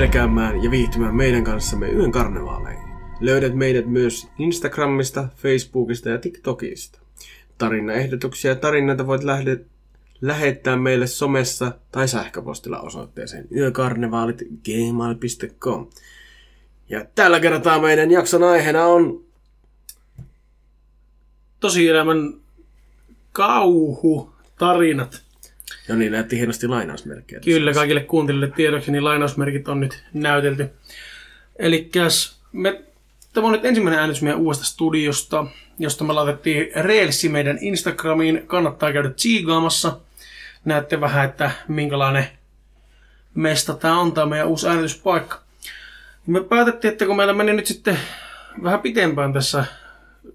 pelkäämään 0.00 0.64
ja 0.64 0.70
viihtymään 0.70 1.16
meidän 1.16 1.44
kanssamme 1.44 1.88
yön 1.88 2.12
karnevaaleihin. 2.12 2.88
Löydät 3.20 3.54
meidät 3.54 3.86
myös 3.86 4.28
Instagramista, 4.38 5.28
Facebookista 5.36 6.08
ja 6.08 6.18
TikTokista. 6.18 7.00
Tarinaehdotuksia 7.58 8.50
ja 8.50 8.54
tarinoita 8.54 9.06
voit 9.06 9.24
lähde, 9.24 9.60
lähettää 10.20 10.76
meille 10.76 11.06
somessa 11.06 11.72
tai 11.92 12.08
sähköpostilla 12.08 12.80
osoitteeseen 12.80 13.48
yökarnevaalit.gmail.com. 13.56 15.86
Ja 16.88 17.04
tällä 17.14 17.40
kertaa 17.40 17.80
meidän 17.80 18.10
jakson 18.10 18.42
aiheena 18.42 18.86
on 18.86 19.24
tosielämän 21.60 22.34
kauhu 23.32 24.32
tarinat. 24.58 25.29
No 25.88 25.96
niin, 25.96 26.12
näytti 26.12 26.36
hienosti 26.36 26.68
lainausmerkkejä. 26.68 27.40
Kyllä, 27.40 27.72
kaikille 27.72 28.00
kuuntelijoille 28.00 28.54
tiedoksi, 28.56 28.92
niin 28.92 29.04
lainausmerkit 29.04 29.68
on 29.68 29.80
nyt 29.80 30.04
näytelty. 30.14 30.70
Eli 31.58 31.90
me, 32.52 32.82
tämä 33.32 33.46
on 33.46 33.52
nyt 33.52 33.64
ensimmäinen 33.64 34.00
äänitys 34.00 34.22
meidän 34.22 34.40
uudesta 34.40 34.64
studiosta, 34.64 35.46
josta 35.78 36.04
me 36.04 36.12
laitettiin 36.12 36.70
Reelsi 36.74 37.28
meidän 37.28 37.58
Instagramiin. 37.60 38.42
Kannattaa 38.46 38.92
käydä 38.92 39.10
tsiigaamassa. 39.10 39.96
Näette 40.64 41.00
vähän, 41.00 41.24
että 41.24 41.50
minkälainen 41.68 42.26
mesta 43.34 43.74
tämä 43.74 44.00
on, 44.00 44.12
tämä 44.12 44.26
meidän 44.26 44.48
uusi 44.48 44.68
äänityspaikka. 44.68 45.40
Me 46.26 46.44
päätettiin, 46.44 46.92
että 46.92 47.06
kun 47.06 47.16
meillä 47.16 47.32
meni 47.32 47.52
nyt 47.52 47.66
sitten 47.66 47.98
vähän 48.62 48.80
pitempään 48.80 49.32
tässä 49.32 49.64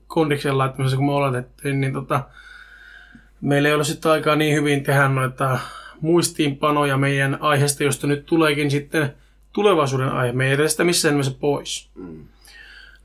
kondiksen 0.07 0.57
laittamisessa, 0.57 0.97
kun 0.97 1.05
me 1.05 1.11
oletettiin, 1.11 1.81
niin 1.81 1.93
tota, 1.93 2.23
meillä 3.45 3.69
ei 3.69 3.75
ole 3.75 3.83
sitten 3.83 4.11
aikaa 4.11 4.35
niin 4.35 4.55
hyvin 4.55 4.83
tehdä 4.83 5.07
noita 5.07 5.59
muistiinpanoja 6.01 6.97
meidän 6.97 7.37
aiheesta, 7.41 7.83
josta 7.83 8.07
nyt 8.07 8.25
tuleekin 8.25 8.71
sitten 8.71 9.13
tulevaisuuden 9.53 10.09
aihe. 10.09 10.31
Me 10.31 10.45
ei 10.45 10.51
edes 10.51 10.71
sitä 10.71 10.83
missään 10.83 11.13
nimessä 11.13 11.33
pois. 11.39 11.89
Mm. 11.95 12.27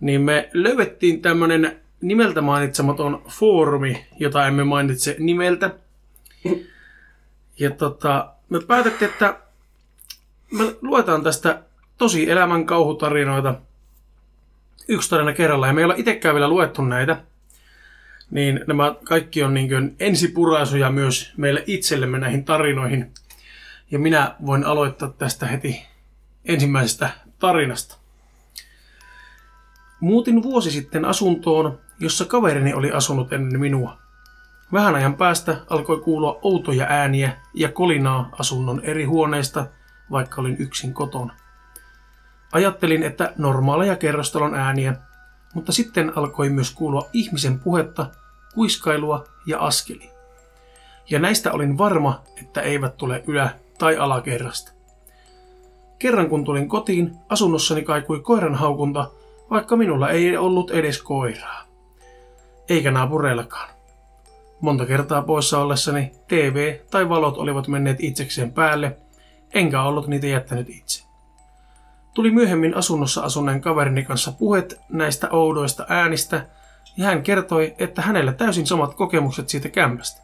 Niin 0.00 0.20
me 0.20 0.50
löydettiin 0.52 1.22
tämmönen 1.22 1.80
nimeltä 2.00 2.40
mainitsematon 2.40 3.22
foorumi, 3.28 4.06
jota 4.20 4.46
emme 4.46 4.64
mainitse 4.64 5.16
nimeltä. 5.18 5.70
Ja 7.58 7.70
tota, 7.70 8.32
me 8.48 8.60
päätettiin, 8.60 9.10
että 9.10 9.36
me 10.52 10.64
luetaan 10.82 11.22
tästä 11.22 11.62
tosi 11.98 12.30
elämän 12.30 12.66
kauhutarinoita 12.66 13.54
yksi 14.88 15.10
tarina 15.10 15.32
kerrallaan. 15.32 15.68
Ja 15.68 15.74
me 15.74 15.80
ei 15.80 15.84
olla 15.84 15.94
itsekään 15.94 16.34
vielä 16.34 16.48
luettu 16.48 16.82
näitä 16.82 17.16
niin 18.30 18.60
nämä 18.66 18.94
kaikki 19.04 19.42
on 19.42 19.54
niin 19.54 19.96
ensipuraisuja 20.00 20.90
myös 20.90 21.32
meille 21.36 21.64
itsellemme 21.66 22.18
näihin 22.18 22.44
tarinoihin. 22.44 23.14
Ja 23.90 23.98
minä 23.98 24.34
voin 24.46 24.64
aloittaa 24.64 25.10
tästä 25.18 25.46
heti 25.46 25.86
ensimmäisestä 26.44 27.10
tarinasta. 27.38 27.96
Muutin 30.00 30.42
vuosi 30.42 30.70
sitten 30.70 31.04
asuntoon, 31.04 31.78
jossa 32.00 32.24
kaverini 32.24 32.74
oli 32.74 32.90
asunut 32.92 33.32
ennen 33.32 33.60
minua. 33.60 33.98
Vähän 34.72 34.94
ajan 34.94 35.14
päästä 35.14 35.56
alkoi 35.70 36.00
kuulua 36.00 36.38
outoja 36.42 36.86
ääniä 36.88 37.36
ja 37.54 37.72
kolinaa 37.72 38.30
asunnon 38.38 38.80
eri 38.84 39.04
huoneista, 39.04 39.66
vaikka 40.10 40.40
olin 40.40 40.56
yksin 40.58 40.94
kotona. 40.94 41.34
Ajattelin, 42.52 43.02
että 43.02 43.32
normaaleja 43.38 43.96
kerrostalon 43.96 44.54
ääniä, 44.54 44.94
mutta 45.54 45.72
sitten 45.72 46.12
alkoi 46.18 46.48
myös 46.50 46.70
kuulua 46.70 47.08
ihmisen 47.12 47.58
puhetta 47.58 48.06
kuiskailua 48.54 49.24
ja 49.46 49.58
askeli. 49.58 50.10
Ja 51.10 51.18
näistä 51.18 51.52
olin 51.52 51.78
varma, 51.78 52.22
että 52.42 52.60
eivät 52.60 52.96
tule 52.96 53.22
ylä- 53.26 53.54
tai 53.78 53.96
alakerrasta. 53.96 54.72
Kerran 55.98 56.28
kun 56.28 56.44
tulin 56.44 56.68
kotiin, 56.68 57.16
asunnossani 57.28 57.82
kaikui 57.82 58.20
koiran 58.20 58.54
haukunta, 58.54 59.10
vaikka 59.50 59.76
minulla 59.76 60.10
ei 60.10 60.36
ollut 60.36 60.70
edes 60.70 61.02
koiraa. 61.02 61.62
Eikä 62.68 62.90
naapureillakaan. 62.90 63.68
Monta 64.60 64.86
kertaa 64.86 65.22
poissa 65.22 65.58
ollessani 65.58 66.12
TV 66.28 66.78
tai 66.90 67.08
valot 67.08 67.38
olivat 67.38 67.68
menneet 67.68 67.96
itsekseen 68.00 68.52
päälle, 68.52 68.96
enkä 69.54 69.82
ollut 69.82 70.06
niitä 70.06 70.26
jättänyt 70.26 70.68
itse. 70.68 71.04
Tuli 72.14 72.30
myöhemmin 72.30 72.76
asunnossa 72.76 73.22
asuneen 73.22 73.60
kaverini 73.60 74.02
kanssa 74.02 74.32
puhet 74.32 74.80
näistä 74.88 75.28
oudoista 75.30 75.86
äänistä– 75.88 76.46
ja 77.00 77.06
hän 77.06 77.22
kertoi, 77.22 77.74
että 77.78 78.02
hänellä 78.02 78.32
täysin 78.32 78.66
samat 78.66 78.94
kokemukset 78.94 79.48
siitä 79.48 79.68
kämpästä. 79.68 80.22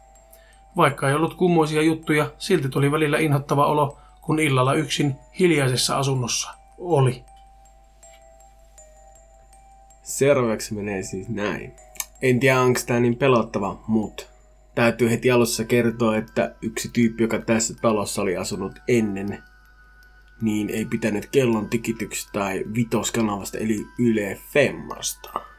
Vaikka 0.75 1.09
ei 1.09 1.15
ollut 1.15 1.33
kummoisia 1.33 1.81
juttuja, 1.81 2.31
silti 2.37 2.69
tuli 2.69 2.91
välillä 2.91 3.17
inhottava 3.17 3.65
olo, 3.65 3.97
kun 4.21 4.39
illalla 4.39 4.73
yksin 4.73 5.15
hiljaisessa 5.39 5.97
asunnossa 5.97 6.49
oli. 6.77 7.23
Seuraavaksi 10.03 10.73
menee 10.73 11.03
siis 11.03 11.29
näin. 11.29 11.75
En 12.21 12.39
tiedä, 12.39 12.59
onko 12.59 12.79
tämä 12.85 12.99
niin 12.99 13.15
pelottava, 13.15 13.83
mutta 13.87 14.23
täytyy 14.75 15.09
heti 15.09 15.31
alussa 15.31 15.63
kertoa, 15.63 16.17
että 16.17 16.55
yksi 16.61 16.89
tyyppi, 16.93 17.23
joka 17.23 17.39
tässä 17.39 17.73
talossa 17.81 18.21
oli 18.21 18.37
asunut 18.37 18.79
ennen, 18.87 19.43
niin 20.41 20.69
ei 20.69 20.85
pitänyt 20.85 21.25
kellon 21.25 21.69
tikityksestä 21.69 22.31
tai 22.33 22.63
vitoskanavasta 22.75 23.57
eli 23.57 23.85
Yle 23.99 24.37
Femmasta. 24.53 25.56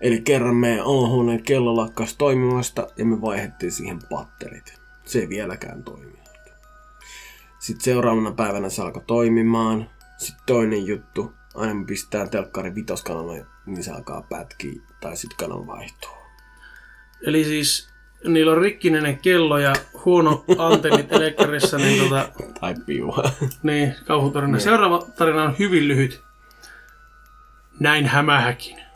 Eli 0.00 0.20
kerran 0.20 0.56
meidän 0.56 0.84
olohuoneen 0.84 1.42
kello 1.42 1.76
lakkasi 1.76 2.18
toimimasta 2.18 2.86
ja 2.96 3.04
me 3.04 3.20
vaihdettiin 3.20 3.72
siihen 3.72 3.98
patterit. 4.10 4.80
Se 5.04 5.18
ei 5.18 5.28
vieläkään 5.28 5.82
toiminut. 5.82 6.20
Sitten 7.58 7.84
seuraavana 7.84 8.32
päivänä 8.32 8.68
se 8.68 8.82
alkoi 8.82 9.02
toimimaan. 9.06 9.90
Sitten 10.18 10.46
toinen 10.46 10.86
juttu, 10.86 11.32
aina 11.54 11.74
me 11.74 11.84
pistää 11.84 12.28
telkkari 12.28 12.74
vitoskanavalle, 12.74 13.46
niin 13.66 13.84
se 13.84 13.90
alkaa 13.90 14.22
pätkiä 14.22 14.82
tai 15.00 15.16
sitten 15.16 15.36
kanava 15.36 15.66
vaihtuu. 15.66 16.10
Eli 17.26 17.44
siis 17.44 17.90
niillä 18.24 18.52
on 18.52 18.62
rikkininen 18.62 19.18
kello 19.18 19.58
ja 19.58 19.72
huono 20.04 20.44
antennit 20.58 21.12
elekkarissa, 21.22 21.78
niin 21.78 22.02
tota... 22.02 22.28
Tai 22.60 22.74
piua. 22.86 23.30
Niin, 23.62 23.94
kauhutarina. 24.04 24.58
Seuraava 24.58 25.06
tarina 25.16 25.42
on 25.42 25.58
hyvin 25.58 25.88
lyhyt. 25.88 26.22
Näin 27.80 28.06
hämähäkin. 28.06 28.89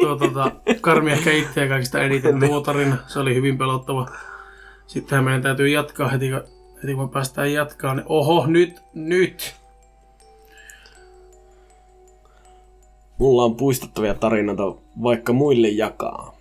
Tuo, 0.00 0.16
tuota, 0.16 0.52
Karmi 0.80 1.12
ehkä 1.12 1.32
itseä 1.32 1.68
kaikista 1.68 2.02
eniten 2.02 2.40
tuo 2.40 2.60
tarina. 2.60 2.96
Se 3.06 3.18
oli 3.18 3.34
hyvin 3.34 3.58
pelottava. 3.58 4.08
Sittenhän 4.86 5.24
meidän 5.24 5.42
täytyy 5.42 5.68
jatkaa 5.68 6.08
heti, 6.08 6.30
heti 6.82 6.94
kun 6.94 7.10
päästään 7.10 7.52
jatkaa. 7.52 7.94
Niin 7.94 8.06
oho, 8.08 8.46
nyt, 8.46 8.82
nyt. 8.94 9.54
Mulla 13.18 13.44
on 13.44 13.56
puistettavia 13.56 14.14
tarinoita 14.14 14.62
vaikka 15.02 15.32
muille 15.32 15.68
jakaa. 15.68 16.36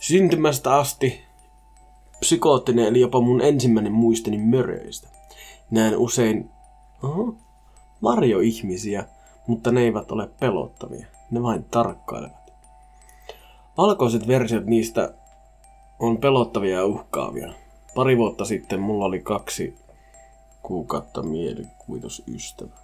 Syntymästä 0.00 0.76
asti 0.76 1.20
psykoottinen 2.20 2.86
eli 2.86 3.00
jopa 3.00 3.20
mun 3.20 3.40
ensimmäinen 3.40 3.92
muistini 3.92 4.38
möröistä. 4.38 5.08
Näen 5.70 5.96
usein 5.96 6.50
oho, 7.02 7.36
varjoihmisiä, 8.02 9.04
mutta 9.48 9.72
ne 9.72 9.80
eivät 9.80 10.12
ole 10.12 10.30
pelottavia. 10.40 11.06
Ne 11.30 11.42
vain 11.42 11.64
tarkkailevat. 11.64 12.52
Valkoiset 13.76 14.28
versiot 14.28 14.64
niistä 14.64 15.14
on 15.98 16.18
pelottavia 16.18 16.76
ja 16.76 16.86
uhkaavia. 16.86 17.52
Pari 17.94 18.16
vuotta 18.16 18.44
sitten 18.44 18.80
mulla 18.80 19.04
oli 19.04 19.20
kaksi 19.20 19.74
kuukautta 20.62 21.22
mielikuvitusystävä. 21.22 22.76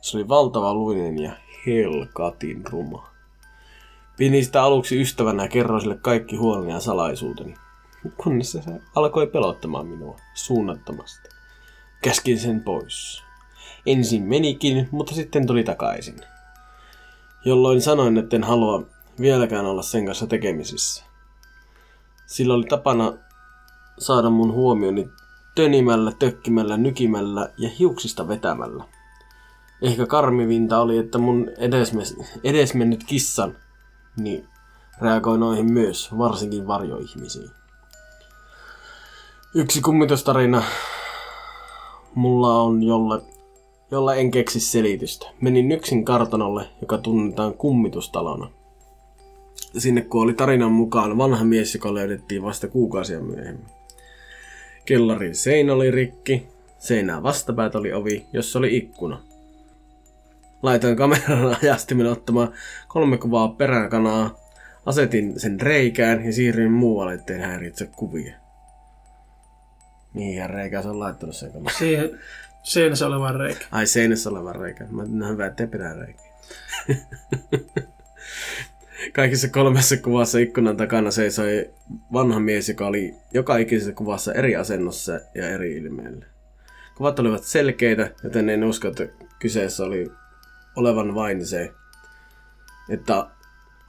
Se 0.00 0.16
oli 0.16 0.28
valtava 0.28 0.74
luinen 0.74 1.18
ja 1.18 1.32
helkatin 1.66 2.62
ruma. 2.70 3.06
Pidin 4.16 4.44
sitä 4.44 4.62
aluksi 4.62 5.00
ystävänä 5.00 5.42
ja 5.42 5.48
kerroin 5.48 5.80
sille 5.80 5.96
kaikki 5.96 6.36
huoleni 6.36 6.72
ja 6.72 6.80
salaisuuteni. 6.80 7.54
Kunnes 8.24 8.52
se 8.52 8.60
alkoi 8.94 9.26
pelottamaan 9.26 9.86
minua 9.86 10.16
suunnattomasti. 10.34 11.28
Käskin 12.02 12.38
sen 12.38 12.60
pois. 12.60 13.22
Ensin 13.86 14.22
menikin, 14.22 14.88
mutta 14.90 15.14
sitten 15.14 15.46
tuli 15.46 15.64
takaisin. 15.64 16.16
Jolloin 17.44 17.80
sanoin, 17.80 18.18
että 18.18 18.36
en 18.36 18.44
halua 18.44 18.82
vieläkään 19.20 19.66
olla 19.66 19.82
sen 19.82 20.06
kanssa 20.06 20.26
tekemisissä. 20.26 21.04
Sillä 22.26 22.54
oli 22.54 22.64
tapana 22.64 23.12
saada 23.98 24.30
mun 24.30 24.52
huomioni 24.52 25.08
tönimällä, 25.54 26.12
tökkimällä, 26.18 26.76
nykimällä 26.76 27.48
ja 27.58 27.68
hiuksista 27.78 28.28
vetämällä. 28.28 28.84
Ehkä 29.82 30.06
karmivinta 30.06 30.80
oli, 30.80 30.98
että 30.98 31.18
mun 31.18 31.50
edesme- 31.58 32.26
edesmennyt 32.44 33.04
kissan 33.04 33.56
niin 34.16 34.48
reagoi 35.00 35.38
noihin 35.38 35.72
myös, 35.72 36.18
varsinkin 36.18 36.66
varjoihmisiin. 36.66 37.50
Yksi 39.54 39.80
kummitustarina 39.80 40.62
mulla 42.14 42.62
on, 42.62 42.82
jolle 42.82 43.31
jolla 43.92 44.14
en 44.14 44.30
keksi 44.30 44.60
selitystä. 44.60 45.26
Menin 45.40 45.72
yksin 45.72 46.04
kartanolle, 46.04 46.64
joka 46.80 46.98
tunnetaan 46.98 47.54
kummitustalona. 47.54 48.50
Sinne 49.78 50.00
kuoli 50.02 50.34
tarinan 50.34 50.72
mukaan 50.72 51.18
vanha 51.18 51.44
mies, 51.44 51.74
joka 51.74 51.94
löydettiin 51.94 52.42
vasta 52.42 52.68
kuukausia 52.68 53.20
myöhemmin. 53.20 53.66
Kellarin 54.84 55.34
seinä 55.34 55.72
oli 55.72 55.90
rikki. 55.90 56.46
Seinää 56.78 57.22
vastapäät 57.22 57.74
oli 57.74 57.92
ovi, 57.92 58.26
jossa 58.32 58.58
oli 58.58 58.76
ikkuna. 58.76 59.22
Laitoin 60.62 60.96
kameran 60.96 61.56
ajastimen 61.62 62.06
ottamaan 62.06 62.52
kolme 62.88 63.18
kuvaa 63.18 63.48
peräkanaa. 63.48 64.34
Asetin 64.86 65.40
sen 65.40 65.60
reikään 65.60 66.24
ja 66.24 66.32
siirryin 66.32 66.72
muualle, 66.72 67.14
ettei 67.14 67.38
häiritse 67.38 67.86
kuvia. 67.86 68.34
Mihin 70.14 70.50
reikään 70.50 70.82
se 70.82 70.88
on 70.88 71.00
laittanut 71.00 71.36
sen 71.36 71.52
kamera? 71.52 71.76
Siihen 71.78 72.10
seinässä 72.62 73.06
oleva 73.06 73.32
reikä. 73.32 73.66
Ai 73.70 73.86
seinässä 73.86 74.30
oleva 74.30 74.52
reikä. 74.52 74.84
Mä 74.90 75.02
no 75.08 75.28
hyvä, 75.28 75.46
ettei 75.46 75.66
pidä 75.66 75.92
reikä. 75.92 76.22
Kaikissa 79.12 79.48
kolmessa 79.48 79.96
kuvassa 79.96 80.38
ikkunan 80.38 80.76
takana 80.76 81.10
seisoi 81.10 81.70
vanha 82.12 82.40
mies, 82.40 82.68
joka 82.68 82.86
oli 82.86 83.14
joka 83.34 83.56
ikisessä 83.56 83.92
kuvassa 83.92 84.32
eri 84.32 84.56
asennossa 84.56 85.20
ja 85.34 85.48
eri 85.48 85.76
ilmeellä. 85.76 86.26
Kuvat 86.96 87.18
olivat 87.18 87.44
selkeitä, 87.44 88.10
joten 88.24 88.48
en 88.48 88.64
usko, 88.64 88.88
että 88.88 89.08
kyseessä 89.38 89.84
oli 89.84 90.12
olevan 90.76 91.14
vain 91.14 91.46
se, 91.46 91.72
että 92.88 93.26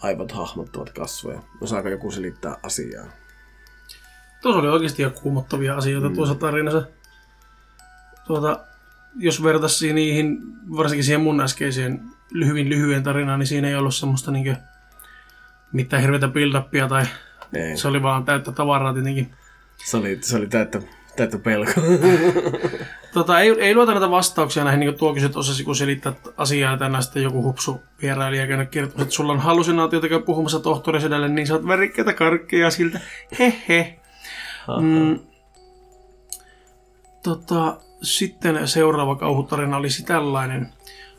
aivot 0.01 0.31
hahmottavat 0.31 0.89
kasvoja. 0.89 1.41
Osaako 1.61 1.89
joku 1.89 2.11
selittää 2.11 2.57
asiaa? 2.63 3.05
Tuossa 4.41 4.59
oli 4.59 4.67
oikeasti 4.67 5.01
jo 5.01 5.11
kuumottavia 5.11 5.75
asioita 5.75 6.09
mm. 6.09 6.15
tuossa 6.15 6.35
tarinassa. 6.35 6.87
Tuota, 8.27 8.59
jos 9.15 9.43
vertaisi 9.43 9.93
niihin, 9.93 10.37
varsinkin 10.77 11.03
siihen 11.03 11.21
mun 11.21 11.41
äskeiseen 11.41 12.01
hyvin 12.45 12.69
lyhyen 12.69 13.03
tarinaan, 13.03 13.39
niin 13.39 13.47
siinä 13.47 13.67
ei 13.67 13.75
ollut 13.75 13.95
semmoista 13.95 14.31
niinkö 14.31 14.55
mitään 15.71 16.01
hirveätä 16.01 16.27
build 16.27 16.63
tai 16.89 17.05
Ei. 17.53 17.77
se 17.77 17.87
oli 17.87 18.03
vaan 18.03 18.25
täyttä 18.25 18.51
tavaraa 18.51 18.93
tietenkin. 18.93 19.33
Se 19.77 19.97
oli, 19.97 20.17
se 20.21 20.37
oli 20.37 20.47
täyttä, 20.47 20.81
täyttä 21.15 21.37
pelkoa. 21.37 21.83
Tota, 23.13 23.39
ei, 23.39 23.55
ei 23.59 23.75
luota 23.75 23.91
näitä 23.91 24.11
vastauksia 24.11 24.63
näihin, 24.63 24.79
niin 24.79 24.89
kuin 24.89 24.99
tuo 24.99 25.13
kysyt 25.13 25.35
osasi, 25.35 25.63
kun 25.63 25.75
selittää 25.75 26.13
asiaa 26.37 26.77
tänään 26.77 27.03
sitten 27.03 27.23
joku 27.23 27.43
hupsu 27.43 27.81
vierailija 28.01 28.47
käynyt 28.47 28.69
kertomassa, 28.69 29.03
että 29.03 29.15
sulla 29.15 29.33
on 29.33 29.39
hallusinaatioita 29.39 30.09
käy 30.09 30.19
puhumassa 30.19 30.59
tohtorisedälle, 30.59 31.29
niin 31.29 31.47
saat 31.47 31.67
värikkäitä 31.67 32.13
karkkeja 32.13 32.71
siltä. 32.71 32.99
Hehe. 33.39 33.99
Mm, 34.81 35.19
tota, 37.23 37.77
sitten 38.03 38.67
seuraava 38.67 39.15
kauhutarina 39.15 39.77
olisi 39.77 40.03
tällainen. 40.03 40.69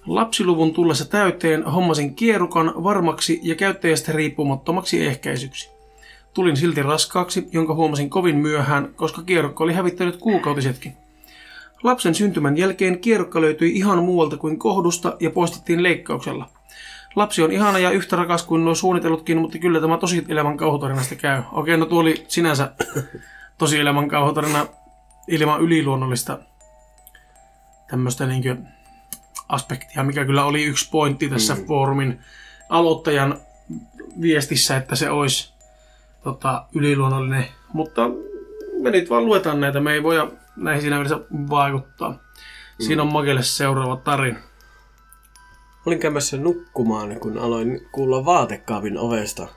Lapsiluvun 0.07 0.75
tullessa 0.75 1.05
täyteen 1.05 1.65
hommasin 1.65 2.15
kierukan 2.15 2.73
varmaksi 2.85 3.41
ja 3.43 3.55
käyttäjästä 3.55 4.13
riippumattomaksi 4.13 5.07
ehkäisyksi. 5.07 5.71
Tulin 6.35 6.57
silti 6.57 6.83
raskaaksi, 6.83 7.49
jonka 7.53 7.75
huomasin 7.75 8.11
kovin 8.11 8.37
myöhään, 8.37 8.95
koska 8.97 9.23
kierukka 9.23 9.65
oli 9.65 9.73
hävittänyt 9.73 10.17
kuukautisetkin. 10.17 10.93
Lapsen 11.83 12.15
syntymän 12.15 12.57
jälkeen 12.57 12.99
kierukka 12.99 13.41
löytyi 13.41 13.77
ihan 13.77 14.05
muualta 14.05 14.37
kuin 14.37 14.59
kohdusta 14.59 15.17
ja 15.21 15.31
poistettiin 15.31 15.83
leikkauksella. 15.83 16.49
Lapsi 17.17 17.43
on 17.43 17.53
ihana 17.53 17.79
ja 17.79 17.91
yhtä 17.91 18.17
rakas 18.17 18.43
kuin 18.43 18.65
nuo 18.65 18.75
suunnitellutkin, 18.75 19.39
mutta 19.39 19.59
kyllä 19.59 19.81
tämä 19.81 19.99
tosi 19.99 20.25
elämän 20.29 20.57
kauhutarinasta 20.57 21.15
käy. 21.15 21.43
Okei, 21.53 21.77
no 21.77 21.87
tuo 21.87 22.01
oli 22.01 22.25
sinänsä 22.29 22.73
tosi 23.59 23.81
elämän 23.81 24.09
kauhutarina 24.09 24.67
ilman 25.29 25.61
yliluonnollista 25.61 26.39
tämmöistä 27.91 28.27
niinkö 28.27 28.57
aspektia, 29.49 30.05
mikä 30.05 30.25
kyllä 30.25 30.45
oli 30.45 30.65
yksi 30.65 30.91
pointti 30.91 31.29
tässä 31.29 31.55
mm. 31.55 31.67
foorumin 31.67 32.21
aloittajan 32.69 33.41
viestissä, 34.21 34.77
että 34.77 34.97
se 34.97 35.11
olisi 35.11 35.55
tota, 36.25 36.67
yliluonnollinen. 36.75 37.45
Mutta 37.73 38.11
me 38.83 38.91
nyt 38.91 39.11
vaan 39.11 39.27
luetaan 39.27 39.61
näitä, 39.61 39.81
me 39.81 39.93
ei 39.93 40.03
voida 40.03 40.29
näihin 40.57 40.83
siinä 40.83 40.97
mielessä 40.97 41.21
vaikuttaa. 41.51 42.19
Siinä 42.81 43.03
on 43.03 43.13
Makelle 43.13 43.43
seuraava 43.43 43.97
tarina. 43.97 44.39
Olin 45.87 45.99
käymässä 45.99 46.37
nukkumaan, 46.37 47.21
kun 47.21 47.39
aloin 47.39 47.89
kuulla 47.93 48.25
vaatekaapin 48.25 48.99
ovesta. 48.99 49.49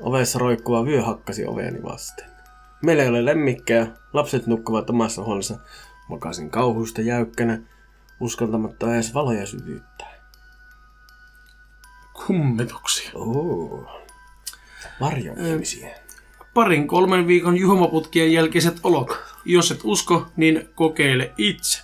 Ovessa 0.00 0.38
roikkuva 0.38 0.84
vyö 0.84 1.02
hakkasi 1.02 1.46
oveeni 1.46 1.82
vasten. 1.82 2.26
Meillä 2.82 3.02
ei 3.02 3.08
ole 3.08 3.24
lemmikkejä, 3.24 3.86
lapset 4.12 4.46
nukkuvat 4.46 4.90
omassa 4.90 5.24
huoneessa. 5.24 5.58
Makasin 6.08 6.50
kauhusta 6.50 7.00
jäykkänä, 7.00 7.60
uskaltamatta 8.22 8.94
edes 8.94 9.14
valoja 9.14 9.46
sytyttää. 9.46 10.12
Kummetuksia. 12.26 13.10
Oo. 13.14 14.00
Varjon 15.00 15.38
ihmisiä. 15.38 15.98
Parin 16.54 16.88
kolmen 16.88 17.26
viikon 17.26 17.56
juomaputkien 17.56 18.32
jälkeiset 18.32 18.80
olot. 18.82 19.18
Jos 19.44 19.70
et 19.70 19.80
usko, 19.84 20.26
niin 20.36 20.68
kokeile 20.74 21.32
itse. 21.38 21.82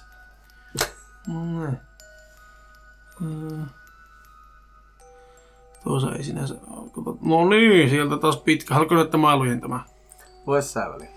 Mm. 1.27 1.77
Tuossa 5.85 6.15
ei 6.15 6.25
sinänsä... 6.25 6.55
No 7.21 7.49
niin, 7.49 7.91
sieltä 7.91 8.17
taas 8.17 8.37
pitkä. 8.37 8.75
Haluatko 8.75 9.01
että 9.01 9.19
mä 9.19 9.37
lujen 9.37 9.61
tämä? 9.61 9.81
Vois 10.47 10.73
sä 10.73 10.81
väliin. 10.81 11.11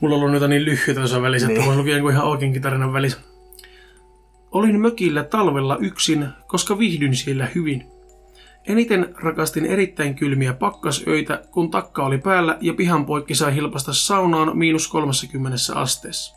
Mulla 0.00 0.14
on 0.14 0.20
ollut 0.20 0.32
niitä 0.32 0.48
niin 0.48 0.64
lyhyitä 0.64 1.00
tuossa 1.00 1.22
välissä, 1.22 1.46
että 1.48 1.58
Niin. 1.58 1.66
voin 1.66 1.78
lukea 1.78 1.96
ihan 1.96 2.24
oikeinkin 2.24 2.62
tarinan 2.62 2.92
välissä. 2.92 3.20
Olin 4.52 4.80
mökillä 4.80 5.24
talvella 5.24 5.76
yksin, 5.76 6.28
koska 6.46 6.78
viihdyn 6.78 7.16
siellä 7.16 7.48
hyvin. 7.54 7.86
Eniten 8.66 9.14
rakastin 9.22 9.66
erittäin 9.66 10.14
kylmiä 10.14 10.54
pakkasöitä, 10.54 11.42
kun 11.50 11.70
takka 11.70 12.04
oli 12.04 12.18
päällä 12.18 12.58
ja 12.60 12.74
pihan 12.74 13.06
poikki 13.06 13.34
sai 13.34 13.54
hilpasta 13.54 13.92
saunaan 13.92 14.58
miinus 14.58 14.88
30 14.88 15.56
asteessa. 15.74 16.36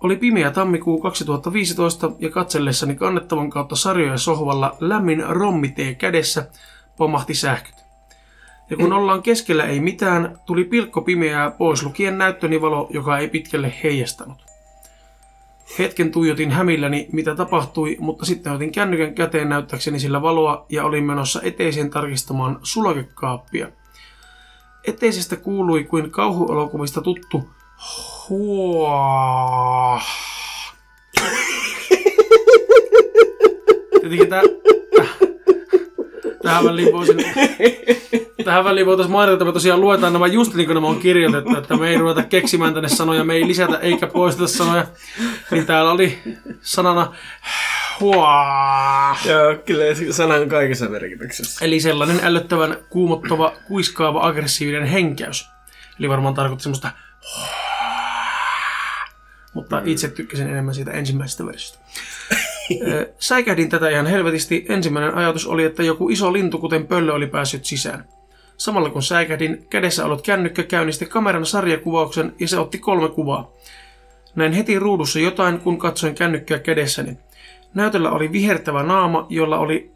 Oli 0.00 0.16
pimeä 0.16 0.50
tammikuu 0.50 1.00
2015 1.00 2.10
ja 2.18 2.30
katsellessani 2.30 2.94
kannettavan 2.94 3.50
kautta 3.50 3.76
sarjoja 3.76 4.18
sohvalla 4.18 4.76
lämmin 4.80 5.24
rommitee 5.28 5.94
kädessä 5.94 6.48
pomahti 6.96 7.34
sähköt. 7.34 7.74
Ja 8.70 8.76
kun 8.76 8.92
ollaan 8.92 9.22
keskellä 9.22 9.64
ei 9.64 9.80
mitään, 9.80 10.38
tuli 10.46 10.64
pilkko 10.64 11.02
pimeää 11.02 11.50
pois 11.50 11.82
lukien 11.82 12.18
näyttöni 12.18 12.60
valo, 12.60 12.88
joka 12.90 13.18
ei 13.18 13.28
pitkälle 13.28 13.72
heijastanut. 13.82 14.45
Hetken 15.78 16.10
tuijotin 16.10 16.50
hämilläni, 16.50 17.08
mitä 17.12 17.34
tapahtui, 17.34 17.96
mutta 18.00 18.24
sitten 18.24 18.52
otin 18.52 18.72
kännykän 18.72 19.14
käteen 19.14 19.48
näyttääkseni 19.48 20.00
sillä 20.00 20.22
valoa 20.22 20.66
ja 20.68 20.84
olin 20.84 21.04
menossa 21.04 21.40
eteiseen 21.42 21.90
tarkistamaan 21.90 22.58
sulakekaappia. 22.62 23.68
Eteisestä 24.84 25.36
kuului 25.36 25.84
kuin 25.84 26.10
kauhuelokuvista 26.10 27.02
tuttu 27.02 27.48
huah. 28.28 30.06
Tietenkin 34.00 34.28
tää, 34.28 34.42
tähän 36.42 36.64
väliin 36.64 36.92
voisin, 36.92 37.16
tähän 38.44 38.64
väliin 38.64 38.86
voitaisiin 38.86 39.12
mainita, 39.12 39.32
että 39.32 39.44
me 39.44 39.52
tosiaan 39.52 39.80
luetaan 39.80 40.12
nämä 40.12 40.26
just 40.26 40.54
niin 40.54 40.66
kuin 40.66 40.74
nämä 40.74 40.86
on 40.86 41.00
kirjoitettu, 41.00 41.56
että 41.56 41.76
me 41.76 41.88
ei 41.88 41.98
ruveta 41.98 42.22
keksimään 42.22 42.74
tänne 42.74 42.88
sanoja, 42.88 43.24
me 43.24 43.34
ei 43.34 43.48
lisätä 43.48 43.78
eikä 43.78 44.06
poisteta 44.06 44.48
sanoja. 44.48 44.86
Niin 45.50 45.66
täällä 45.66 45.90
oli 45.90 46.18
sanana 46.60 47.14
huah. 48.00 49.26
Joo, 49.26 49.54
kyllä 49.66 49.84
sana 50.10 50.34
on 50.34 50.48
kaikessa 50.48 50.88
merkityksessä. 50.88 51.64
Eli 51.64 51.80
sellainen 51.80 52.20
ällöttävän 52.22 52.76
kuumottava, 52.90 53.52
kuiskaava, 53.68 54.26
aggressiivinen 54.26 54.84
henkäys. 54.84 55.48
Eli 55.98 56.08
varmaan 56.08 56.34
tarkoitti 56.34 56.62
semmoista 56.62 56.90
mutta 59.56 59.82
itse 59.84 60.08
tykkäsin 60.08 60.48
enemmän 60.48 60.74
siitä 60.74 60.90
ensimmäisestä 60.90 61.46
versiosta. 61.46 61.78
Ö, 62.86 63.12
Säikähdin 63.18 63.68
tätä 63.68 63.88
ihan 63.88 64.06
helvetisti. 64.06 64.66
Ensimmäinen 64.68 65.14
ajatus 65.14 65.46
oli, 65.46 65.64
että 65.64 65.82
joku 65.82 66.08
iso 66.08 66.32
lintu, 66.32 66.58
kuten 66.58 66.86
pöllö, 66.86 67.12
oli 67.12 67.26
päässyt 67.26 67.64
sisään. 67.64 68.08
Samalla 68.56 68.90
kun 68.90 69.02
säikähdin, 69.02 69.66
kädessä 69.70 70.04
ollut 70.04 70.22
kännykkä 70.22 70.62
käynnisti 70.62 71.06
kameran 71.06 71.46
sarjakuvauksen 71.46 72.34
ja 72.40 72.48
se 72.48 72.58
otti 72.58 72.78
kolme 72.78 73.08
kuvaa. 73.08 73.50
Näin 74.34 74.52
heti 74.52 74.78
ruudussa 74.78 75.18
jotain, 75.18 75.60
kun 75.60 75.78
katsoin 75.78 76.14
kännykkää 76.14 76.58
kädessäni. 76.58 77.18
Näytöllä 77.74 78.10
oli 78.10 78.32
vihertävä 78.32 78.82
naama, 78.82 79.26
jolla 79.28 79.58
oli 79.58 79.90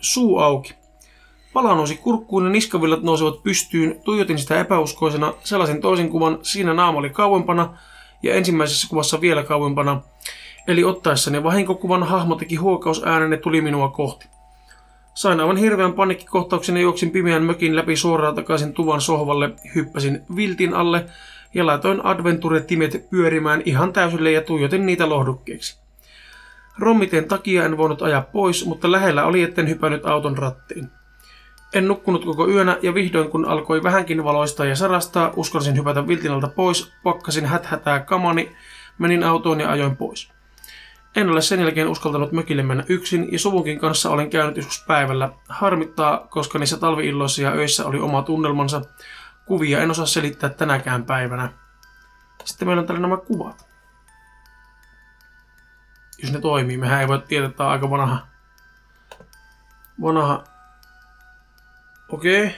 suu 0.00 0.38
auki. 0.38 0.74
Pala 1.52 1.74
nousi 1.74 1.96
kurkkuun 1.96 2.44
ja 2.44 2.50
niskavillat 2.50 3.02
nousivat 3.02 3.42
pystyyn. 3.42 4.00
Tuijotin 4.04 4.38
sitä 4.38 4.60
epäuskoisena. 4.60 5.34
Sellaisen 5.44 5.80
toisen 5.80 6.08
kuvan. 6.08 6.38
Siinä 6.42 6.74
naama 6.74 6.98
oli 6.98 7.10
kauempana 7.10 7.78
ja 8.22 8.34
ensimmäisessä 8.34 8.88
kuvassa 8.88 9.20
vielä 9.20 9.42
kauempana. 9.42 10.02
Eli 10.66 10.84
ottaessani 10.84 11.42
vahinkokuvan 11.42 12.02
hahmo 12.02 12.34
teki 12.34 12.56
huokausäänen 12.56 13.32
ja 13.32 13.38
tuli 13.38 13.60
minua 13.60 13.88
kohti. 13.88 14.28
Sain 15.14 15.40
aivan 15.40 15.56
hirveän 15.56 15.92
paniikkikohtauksen 15.92 16.76
ja 16.76 16.82
juoksin 16.82 17.10
pimeän 17.10 17.42
mökin 17.42 17.76
läpi 17.76 17.96
suoraan 17.96 18.34
takaisin 18.34 18.72
tuvan 18.72 19.00
sohvalle, 19.00 19.50
hyppäsin 19.74 20.22
viltin 20.36 20.74
alle 20.74 21.06
ja 21.54 21.66
laitoin 21.66 22.04
adventure-timet 22.04 23.10
pyörimään 23.10 23.62
ihan 23.64 23.92
täysille 23.92 24.32
ja 24.32 24.42
tuijotin 24.42 24.86
niitä 24.86 25.08
lohdukkeeksi. 25.08 25.78
Rommiteen 26.78 27.28
takia 27.28 27.64
en 27.64 27.76
voinut 27.76 28.02
ajaa 28.02 28.22
pois, 28.22 28.66
mutta 28.66 28.92
lähellä 28.92 29.24
oli, 29.24 29.42
etten 29.42 29.68
hypännyt 29.68 30.06
auton 30.06 30.38
rattiin. 30.38 30.88
En 31.74 31.88
nukkunut 31.88 32.24
koko 32.24 32.48
yönä 32.48 32.78
ja 32.82 32.94
vihdoin 32.94 33.30
kun 33.30 33.44
alkoi 33.44 33.82
vähänkin 33.82 34.24
valoista 34.24 34.64
ja 34.64 34.76
sarastaa, 34.76 35.32
uskalsin 35.36 35.76
hypätä 35.76 36.08
viltinalta 36.08 36.48
pois, 36.48 36.92
pakkasin 37.02 37.46
häthätää 37.46 38.00
kamani, 38.00 38.52
menin 38.98 39.24
autoon 39.24 39.60
ja 39.60 39.70
ajoin 39.70 39.96
pois. 39.96 40.35
En 41.16 41.30
ole 41.30 41.42
sen 41.42 41.60
jälkeen 41.60 41.88
uskaltanut 41.88 42.32
mökille 42.32 42.62
mennä 42.62 42.84
yksin 42.88 43.32
ja 43.32 43.38
suvunkin 43.38 43.78
kanssa 43.78 44.10
olen 44.10 44.30
käynyt 44.30 44.56
joskus 44.56 44.84
päivällä. 44.86 45.32
Harmittaa, 45.48 46.26
koska 46.30 46.58
niissä 46.58 46.76
talviilloissa 46.76 47.42
ja 47.42 47.50
öissä 47.50 47.86
oli 47.86 47.98
oma 47.98 48.22
tunnelmansa. 48.22 48.82
Kuvia 49.46 49.82
en 49.82 49.90
osaa 49.90 50.06
selittää 50.06 50.50
tänäkään 50.50 51.04
päivänä. 51.04 51.52
Sitten 52.44 52.68
meillä 52.68 52.80
on 52.80 52.86
täällä 52.86 53.00
nämä 53.00 53.16
kuvat. 53.16 53.68
Jos 56.22 56.32
ne 56.32 56.40
toimii, 56.40 56.76
mehän 56.76 57.00
ei 57.00 57.08
voi 57.08 57.22
tietää, 57.28 57.46
että 57.46 57.56
tämä 57.56 57.66
on 57.66 57.72
aika 57.72 57.90
vanha. 57.90 58.26
Vanha. 60.02 60.44
Okei. 62.08 62.54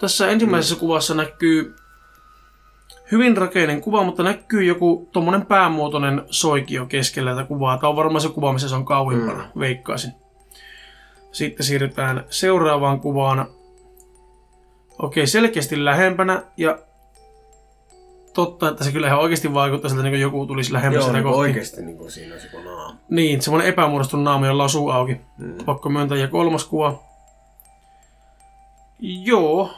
Tässä 0.00 0.28
ensimmäisessä 0.28 0.76
kuvassa 0.76 1.14
näkyy 1.14 1.76
hyvin 3.12 3.36
rakeinen 3.36 3.80
kuva, 3.80 4.04
mutta 4.04 4.22
näkyy 4.22 4.64
joku 4.64 5.08
tommonen 5.12 5.46
päämuotoinen 5.46 6.22
soikio 6.30 6.86
keskellä 6.86 7.34
tätä 7.34 7.44
kuvaa. 7.44 7.78
Tämä 7.78 7.88
on 7.88 7.96
varmaan 7.96 8.20
se 8.20 8.28
kuva, 8.28 8.52
missä 8.52 8.68
se 8.68 8.74
on 8.74 8.84
kauimpana, 8.84 9.42
mm. 9.54 9.60
veikkaisin. 9.60 10.12
Sitten 11.32 11.66
siirrytään 11.66 12.24
seuraavaan 12.30 13.00
kuvaan. 13.00 13.46
Okei, 14.98 15.26
selkeästi 15.26 15.84
lähempänä 15.84 16.42
ja 16.56 16.78
totta, 18.34 18.68
että 18.68 18.84
se 18.84 18.92
kyllä 18.92 19.06
ihan 19.06 19.20
oikeasti 19.20 19.54
vaikuttaa 19.54 19.88
siltä, 19.88 20.02
niin 20.02 20.12
kuin 20.12 20.20
joku 20.20 20.46
tulisi 20.46 20.72
lähemmäs 20.72 21.04
Joo, 21.04 21.12
niin 21.12 21.22
kohti. 21.22 21.38
oikeesti 21.38 21.82
niin 21.82 21.98
kuin 21.98 22.10
siinä 22.10 22.34
olisi 22.34 22.46
joku 22.46 22.68
naama. 22.68 22.96
Niin, 23.10 23.42
semmoinen 23.42 23.68
epämuodostunut 23.68 24.24
naama, 24.24 24.46
jolla 24.46 24.62
on 24.62 24.70
suu 24.70 24.90
auki. 24.90 25.20
Mm. 25.38 25.54
Pakko 25.64 25.88
myöntää. 25.88 26.18
Ja 26.18 26.28
kolmas 26.28 26.64
kuva. 26.64 27.02
Joo. 29.00 29.70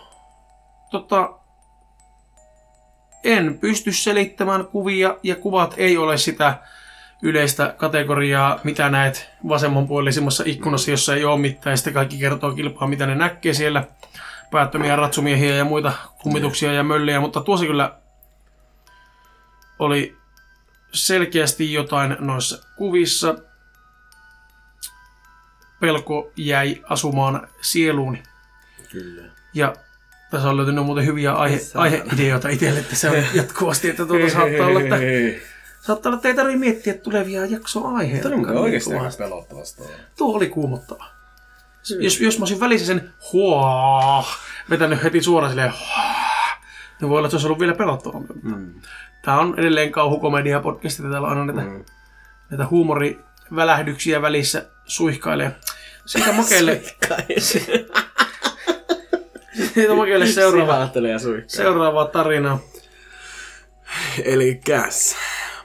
Tota, 0.91 1.40
en 3.25 3.59
pysty 3.59 3.93
selittämään 3.93 4.67
kuvia 4.67 5.17
ja 5.23 5.37
kuvat 5.37 5.75
ei 5.77 5.97
ole 5.97 6.19
sitä 6.19 6.59
yleistä 7.23 7.75
kategoriaa, 7.77 8.61
mitä 8.65 8.89
näet 8.89 9.31
vasemmanpuolisemmassa 9.49 10.45
ikkunassa, 10.47 10.91
jossa 10.91 11.15
ei 11.15 11.25
ole 11.25 11.41
mitään. 11.41 11.73
Ja 11.73 11.77
sitten 11.77 11.95
kaikki 11.95 12.19
kertoo 12.19 12.53
kilpaa, 12.53 12.89
mitä 12.89 13.07
ne 13.07 13.15
näkee 13.15 13.55
siellä. 13.55 13.85
Päättömiä 14.51 14.97
ratsumiehiä 14.97 15.55
ja 15.55 15.65
muita 15.65 15.93
kummituksia 16.23 16.73
ja 16.73 16.83
möllejä, 16.83 17.21
mutta 17.21 17.41
tuossa 17.41 17.67
kyllä 17.67 17.99
oli 19.79 20.17
selkeästi 20.93 21.73
jotain 21.73 22.17
noissa 22.19 22.67
kuvissa. 22.77 23.35
Pelko 25.81 26.33
jäi 26.37 26.83
asumaan 26.89 27.49
sieluuni. 27.61 28.23
Kyllä. 28.91 29.23
Ja 29.55 29.75
tässä 30.31 30.49
on 30.49 30.57
löytynyt 30.57 30.85
muuten 30.85 31.07
hyviä 31.07 31.33
aihe, 31.33 31.61
aiheideoita 31.75 32.49
itselle 32.49 32.83
tässä 32.83 33.11
on 33.11 33.17
jatkuvasti, 33.35 33.91
että 33.91 34.07
tuota 34.07 34.31
saattaa 34.31 34.67
olla, 34.67 34.81
että, 34.81 34.97
saattaa 35.81 36.11
olla, 36.11 36.17
että 36.17 36.29
ei 36.29 36.35
tarvitse 36.35 36.59
miettiä 36.59 36.95
tulevia 36.95 37.47
jaksoaiheita. 37.47 38.29
Tämä 38.31 38.43
on 38.51 38.57
oikeesti 38.57 38.91
Tuo- 38.91 39.01
aika 39.03 39.17
pelottavasta. 39.19 39.83
Tuo 40.19 40.37
oli 40.37 40.47
kuumottava. 40.49 41.05
Jos, 42.01 42.21
jos 42.21 42.39
mä 42.39 42.43
olisin 42.43 42.61
välissä 42.61 42.87
sen 42.87 43.11
huaa, 43.33 44.27
vetänyt 44.71 45.03
heti 45.03 45.23
suoraan 45.23 45.51
silleen 45.51 45.73
huaa, 45.73 46.61
niin 47.01 47.09
voi 47.09 47.19
olla, 47.19 47.27
että 47.27 47.31
se 47.31 47.37
olisi 47.37 47.47
ollut 47.47 47.59
vielä 47.61 47.75
pelottavampi. 47.75 48.35
Mm. 48.43 48.75
Tää 49.25 49.39
on 49.39 49.55
edelleen 49.59 49.93
kauhukomedia 49.93 50.61
podcast, 50.61 50.99
täällä 51.01 51.21
on 51.21 51.39
aina 51.39 51.53
näitä, 51.53 51.71
Mm. 51.71 51.85
näitä 52.51 52.67
huumorivälähdyksiä 52.67 54.23
välissä 54.23 54.67
suihkailee. 54.85 55.57
Siitä 56.07 56.33
makeille, 56.33 56.83
siitä 59.75 59.95
makeille 59.95 60.27
seuraava, 60.27 60.73
Sivahtelee 60.73 61.11
ja 61.11 61.19
suihkaa. 61.19 61.49
seuraavaa 61.49 62.07
tarinaa. 62.07 62.59
Eli 64.25 64.61
käs. 64.65 65.17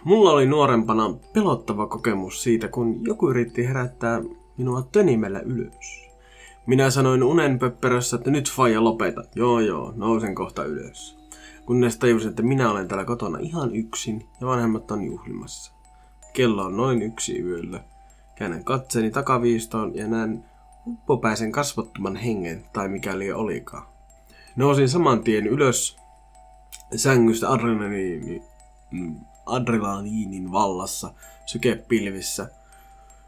Mulla 0.03 0.31
oli 0.31 0.45
nuorempana 0.45 1.13
pelottava 1.33 1.87
kokemus 1.87 2.43
siitä, 2.43 2.67
kun 2.67 3.05
joku 3.05 3.29
yritti 3.29 3.67
herättää 3.67 4.21
minua 4.57 4.87
tönimellä 4.91 5.39
ylös. 5.39 6.05
Minä 6.65 6.89
sanoin 6.89 7.23
unen 7.23 7.59
pöpperössä, 7.59 8.15
että 8.15 8.31
nyt 8.31 8.51
faija 8.51 8.83
lopeta. 8.83 9.23
Joo 9.35 9.59
joo, 9.59 9.93
nousen 9.95 10.35
kohta 10.35 10.63
ylös. 10.63 11.17
Kunnes 11.65 11.97
tajusin, 11.97 12.29
että 12.29 12.41
minä 12.41 12.71
olen 12.71 12.87
täällä 12.87 13.05
kotona 13.05 13.39
ihan 13.41 13.75
yksin 13.75 14.27
ja 14.41 14.47
vanhemmat 14.47 14.91
on 14.91 15.03
juhlimassa. 15.03 15.73
Kello 16.33 16.63
on 16.63 16.77
noin 16.77 17.01
yksi 17.01 17.39
yöllä. 17.41 17.79
Käännän 18.35 18.63
katseeni 18.63 19.11
takaviistoon 19.11 19.95
ja 19.95 20.07
näen 20.07 20.43
uppopäisen 20.87 21.51
kasvottoman 21.51 22.15
hengen 22.15 22.65
tai 22.73 22.89
mikäli 22.89 23.31
olikaan. 23.31 23.94
Nousin 24.55 24.89
saman 24.89 25.23
tien 25.23 25.47
ylös 25.47 25.97
sängystä 26.95 27.51
adrenaliini, 27.51 28.41
mm, 28.91 29.19
adrenaliinin 29.45 30.51
vallassa, 30.51 31.13
sykepilvissä. 31.45 32.49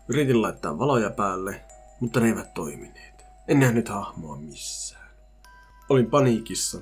Yritin 0.07 0.41
laittaa 0.41 0.79
valoja 0.79 1.09
päälle, 1.09 1.65
mutta 1.99 2.19
ne 2.19 2.27
eivät 2.27 2.53
toimineet. 2.53 3.25
En 3.47 3.59
nähnyt 3.59 3.89
hahmoa 3.89 4.37
missään. 4.37 5.09
Olin 5.89 6.09
paniikissa, 6.09 6.81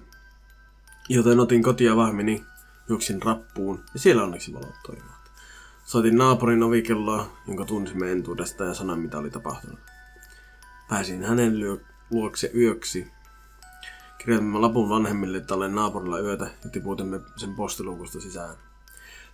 joten 1.10 1.40
otin 1.40 1.64
kotia 1.64 1.96
vahveni, 1.96 2.44
juoksin 2.90 3.22
rappuun 3.22 3.84
ja 3.94 4.00
siellä 4.00 4.24
onneksi 4.24 4.54
valot 4.54 4.76
toimivat. 4.86 5.32
Soitin 5.86 6.18
naapurin 6.18 6.64
ovikelloa, 6.64 7.38
jonka 7.48 7.66
tunsimme 7.66 8.12
entuudesta 8.12 8.64
ja 8.64 8.74
sanoin 8.74 9.00
mitä 9.00 9.18
oli 9.18 9.30
tapahtunut. 9.30 9.80
Pääsin 10.90 11.24
hänen 11.24 11.54
lyö- 11.60 11.86
luokse 12.12 12.52
yöksi 12.56 13.15
Kirjoitimme 14.26 14.60
lapun 14.60 14.90
vanhemmille, 14.90 15.38
että 15.38 15.56
olen 15.56 15.76
naapurilla 15.76 16.20
yötä 16.20 16.48
ja 16.64 16.70
tiputimme 16.70 17.22
sen 17.36 17.56
postiluukusta 17.56 18.22
sisään. 18.22 18.56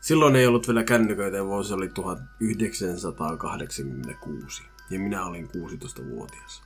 Silloin 0.02 0.36
ei 0.36 0.48
ollut 0.48 0.68
vielä 0.68 0.84
kännyköitä 0.84 1.38
ja 1.38 1.46
vuosi 1.46 1.74
oli 1.74 1.90
1986 1.90 4.64
ja 4.90 5.00
minä 5.00 5.26
olin 5.26 5.48
16-vuotias. 5.48 6.64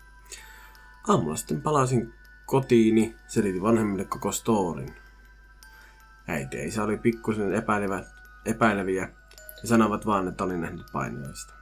Aamulla 1.08 1.36
sitten 1.36 1.62
palasin 1.62 2.13
kotiini, 2.46 3.15
selitin 3.27 3.62
vanhemmille 3.62 4.05
koko 4.05 4.32
storin. 4.32 4.96
Äiti 6.27 6.65
isä 6.65 6.84
oli 6.84 6.98
pikkusen 6.98 7.53
epäilevä, 7.53 8.03
epäileviä 8.46 9.10
ja 9.62 9.67
sanovat 9.67 10.05
vaan, 10.05 10.27
että 10.27 10.44
olin 10.44 10.62
nähnyt 10.62 10.86
painajaista. 10.94 11.53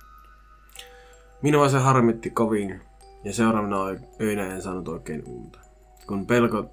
Minua 1.41 1.69
se 1.69 1.77
harmitti 1.77 2.29
kovin 2.29 2.81
ja 3.23 3.33
seuraavana 3.33 3.77
öinä 4.21 4.55
en 4.55 4.61
saanut 4.61 4.87
oikein 4.87 5.23
unta 5.25 5.62
kun 6.07 6.25
pelko 6.25 6.65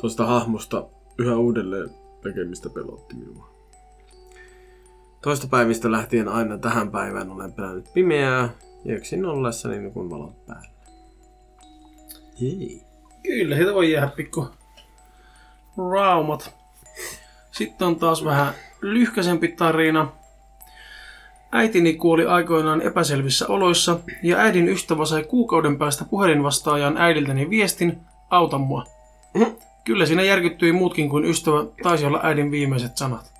tuosta 0.00 0.26
hahmosta 0.26 0.86
yhä 1.18 1.36
uudelleen 1.36 1.90
tekemistä 2.22 2.68
pelotti 2.70 3.14
minua. 3.14 3.50
Toista 5.22 5.46
päivistä 5.50 5.92
lähtien 5.92 6.28
aina 6.28 6.58
tähän 6.58 6.90
päivään 6.90 7.30
olen 7.30 7.52
pelännyt 7.52 7.92
pimeää 7.94 8.48
ja 8.84 8.96
yksin 8.96 9.26
ollessani 9.26 9.78
nukun 9.78 10.10
valot 10.10 10.46
päällä. 10.46 10.68
Hei. 12.40 12.82
Kyllä, 13.22 13.56
siitä 13.56 13.74
voi 13.74 13.92
jäädä 13.92 14.08
pikku 14.16 14.48
raumat. 15.90 16.54
Sitten 17.50 17.88
on 17.88 17.96
taas 17.96 18.24
vähän 18.24 18.54
lyhkäisempi 18.80 19.48
tarina. 19.48 20.12
Äitini 21.52 21.94
kuoli 21.94 22.26
aikoinaan 22.26 22.82
epäselvissä 22.82 23.46
oloissa 23.46 24.00
ja 24.22 24.38
äidin 24.38 24.68
ystävä 24.68 25.04
sai 25.04 25.24
kuukauden 25.24 25.78
päästä 25.78 26.04
puhelinvastaajan 26.04 26.96
äidiltäni 26.96 27.50
viestin, 27.50 28.00
auta 28.30 28.58
mua. 28.58 28.84
Kyllä 29.84 30.06
siinä 30.06 30.22
järkyttyi 30.22 30.72
muutkin 30.72 31.08
kuin 31.08 31.24
ystävä, 31.24 31.56
taisi 31.82 32.06
olla 32.06 32.20
äidin 32.22 32.50
viimeiset 32.50 32.96
sanat. 32.96 33.32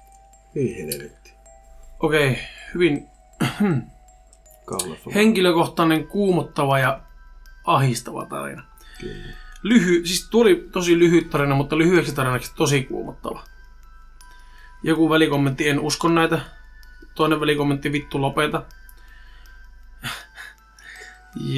Ei 0.57 0.76
helvetti. 0.83 1.33
Okei, 2.00 2.38
hyvin 2.75 3.07
Kaulassa. 4.66 5.11
henkilökohtainen, 5.14 6.07
kuumottava 6.07 6.78
ja 6.78 7.00
ahistava 7.64 8.26
tarina. 8.26 8.62
Kyllä. 9.00 9.33
Lyhy, 9.62 10.07
siis 10.07 10.28
tuo 10.30 10.42
oli 10.42 10.68
tosi 10.73 10.99
lyhyt 10.99 11.30
tarina, 11.30 11.54
mutta 11.54 11.78
lyhyeksi 11.78 12.14
tarinaksi 12.14 12.52
tosi 12.54 12.83
kuumottava. 12.83 13.45
Joku 14.83 15.11
välikommentti, 15.11 15.68
en 15.68 15.80
usko 15.80 16.09
näitä. 16.09 16.40
Toinen 17.14 17.40
välikommentti, 17.40 17.92
vittu 17.92 18.21
lopeta. 18.21 18.62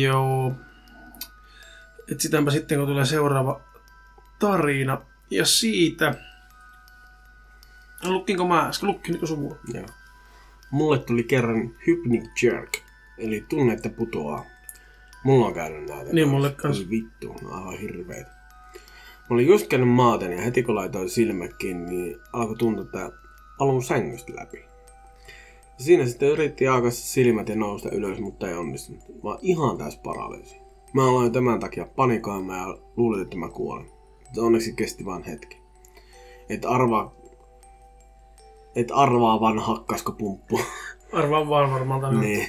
Joo. 0.02 0.54
Etsitäänpä 2.12 2.50
sitten, 2.50 2.78
kun 2.78 2.86
tulee 2.86 3.04
seuraava 3.04 3.60
tarina. 4.38 5.02
Ja 5.30 5.46
siitä... 5.46 6.14
Lukkinko 8.04 8.48
mä 8.48 8.68
äsken? 8.68 8.88
Lukkinko 8.88 9.26
sun 9.26 9.58
Joo. 9.74 9.86
Mulle 10.70 10.98
tuli 10.98 11.22
kerran 11.22 11.74
hypnic 11.86 12.42
jerk, 12.42 12.76
eli 13.18 13.44
tunne, 13.48 13.72
että 13.72 13.88
putoaa. 13.88 14.44
Mulla 15.24 15.46
on 15.46 15.54
käynyt 15.54 15.88
näitä. 15.88 16.04
Niin, 16.04 16.14
kanssa. 16.14 16.26
mulle 16.26 16.50
kans. 16.50 16.78
Voi 16.78 16.90
vittu, 16.90 17.32
ne 17.32 17.48
on 17.48 17.54
aivan 17.54 17.78
hirveitä. 17.78 18.30
Mä 19.30 19.34
olin 19.34 19.46
just 19.46 19.66
käynyt 19.66 19.88
maaten 19.88 20.32
ja 20.32 20.42
heti 20.42 20.62
kun 20.62 20.74
laitoin 20.74 21.10
silmät 21.10 21.54
kiinni, 21.54 21.90
niin 21.90 22.16
alkoi 22.32 22.56
tuntua, 22.56 22.84
että 22.84 23.12
alun 23.58 23.82
sängystä 23.82 24.32
läpi. 24.36 24.64
Siinä 25.78 26.06
sitten 26.06 26.28
yritti 26.28 26.68
aukasta 26.68 27.06
silmät 27.06 27.48
ja 27.48 27.56
nousta 27.56 27.90
ylös, 27.90 28.18
mutta 28.18 28.48
ei 28.48 28.54
onnistunut. 28.54 29.02
Vaan 29.22 29.38
ihan 29.42 29.78
täys 29.78 29.96
paralyysi. 29.96 30.59
Mä 30.92 31.08
aloin 31.08 31.32
tämän 31.32 31.60
takia 31.60 31.86
panikoimaan 31.96 32.58
ja 32.58 32.78
luulin, 32.96 33.22
että 33.22 33.36
mä 33.36 33.48
kuolen. 33.48 33.90
Onneksi 34.38 34.72
kesti 34.72 35.04
vain 35.04 35.24
hetki. 35.24 35.60
Et 36.48 36.64
arvaa... 36.64 37.12
Et 38.74 38.88
arvaa 38.94 39.40
vaan 39.40 39.58
hakkasko 39.58 40.12
pumppu. 40.12 40.60
Arvaan 41.12 41.48
vaan 41.48 41.70
varmaan 41.70 42.00
tänään. 42.00 42.20
niin. 42.20 42.48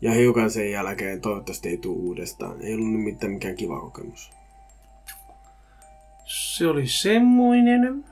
Ja 0.00 0.12
hiukan 0.12 0.50
sen 0.50 0.70
jälkeen 0.70 1.20
toivottavasti 1.20 1.68
ei 1.68 1.76
tule 1.76 1.98
uudestaan. 1.98 2.62
Ei 2.62 2.74
ollut 2.74 3.02
mitään 3.02 3.32
mikään 3.32 3.56
kiva 3.56 3.80
kokemus. 3.80 4.32
Se 6.24 6.66
oli 6.66 6.86
semmoinen. 6.86 8.04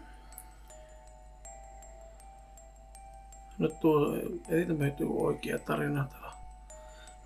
No 3.58 3.68
tuo, 3.68 4.16
nyt 4.78 5.00
joku 5.00 5.26
oikea 5.26 5.58
tarina. 5.58 6.08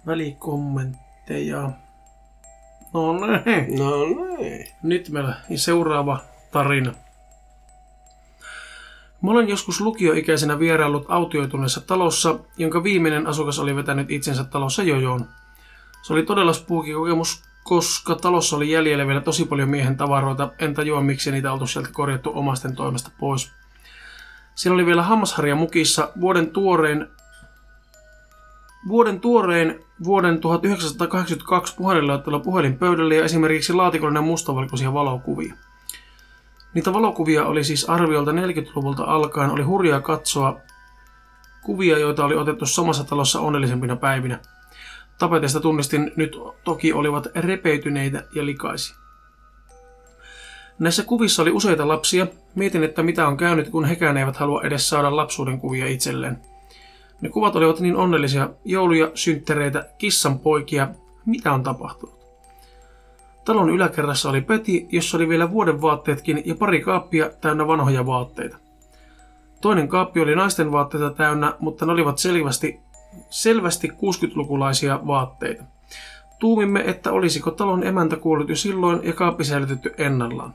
Välikommentteja. 0.07 1.71
No 2.95 3.13
niin. 3.13 3.79
No 3.79 4.05
niin. 4.39 4.67
Nyt 4.83 5.09
meillä 5.09 5.35
seuraava 5.57 6.21
tarina. 6.53 6.93
Mä 9.23 9.31
olen 9.31 9.49
joskus 9.49 9.81
lukioikäisenä 9.81 10.59
vieraillut 10.59 11.05
autioituneessa 11.09 11.81
talossa, 11.81 12.39
jonka 12.57 12.83
viimeinen 12.83 13.27
asukas 13.27 13.59
oli 13.59 13.77
vetänyt 13.77 14.11
itsensä 14.11 14.45
talossa 14.45 14.83
jojoon. 14.83 15.29
Se 16.03 16.13
oli 16.13 16.23
todella 16.23 16.53
spooky 16.53 16.95
kokemus, 16.95 17.43
koska 17.65 18.15
talossa 18.15 18.57
oli 18.57 18.71
jäljellä 18.71 19.07
vielä 19.07 19.21
tosi 19.21 19.45
paljon 19.45 19.69
miehen 19.69 19.97
tavaroita, 19.97 20.51
en 20.59 20.75
tajua 20.75 21.01
miksi 21.01 21.31
niitä 21.31 21.53
oltu 21.53 21.67
sieltä 21.67 21.89
korjattu 21.93 22.31
omasten 22.35 22.77
toimesta 22.77 23.11
pois. 23.21 23.53
Siellä 24.55 24.75
oli 24.75 24.87
vielä 24.87 25.03
hammasharja 25.03 25.55
mukissa 25.55 26.13
vuoden 26.21 26.51
tuorein 26.51 27.07
Vuoden 28.88 29.21
tuorein 29.21 29.85
vuoden 30.05 30.40
1982 30.40 31.76
puhelinlaitteella 31.76 32.40
puhelinpöydällä 32.40 33.14
ja 33.14 33.25
esimerkiksi 33.25 33.73
laatikollinen 33.73 34.25
mustavalkoisia 34.25 34.93
valokuvia. 34.93 35.55
Niitä 36.75 36.93
valokuvia 36.93 37.47
oli 37.47 37.64
siis 37.64 37.90
arviolta 37.90 38.33
40-luvulta 38.33 39.05
alkaen, 39.05 39.50
oli 39.50 39.62
hurjaa 39.62 40.00
katsoa 40.00 40.61
kuvia, 41.62 41.99
joita 41.99 42.25
oli 42.25 42.37
otettu 42.37 42.66
samassa 42.66 43.05
talossa 43.05 43.40
onnellisempina 43.40 43.97
päivinä. 43.97 44.38
Tapeteista 45.19 45.61
tunnistin 45.61 46.12
nyt 46.16 46.37
toki 46.64 46.93
olivat 46.93 47.26
repeytyneitä 47.35 48.25
ja 48.35 48.47
likaisia. 48.47 48.97
Näissä 50.78 51.02
kuvissa 51.02 51.43
oli 51.43 51.50
useita 51.50 51.88
lapsia. 51.88 52.26
Mietin, 52.55 52.85
että 52.85 53.02
mitä 53.02 53.28
on 53.28 53.37
käynyt, 53.37 53.69
kun 53.69 53.85
hekään 53.85 54.16
eivät 54.16 54.37
halua 54.37 54.62
edes 54.62 54.88
saada 54.88 55.16
lapsuuden 55.16 55.61
kuvia 55.61 55.87
itselleen. 55.87 56.40
Ne 57.21 57.29
kuvat 57.29 57.57
olivat 57.57 57.81
niin 57.81 57.97
onnellisia, 57.97 58.51
jouluja, 58.65 59.11
synttereitä, 59.15 59.89
kissanpoikia. 59.99 60.89
Mitä 61.27 61.53
on 61.53 61.63
tapahtunut? 61.63 62.17
Talon 63.45 63.71
yläkerrassa 63.71 64.31
oli 64.31 64.41
peti, 64.41 64.87
jossa 64.91 65.17
oli 65.17 65.29
vielä 65.29 65.51
vuoden 65.51 65.83
vaatteetkin 65.83 66.43
ja 66.45 66.55
pari 66.55 66.81
kaappia 66.81 67.31
täynnä 67.41 67.67
vanhoja 67.67 68.07
vaatteita. 68.07 68.57
Toinen 69.61 69.89
kaappi 69.89 70.21
oli 70.21 70.37
naisten 70.37 70.73
vaatteita 70.73 71.11
täynnä, 71.11 71.55
mutta 71.61 71.87
ne 71.87 71.93
olivat 71.93 72.19
selvästi, 72.19 72.81
selvästi 73.31 73.89
60-lukulaisia 73.89 75.07
vaatteita. 75.07 75.65
Tuumimme, 76.39 76.85
että 76.87 77.13
olisiko 77.13 77.51
talon 77.51 77.87
emäntä 77.87 78.17
kuollut 78.17 78.49
jo 78.49 78.57
silloin 78.57 79.01
ja 79.05 79.13
kaappi 79.13 79.45
säilytetty 79.45 79.95
ennallaan. 79.99 80.55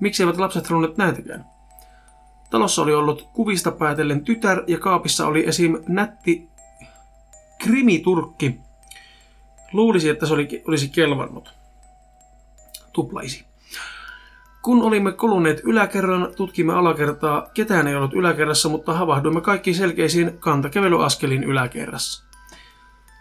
Miksi 0.00 0.22
eivät 0.22 0.38
lapset 0.38 0.68
halunneet 0.68 0.96
näitäkään? 0.96 1.44
Talossa 2.50 2.82
oli 2.82 2.94
ollut 2.94 3.28
kuvista 3.32 3.70
päätellen 3.70 4.24
tytär 4.24 4.62
ja 4.66 4.78
kaapissa 4.78 5.26
oli 5.26 5.46
esim. 5.46 5.78
nätti 5.88 6.48
krimiturkki. 7.62 8.60
Luulisi, 9.72 10.08
että 10.08 10.26
se 10.26 10.34
oli, 10.34 10.62
olisi 10.68 10.88
kelvannut. 10.88 11.54
Tuplaisi. 12.92 13.44
Kun 14.62 14.82
olimme 14.82 15.12
koluneet 15.12 15.60
yläkerran, 15.64 16.32
tutkimme 16.36 16.74
alakertaa. 16.74 17.46
Ketään 17.54 17.86
ei 17.86 17.94
ollut 17.94 18.14
yläkerrassa, 18.14 18.68
mutta 18.68 18.92
havahduimme 18.92 19.40
kaikki 19.40 19.74
selkeisiin 19.74 20.38
kantakävelyaskelin 20.38 21.44
yläkerrassa. 21.44 22.24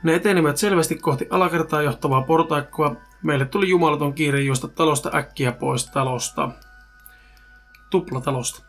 Ne 0.03 0.15
etenivät 0.15 0.57
selvästi 0.57 0.95
kohti 0.95 1.27
alakertaa 1.29 1.81
johtavaa 1.81 2.21
portaikkoa. 2.21 2.95
Meille 3.23 3.45
tuli 3.45 3.69
jumalaton 3.69 4.13
kiire 4.13 4.41
juosta 4.41 4.67
talosta 4.67 5.11
äkkiä 5.15 5.51
pois 5.51 5.85
talosta. 5.85 6.49
Tuplatalosta. 7.89 8.68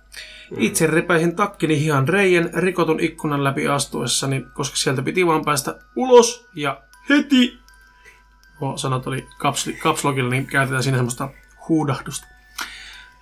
Itse 0.56 0.86
repäisin 0.86 1.36
takkini 1.36 1.80
hihan 1.80 2.08
reijän 2.08 2.50
rikotun 2.54 3.00
ikkunan 3.00 3.44
läpi 3.44 3.68
astuessani, 3.68 4.46
koska 4.54 4.76
sieltä 4.76 5.02
piti 5.02 5.26
vaan 5.26 5.44
päästä 5.44 5.78
ulos 5.96 6.48
ja 6.54 6.80
heti. 7.08 7.58
Nuo 8.60 8.76
sanat 8.76 9.06
oli 9.06 9.26
kapsli, 9.38 9.72
kapslogilla, 9.72 10.30
niin 10.30 10.46
käytetään 10.46 10.82
siinä 10.82 10.98
semmoista 10.98 11.28
huudahdusta. 11.68 12.26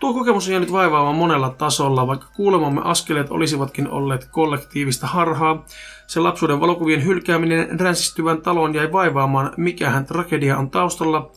Tuo 0.00 0.14
kokemus 0.14 0.46
on 0.46 0.52
jäänyt 0.52 0.72
vaivaamaan 0.72 1.14
monella 1.14 1.50
tasolla, 1.50 2.06
vaikka 2.06 2.26
kuulemamme 2.36 2.80
askeleet 2.84 3.30
olisivatkin 3.30 3.88
olleet 3.88 4.28
kollektiivista 4.30 5.06
harhaa. 5.06 5.66
Se 6.06 6.20
lapsuuden 6.20 6.60
valokuvien 6.60 7.04
hylkääminen 7.04 7.80
ränsistyvän 7.80 8.42
talon 8.42 8.74
jäi 8.74 8.92
vaivaamaan, 8.92 9.52
mikähän 9.56 10.06
tragedia 10.06 10.58
on 10.58 10.70
taustalla, 10.70 11.32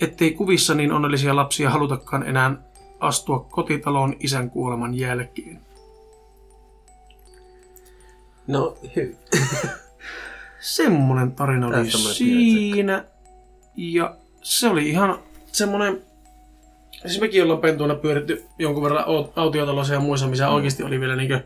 ettei 0.00 0.30
kuvissa 0.30 0.74
niin 0.74 0.92
onnellisia 0.92 1.36
lapsia 1.36 1.70
halutakaan 1.70 2.22
enää 2.22 2.71
astua 3.02 3.46
kotitaloon 3.50 4.16
isän 4.20 4.50
kuoleman 4.50 4.94
jälkeen. 4.94 5.60
No, 8.46 8.76
hy- 8.84 9.16
Semmonen 10.60 11.32
tarina 11.32 11.66
oli 11.66 11.90
siinä. 11.90 13.04
Ja 13.76 14.16
se 14.42 14.68
oli 14.68 14.88
ihan 14.88 15.18
semmonen... 15.46 16.02
Siis 17.06 17.20
mekin 17.20 17.42
ollaan 17.42 17.60
pentuina 17.60 17.94
pyöritty 17.94 18.44
jonkun 18.58 18.82
verran 18.82 19.04
au- 19.04 19.32
autiotalossa 19.36 19.94
ja 19.94 20.00
muissa, 20.00 20.26
missä 20.26 20.46
mm. 20.46 20.52
oikeasti 20.54 20.82
oli 20.82 21.00
vielä 21.00 21.16
niinkö... 21.16 21.40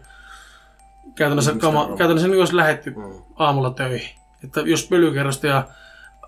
Käytännössä, 1.15 1.51
Ihmisten 1.51 1.73
kama, 1.73 1.97
käytännössä 1.97 2.29
niin 2.29 2.39
olisi 2.39 2.57
lähetty 2.57 2.91
Mm. 2.91 3.23
aamulla 3.37 3.71
töihin. 3.71 4.09
Että 4.45 4.61
jos 4.61 4.87
pölykerrosta 4.89 5.47
ja 5.47 5.69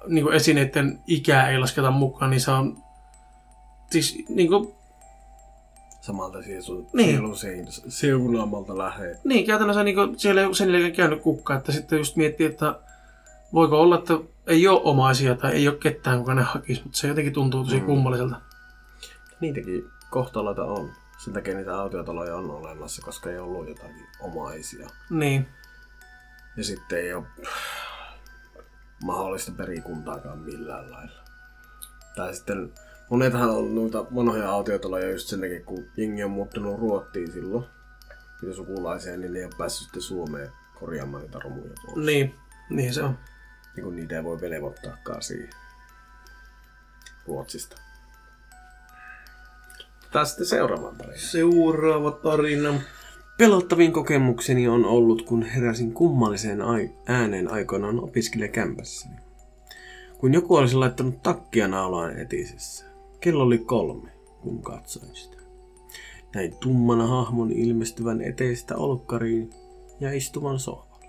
niin 0.07 0.33
esineiden 0.33 1.01
ikää 1.07 1.51
ei 1.51 1.59
lasketa 1.59 1.91
mukaan, 1.91 2.31
niin 2.31 2.41
se 2.41 2.51
on... 2.51 2.77
Siis 3.91 4.25
niin 4.29 4.49
kuin, 4.49 4.75
samalta 6.09 6.43
siesu, 6.43 6.91
Niin. 6.93 7.37
sielun 7.37 7.37
seunaamalta 7.89 8.79
lähe. 8.79 9.17
Niin, 9.25 9.47
käytännössä 9.47 9.85
niin 9.85 9.97
siellä 10.19 10.41
ei 10.41 10.47
ole 10.47 10.55
sen 10.55 10.71
jälkeen 10.73 10.93
käynyt 10.97 11.23
kukka, 11.23 11.55
että 11.55 11.73
sitten 11.73 11.99
just 11.99 12.17
miettii, 12.17 12.47
että 12.47 12.81
voiko 13.53 13.81
olla, 13.81 13.99
että 13.99 14.15
ei 14.47 14.69
ole 14.69 14.81
omaisia 14.85 15.35
tai 15.35 15.53
ei 15.53 15.69
ole 15.69 15.77
ketään, 15.77 16.19
kuka 16.19 16.35
ne 16.35 16.43
hakisi, 16.43 16.83
mutta 16.83 16.99
se 16.99 17.09
jotenkin 17.09 17.33
tuntuu 17.33 17.65
tosi 17.65 17.81
Mm. 17.81 17.87
kummalliselta. 17.87 18.41
Niitäkin 19.41 19.85
kohtaloita 20.11 20.65
on. 20.65 20.93
Sen 21.25 21.33
takia 21.35 21.55
niitä 21.57 21.81
autiotaloja 21.81 22.37
on 22.37 22.51
olemassa, 22.51 23.03
koska 23.03 23.31
ei 23.31 23.39
ollut 23.39 23.69
jotakin 23.69 24.07
omaisia. 24.21 24.89
Niin, 25.11 25.47
Ja 26.57 26.65
sitten 26.65 26.99
ei 26.99 27.15
ole 27.15 27.25
mahdollista 29.05 29.53
perikuntaakaan 29.53 30.39
millään 30.39 30.91
lailla. 30.91 31.23
Tai 32.17 32.35
sitten 32.35 32.73
monethan 33.11 33.51
on 33.51 33.75
noita 33.75 34.07
vanhoja 34.15 34.51
autiotaloja 34.51 35.11
just 35.11 35.29
sen 35.29 35.41
takia, 35.41 35.65
kun 35.65 35.85
jengi 35.97 36.25
on 36.25 36.31
muuttunut 36.31 36.79
Ruottiin 36.79 37.33
silloin. 37.33 37.65
Ja 38.43 38.55
sukulaisia, 38.55 39.17
niin 39.17 39.33
ne 39.33 39.39
ei 39.39 39.45
ole 39.45 39.53
päässyt 39.59 39.85
sitten 39.85 40.03
Suomeen 40.03 40.49
korjaamaan 40.81 41.23
niitä 41.23 41.39
romuja 41.39 41.73
pois. 41.87 42.07
niin, 42.07 42.35
niin 42.71 42.95
se 42.95 43.03
on. 43.03 43.19
Niin 43.77 43.85
kun 43.85 43.97
niitä 43.97 44.17
ei 44.17 44.25
voi 44.25 44.41
velvoittaakaan 44.41 45.23
siihen 45.23 45.51
Ruotsista. 47.27 47.77
Taas 50.13 50.29
sitten 50.29 50.47
seuraavaan 50.47 50.97
tarinaan. 50.97 51.21
Seuraava 51.21 52.11
tarina. 52.11 52.81
Pelottavin 53.39 53.93
kokemukseni 53.93 54.69
on 54.69 54.85
ollut, 54.85 55.23
kun 55.23 55.43
heräsin 55.43 55.93
kummalliseen 55.93 56.59
ääneen 57.07 57.51
aikoinaan 57.51 58.01
opiskelijakämpässäni. 58.01 59.17
Kun 60.19 60.35
joku 60.35 60.57
olisi 60.57 60.77
laittanut 60.77 61.23
takkia 61.23 61.69
naulaan 61.69 62.19
etisessä. 62.19 62.88
Kello 63.21 63.43
oli 63.43 63.59
kolme, 63.59 64.11
kun 64.41 64.63
katsoin 64.63 65.17
sitä. 65.17 65.37
Näin 66.35 66.57
tummana 66.61 67.07
hahmon 67.07 67.53
ilmestyvän 67.53 68.23
eteistä 68.23 68.77
olkkariin 68.77 69.51
ja 70.01 70.13
istuvan 70.13 70.59
sohvalle. 70.59 71.07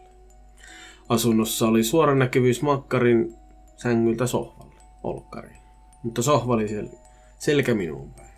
Asunnossa 1.10 1.67
oli 1.67 1.84
suoranäkyvyys 1.84 2.62
makkarin 2.62 3.36
sängyltä 3.78 4.28
sohvalle, 4.28 4.82
olkkariin. 5.04 5.62
Mutta 6.04 6.22
sohva 6.22 6.54
oli 6.54 6.65
sel- 6.67 6.98
selkä 7.39 7.74
minuun 7.74 8.13
päin. 8.13 8.30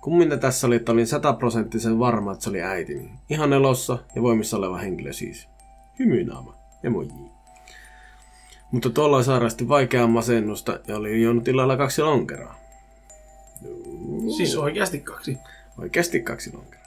Kumminta 0.00 0.36
tässä 0.36 0.66
oli, 0.66 0.76
että 0.76 0.92
olin 0.92 1.06
sataprosenttisen 1.06 1.98
varma, 1.98 2.32
että 2.32 2.44
se 2.44 2.50
oli 2.50 2.62
äitini. 2.62 3.10
Ihan 3.30 3.52
elossa 3.52 3.98
ja 4.14 4.22
voimissa 4.22 4.56
oleva 4.56 4.78
henkilö 4.78 5.12
siis. 5.12 5.48
Hymynaama. 5.98 6.54
Emoji. 6.82 7.08
Mutta 8.70 8.90
tuolla 8.90 9.22
sairasti 9.22 9.68
vaikeaa 9.68 10.06
masennusta 10.06 10.80
ja 10.86 10.96
oli 10.96 11.22
juonut 11.22 11.48
illalla 11.48 11.76
kaksi 11.76 12.02
lonkeraa. 12.02 12.65
Siis 14.36 14.56
oikeasti 14.56 15.00
kaksi. 15.00 15.38
Oikeasti 15.78 16.20
kaksi 16.20 16.52
lonkeraa. 16.52 16.86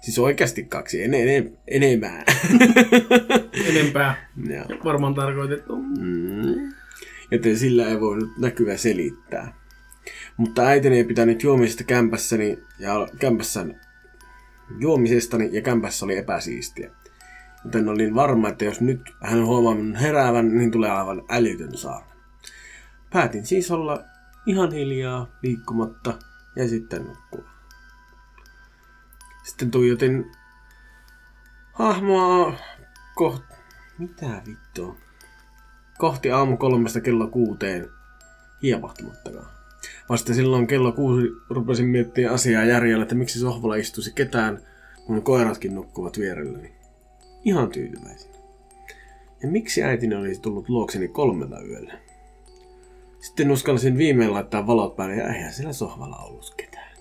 Siis 0.00 0.18
oikeasti 0.18 0.62
kaksi, 0.64 1.02
en, 1.02 1.14
en, 1.14 1.58
enemmän. 1.68 2.24
Enempää 3.68 4.30
Joo. 4.48 4.64
varmaan 4.84 5.14
tarkoitettu. 5.14 5.76
Mm. 5.76 6.72
Joten 7.30 7.58
sillä 7.58 7.88
ei 7.88 8.00
voinut 8.00 8.38
näkyä 8.38 8.76
selittää. 8.76 9.54
Mutta 10.36 10.66
äitini 10.66 10.96
ei 10.96 11.04
pitänyt 11.04 11.42
juomisesta 11.42 11.84
kämpässäni 11.84 12.58
ja 12.78 13.08
kämpässä 13.18 13.66
juomisestani 14.78 15.48
ja 15.52 15.62
kämpässä 15.62 16.04
oli 16.04 16.16
epäsiistiä. 16.16 16.90
Joten 17.64 17.88
olin 17.88 18.14
varma, 18.14 18.48
että 18.48 18.64
jos 18.64 18.80
nyt 18.80 19.00
hän 19.22 19.46
huomaa 19.46 19.74
minun 19.74 19.94
heräävän, 19.94 20.58
niin 20.58 20.70
tulee 20.70 20.90
aivan 20.90 21.22
älytön 21.30 21.76
saarna. 21.76 22.12
Päätin 23.12 23.46
siis 23.46 23.70
olla 23.70 24.04
ihan 24.46 24.72
hiljaa 24.72 25.26
liikkumatta 25.42 26.18
ja 26.56 26.68
sitten 26.68 27.04
nukkua. 27.04 27.44
Sitten 29.44 29.70
tuijotin 29.70 30.32
hahmoa 31.72 32.54
kohti... 33.14 33.54
Mitä 33.98 34.42
vittua? 34.46 34.96
Kohti 35.98 36.30
aamu 36.30 36.56
kolmesta 36.56 37.00
kello 37.00 37.26
kuuteen 37.26 37.88
hiepahtumattakaan. 38.62 39.46
Vasta 40.08 40.34
silloin 40.34 40.66
kello 40.66 40.92
kuusi 40.92 41.26
rupesin 41.50 41.86
miettimään 41.86 42.34
asiaa 42.34 42.64
järjellä, 42.64 43.02
että 43.02 43.14
miksi 43.14 43.38
sohvalla 43.38 43.74
istuisi 43.74 44.12
ketään, 44.12 44.62
kun 45.06 45.22
koiratkin 45.22 45.74
nukkuvat 45.74 46.18
vierelläni. 46.18 46.74
Ihan 47.44 47.68
tyytyväisenä. 47.68 48.38
Ja 49.42 49.48
miksi 49.48 49.82
äitini 49.82 50.14
olisi 50.14 50.40
tullut 50.40 50.68
luokseni 50.68 51.08
kolmelta 51.08 51.60
yöllä? 51.60 51.94
Sitten 53.22 53.50
uskalsin 53.50 53.98
viimein 53.98 54.32
laittaa 54.32 54.66
valot 54.66 54.96
päälle 54.96 55.16
ja 55.16 55.28
eihän 55.34 55.52
siellä 55.52 55.72
sohvalla 55.72 56.16
ollut 56.16 56.54
ketään. 56.56 56.96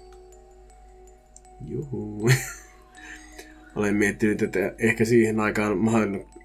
Juhu. 1.65 2.29
Olen 3.75 3.95
miettinyt, 3.95 4.41
että 4.41 4.59
ehkä 4.79 5.05
siihen 5.05 5.39
aikaan 5.39 5.77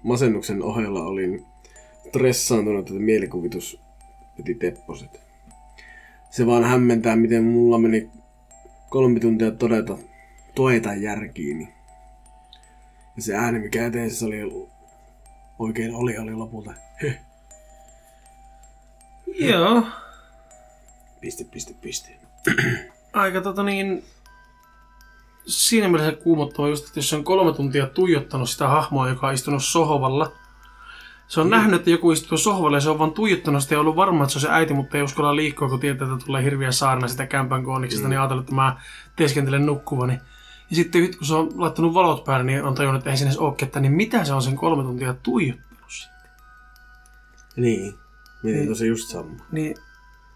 masennuksen 0.03 0.63
ohella 0.63 1.03
olin 1.03 1.45
stressaantunut, 2.07 2.89
että 2.89 2.99
mielikuvitus 2.99 3.81
veti 4.37 4.55
tepposet. 4.55 5.19
Se 6.29 6.45
vaan 6.45 6.63
hämmentää, 6.63 7.15
miten 7.15 7.43
mulla 7.43 7.77
meni 7.77 8.09
kolme 8.89 9.19
tuntia 9.19 9.51
todeta, 9.51 9.97
toeta 10.55 10.93
järkiini. 10.93 11.73
Ja 13.15 13.21
se 13.21 13.35
ääni, 13.35 13.59
mikä 13.59 13.85
eteensä 13.85 14.25
oli, 14.25 14.67
oikein 15.59 15.95
oli, 15.95 16.17
oli 16.17 16.33
lopulta, 16.33 16.73
höh, 17.03 17.26
Joo. 19.39 19.83
piste, 21.21 21.43
piste, 21.43 21.73
piste. 21.81 22.19
Aika 23.13 23.41
tota 23.41 23.63
niin... 23.63 24.03
Siinä 25.45 25.87
mielessä 25.87 26.23
kuumottava 26.23 26.67
just, 26.67 26.87
että 26.87 26.99
jos 26.99 27.09
se 27.09 27.15
on 27.15 27.23
kolme 27.23 27.53
tuntia 27.53 27.87
tuijottanut 27.87 28.49
sitä 28.49 28.67
hahmoa, 28.67 29.09
joka 29.09 29.27
on 29.27 29.33
istunut 29.33 29.63
sohvalla. 29.63 30.31
Se 31.27 31.41
on 31.41 31.47
mm. 31.47 31.51
nähnyt, 31.51 31.75
että 31.75 31.89
joku 31.89 32.11
istuu 32.11 32.37
sohvalla 32.37 32.77
ja 32.77 32.81
se 32.81 32.89
on 32.89 32.99
vaan 32.99 33.11
tuijottanut 33.11 33.63
sitä 33.63 33.75
ja 33.75 33.79
ollut 33.79 33.95
varma, 33.95 34.23
että 34.23 34.33
se 34.33 34.37
on 34.37 34.41
se 34.41 34.49
äiti, 34.51 34.73
mutta 34.73 34.97
ei 34.97 35.03
uskalla 35.03 35.35
liikkua, 35.35 35.69
kun 35.69 35.79
tietää, 35.79 36.13
että 36.13 36.25
tulee 36.25 36.43
hirviä 36.43 36.71
saarna 36.71 37.07
sitä 37.07 37.25
kämpän 37.25 37.63
kooniksesta, 37.63 38.05
mm. 38.05 38.09
niin 38.09 38.19
ajatellut, 38.19 38.43
että 38.43 38.55
mä 38.55 38.79
teeskentelen 39.15 39.65
nukkuvani. 39.65 40.13
Ja 40.69 40.75
sitten 40.75 41.01
nyt, 41.01 41.15
kun 41.15 41.27
se 41.27 41.35
on 41.35 41.49
laittanut 41.55 41.93
valot 41.93 42.23
päälle, 42.23 42.43
niin 42.43 42.63
on 42.63 42.75
tajunnut, 42.75 42.99
että 42.99 43.11
ei 43.11 43.17
sinne 43.17 43.33
ole 43.37 43.55
ketään, 43.55 43.83
niin 43.83 43.93
mitä 43.93 44.23
se 44.23 44.33
on 44.33 44.41
sen 44.41 44.55
kolme 44.55 44.83
tuntia 44.83 45.13
tuijottanut 45.13 45.91
sitten? 45.91 46.31
Niin. 47.55 48.06
Mietin 48.43 48.59
Niin. 48.59 48.69
tosi 48.69 48.87
just 48.87 49.09
sama. 49.09 49.35
Niin 49.51 49.75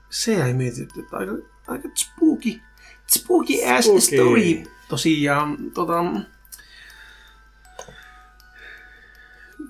se 0.09 0.33
jäi 0.33 0.53
mietitty, 0.53 0.99
että 0.99 1.17
aika, 1.17 1.31
aika 1.67 1.89
spooky, 1.95 2.59
spooky 3.07 3.53
ass 3.77 3.85
Spooky. 3.85 4.01
story. 4.01 4.63
Tosiaan, 4.89 5.57
tota, 5.73 5.93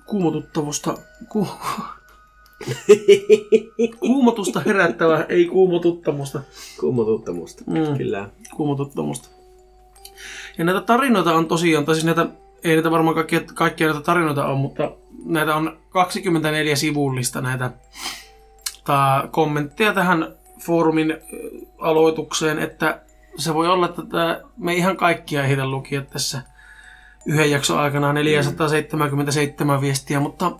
kuumotuttavusta, 0.06 0.94
ku, 1.28 1.48
kuumotusta 4.00 4.60
herättävä, 4.60 5.26
ei 5.28 5.44
kuumotuttamusta, 5.46 6.40
Kuumotuttamusta. 6.80 7.64
Mm. 7.66 7.96
Kyllä. 7.98 8.30
kuumotuttamusta. 8.56 9.28
Ja 10.58 10.64
näitä 10.64 10.80
tarinoita 10.80 11.34
on 11.34 11.46
tosiaan, 11.48 11.84
tai 11.84 11.94
siis 11.94 12.04
näitä, 12.04 12.26
ei 12.64 12.74
näitä 12.74 12.90
varmaan 12.90 13.14
kaikkia, 13.14 13.40
kaikkia 13.54 13.86
näitä 13.86 14.02
tarinoita 14.02 14.46
on, 14.46 14.58
mutta 14.58 14.92
näitä 15.24 15.54
on 15.54 15.78
24 15.88 16.76
sivullista 16.76 17.40
näitä 17.40 17.70
tää, 18.84 19.28
kommentteja 19.30 19.92
tähän 19.92 20.34
foorumin 20.60 21.16
aloitukseen, 21.78 22.58
että 22.58 23.00
se 23.36 23.54
voi 23.54 23.68
olla, 23.68 23.86
että 23.86 24.02
tää, 24.02 24.40
me 24.56 24.74
ihan 24.74 24.96
kaikkia 24.96 25.44
ehditä 25.44 25.66
lukia 25.66 26.02
tässä 26.02 26.42
yhden 27.26 27.50
jakson 27.50 27.78
aikana 27.78 28.12
477 28.12 29.80
viestiä, 29.80 30.20
mutta 30.20 30.52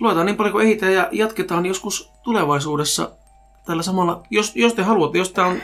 luetaan 0.00 0.26
niin 0.26 0.36
paljon 0.36 0.52
kuin 0.52 0.66
ehditään 0.66 0.94
ja 0.94 1.08
jatketaan 1.12 1.66
joskus 1.66 2.12
tulevaisuudessa 2.22 3.10
tällä 3.66 3.82
samalla, 3.82 4.22
jos, 4.30 4.56
jos 4.56 4.74
te 4.74 4.82
haluatte, 4.82 5.18
jos 5.18 5.32
tämä 5.32 5.46
on 5.46 5.60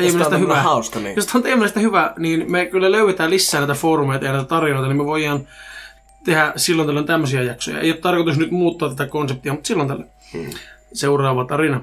teidän 0.00 0.14
mielestä 0.14 0.38
hyvä. 0.38 0.62
hauska, 0.62 1.00
niin 1.00 1.16
Jos 1.16 1.26
tämä 1.26 1.38
on 1.38 1.42
teidän 1.42 1.58
mielestä 1.58 1.80
hyvä, 1.80 2.14
niin 2.18 2.50
me 2.50 2.66
kyllä 2.66 2.92
löydetään 2.92 3.30
lisää 3.30 3.60
näitä 3.60 3.74
foorumeita 3.74 4.24
ja 4.24 4.32
näitä 4.32 4.48
tarinoita, 4.48 4.88
niin 4.88 4.96
me 4.96 5.04
voidaan 5.04 5.48
tehdä 6.24 6.52
silloin 6.56 6.86
tällöin 6.86 7.06
tämmöisiä 7.06 7.42
jaksoja. 7.42 7.80
Ei 7.80 7.90
ole 7.90 8.00
tarkoitus 8.00 8.38
nyt 8.38 8.50
muuttaa 8.50 8.88
tätä 8.88 9.06
konseptia, 9.06 9.52
mutta 9.52 9.66
silloin 9.66 9.88
tällöin. 9.88 10.10
Hmm. 10.32 10.50
Seuraava 10.92 11.44
tarina. 11.44 11.80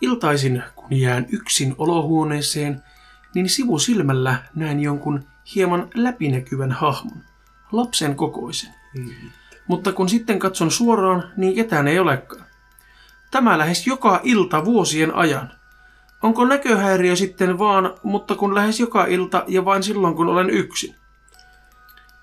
Iltaisin, 0.00 0.62
kun 0.74 0.88
jään 0.90 1.26
yksin 1.32 1.74
olohuoneeseen, 1.78 2.82
niin 3.34 3.48
sivusilmällä 3.48 4.36
näen 4.54 4.80
jonkun 4.80 5.24
hieman 5.54 5.88
läpinäkyvän 5.94 6.72
hahmon. 6.72 7.18
Lapsen 7.72 8.14
kokoisen. 8.16 8.74
Mutta 9.68 9.92
kun 9.92 10.08
sitten 10.08 10.38
katson 10.38 10.70
suoraan, 10.70 11.24
niin 11.36 11.54
ketään 11.54 11.88
ei 11.88 11.98
olekaan. 11.98 12.44
Tämä 13.30 13.58
lähes 13.58 13.86
joka 13.86 14.20
ilta 14.22 14.64
vuosien 14.64 15.14
ajan. 15.14 15.52
Onko 16.22 16.44
näköhäiriö 16.44 17.16
sitten 17.16 17.58
vaan, 17.58 17.94
mutta 18.02 18.34
kun 18.34 18.54
lähes 18.54 18.80
joka 18.80 19.04
ilta 19.04 19.44
ja 19.48 19.64
vain 19.64 19.82
silloin, 19.82 20.14
kun 20.14 20.28
olen 20.28 20.50
yksin? 20.50 20.94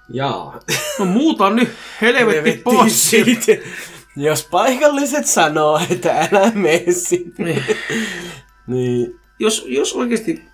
Jaa. 0.10 0.60
No 1.00 1.06
muuta 1.06 1.50
nyt, 1.50 1.70
helvetti 2.02 2.62
pois. 2.64 3.12
Jos 4.16 4.48
paikalliset 4.52 5.26
sanoo, 5.26 5.82
että 5.90 6.28
älä 6.32 6.52
mene 6.52 6.92
sinne. 6.92 7.34
Niin. 7.38 7.64
Niin. 8.68 9.20
Jos, 9.40 9.66
jos 9.68 9.94
oikeasti, 9.94 10.46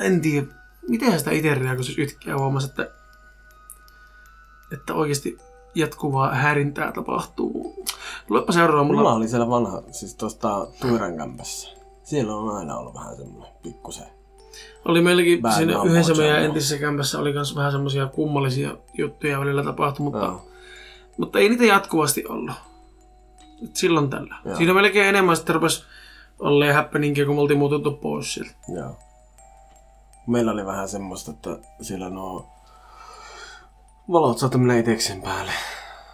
en 0.00 0.20
tiedä, 0.20 0.46
miten 0.88 1.18
sitä 1.18 1.30
itse 1.30 1.54
reagoisi, 1.54 1.90
jos 1.90 1.98
yhtäkkiä 1.98 2.38
huomasi, 2.38 2.66
että, 2.66 2.90
että 4.72 4.94
oikeasti 4.94 5.38
jatkuvaa 5.74 6.34
häirintää 6.34 6.92
tapahtuu. 6.92 7.84
Luepa 8.28 8.52
seuraava 8.52 8.84
mulla. 8.84 9.00
Mulla 9.00 9.14
oli 9.14 9.28
siellä 9.28 9.48
vanha, 9.48 9.82
siis 9.90 10.14
tuosta 10.14 10.66
Tuiran 10.80 11.16
kämpässä. 11.16 11.83
Siellä 12.04 12.36
on 12.36 12.56
aina 12.56 12.76
ollut 12.76 12.94
vähän 12.94 13.16
semmoinen 13.16 13.52
pikkusen. 13.62 14.06
Oli 14.84 15.02
meilläkin 15.02 15.42
Bad 15.42 15.52
siinä 15.52 15.82
yhdessä 15.84 16.14
meidän 16.14 16.42
entisessä 16.42 16.78
kämpässä 16.78 17.18
oli 17.18 17.32
myös 17.32 17.56
vähän 17.56 17.72
semmoisia 17.72 18.06
kummallisia 18.06 18.76
juttuja 18.94 19.40
välillä 19.40 19.64
tapahtui, 19.64 20.04
mutta, 20.04 20.24
Joo. 20.24 20.46
mutta 21.16 21.38
ei 21.38 21.48
niitä 21.48 21.64
jatkuvasti 21.64 22.24
ollut. 22.28 22.54
Et 23.64 23.76
silloin 23.76 24.10
tällä. 24.10 24.36
Joo. 24.44 24.56
Siinä 24.56 24.74
melkein 24.74 25.08
enemmän 25.08 25.36
sitten 25.36 25.54
rupesi 25.54 25.84
olleen 26.38 26.74
happeningia, 26.74 27.26
kun 27.26 27.34
me 27.34 27.40
oltiin 27.40 27.58
muutettu 27.58 27.92
pois 27.92 28.34
sieltä. 28.34 28.54
Joo. 28.68 28.96
Meillä 30.26 30.52
oli 30.52 30.66
vähän 30.66 30.88
semmoista, 30.88 31.30
että 31.30 31.58
siellä 31.80 32.10
nuo 32.10 32.46
valot 34.12 34.38
saattoi 34.38 34.60
mennä 34.60 34.78
itekseen 34.78 35.22
päälle 35.22 35.52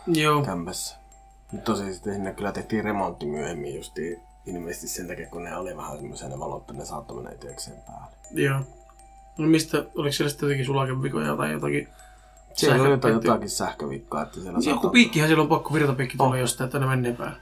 Joo. 0.07 0.43
kämpässä. 0.43 0.97
Tosi 1.65 1.95
sitten 1.95 2.15
sinne 2.15 2.33
kyllä 2.33 2.53
tehtiin 2.53 2.85
remontti 2.85 3.27
myöhemmin 3.27 3.77
justiin 3.77 4.23
ilmeisesti 4.47 4.89
sen 4.89 5.09
takia, 5.09 5.27
kun 5.27 5.45
ne 5.45 5.57
oli 5.57 5.77
vähän 5.77 5.97
semmoisia 5.97 6.29
ne 6.29 6.39
valot, 6.39 6.71
ne 6.73 6.85
saattoi 6.85 7.17
mennä 7.17 7.31
itekseen 7.31 7.83
päälle. 7.87 8.17
Joo. 8.31 8.61
No 9.39 9.47
mistä, 9.47 9.79
oliko 9.95 10.13
siellä 10.13 10.31
sitten 10.31 10.47
jotenkin 10.47 10.67
sulakevikoja 10.67 11.37
tai 11.37 11.53
jotakin? 11.53 11.89
Siellä 12.55 12.83
oli 12.83 12.91
jotain, 12.91 13.01
sähköpiikki? 13.13 13.27
jotakin 13.29 13.51
sähkövikkaa, 13.51 14.23
että 14.23 14.41
siellä 14.41 14.59
Joku 14.59 14.71
saattoi- 14.71 14.91
piikkihän 14.93 15.29
siellä 15.29 15.43
on 15.43 15.49
pakko 15.49 15.75
virtapiikki 15.75 16.17
tulla 16.17 16.31
Oh. 16.31 16.37
jostain, 16.37 16.67
että 16.67 16.79
ne 16.79 16.87
menee 16.87 17.13
päälle. 17.13 17.37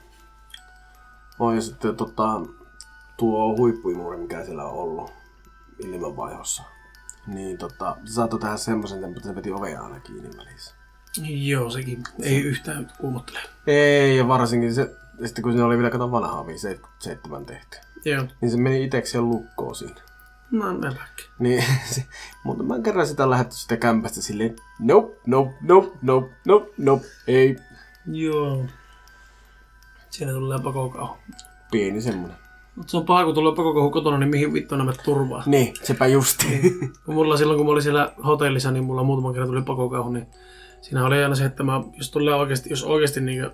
On 1.39 1.55
ja 1.55 1.61
sitten 1.61 1.97
tota, 1.97 2.41
tuo 3.17 3.57
huippuimuri, 3.57 4.17
mikä 4.17 4.45
siellä 4.45 4.65
on 4.65 4.73
ollut 4.73 5.11
ilmanvaihossa. 5.79 6.63
Niin 7.27 7.59
tota, 7.59 7.97
se 8.05 8.13
saattoi 8.13 8.41
tehdä 8.41 8.57
semmoisen, 8.57 9.05
että 9.05 9.21
se 9.29 9.35
veti 9.35 9.51
ovea 9.53 9.83
aina 9.83 10.01
kiinni 10.01 10.37
välissä. 10.37 10.75
Joo, 11.29 11.71
sekin 11.71 12.03
ei 12.23 12.41
yhtään 12.43 12.93
kuumottele. 13.01 13.39
Ei, 13.67 14.17
ja 14.17 14.29
varsinkin 14.29 14.75
se, 14.75 14.91
ja 15.20 15.26
sitten 15.26 15.42
kun 15.42 15.52
siinä 15.52 15.66
oli 15.66 15.76
vielä 15.76 15.90
kato 15.90 16.11
vanha 16.11 16.40
ovi, 16.40 16.59
77 16.59 17.46
tehty. 17.46 17.78
Joo. 18.04 18.24
Niin 18.40 18.50
se 18.50 18.57
meni 18.57 18.85
itekseen 18.85 19.28
lukkoon 19.28 19.74
siinä. 19.74 20.00
No, 20.50 20.70
eläkki. 20.70 21.28
Niin, 21.38 21.64
se, 21.94 22.04
mutta 22.44 22.62
mä 22.62 22.81
kerran 22.81 23.07
sitä 23.07 23.31
lähetty 23.31 23.57
sitä 23.57 23.76
kämpästä 23.76 24.22
silleen, 24.22 24.57
nope, 24.78 25.16
nope, 25.26 25.54
nope, 25.61 25.90
nope, 26.02 26.28
nope, 26.46 26.70
nope, 26.78 27.07
ei, 27.26 27.57
Joo. 28.12 28.64
Siinä 30.11 30.33
tulee 30.33 30.59
pakokauhu. 30.59 31.16
pieni 31.70 32.00
semmonen. 32.00 32.37
Mut 32.76 32.88
se 32.88 32.96
on 32.96 33.04
paha, 33.07 33.24
kun 33.24 33.35
tulee 33.35 33.52
pakokohu 33.57 33.90
kotona, 33.90 34.18
niin 34.18 34.31
mihin 34.31 34.52
vittu 34.52 34.76
nämä 34.76 34.92
turvaa. 35.04 35.42
Niin, 35.46 35.74
sepä 35.83 36.07
justi. 36.07 36.61
Kun 37.04 37.14
mulla 37.14 37.37
silloin, 37.37 37.57
kun 37.57 37.66
mä 37.66 37.72
olin 37.72 37.83
siellä 37.83 38.12
hotellissa, 38.26 38.70
niin 38.70 38.85
mulla 38.85 39.02
muutaman 39.02 39.33
kerran 39.33 39.48
tuli 39.48 39.62
pakokauhu, 39.62 40.12
niin 40.12 40.26
siinä 40.81 41.07
oli 41.07 41.22
aina 41.22 41.35
se, 41.35 41.44
että 41.44 41.62
mä, 41.62 41.83
jos 41.92 42.11
tulee 42.11 42.35
oikeasti, 42.35 42.70
jos 42.70 42.85
oikeasti 42.85 43.20
niin 43.20 43.50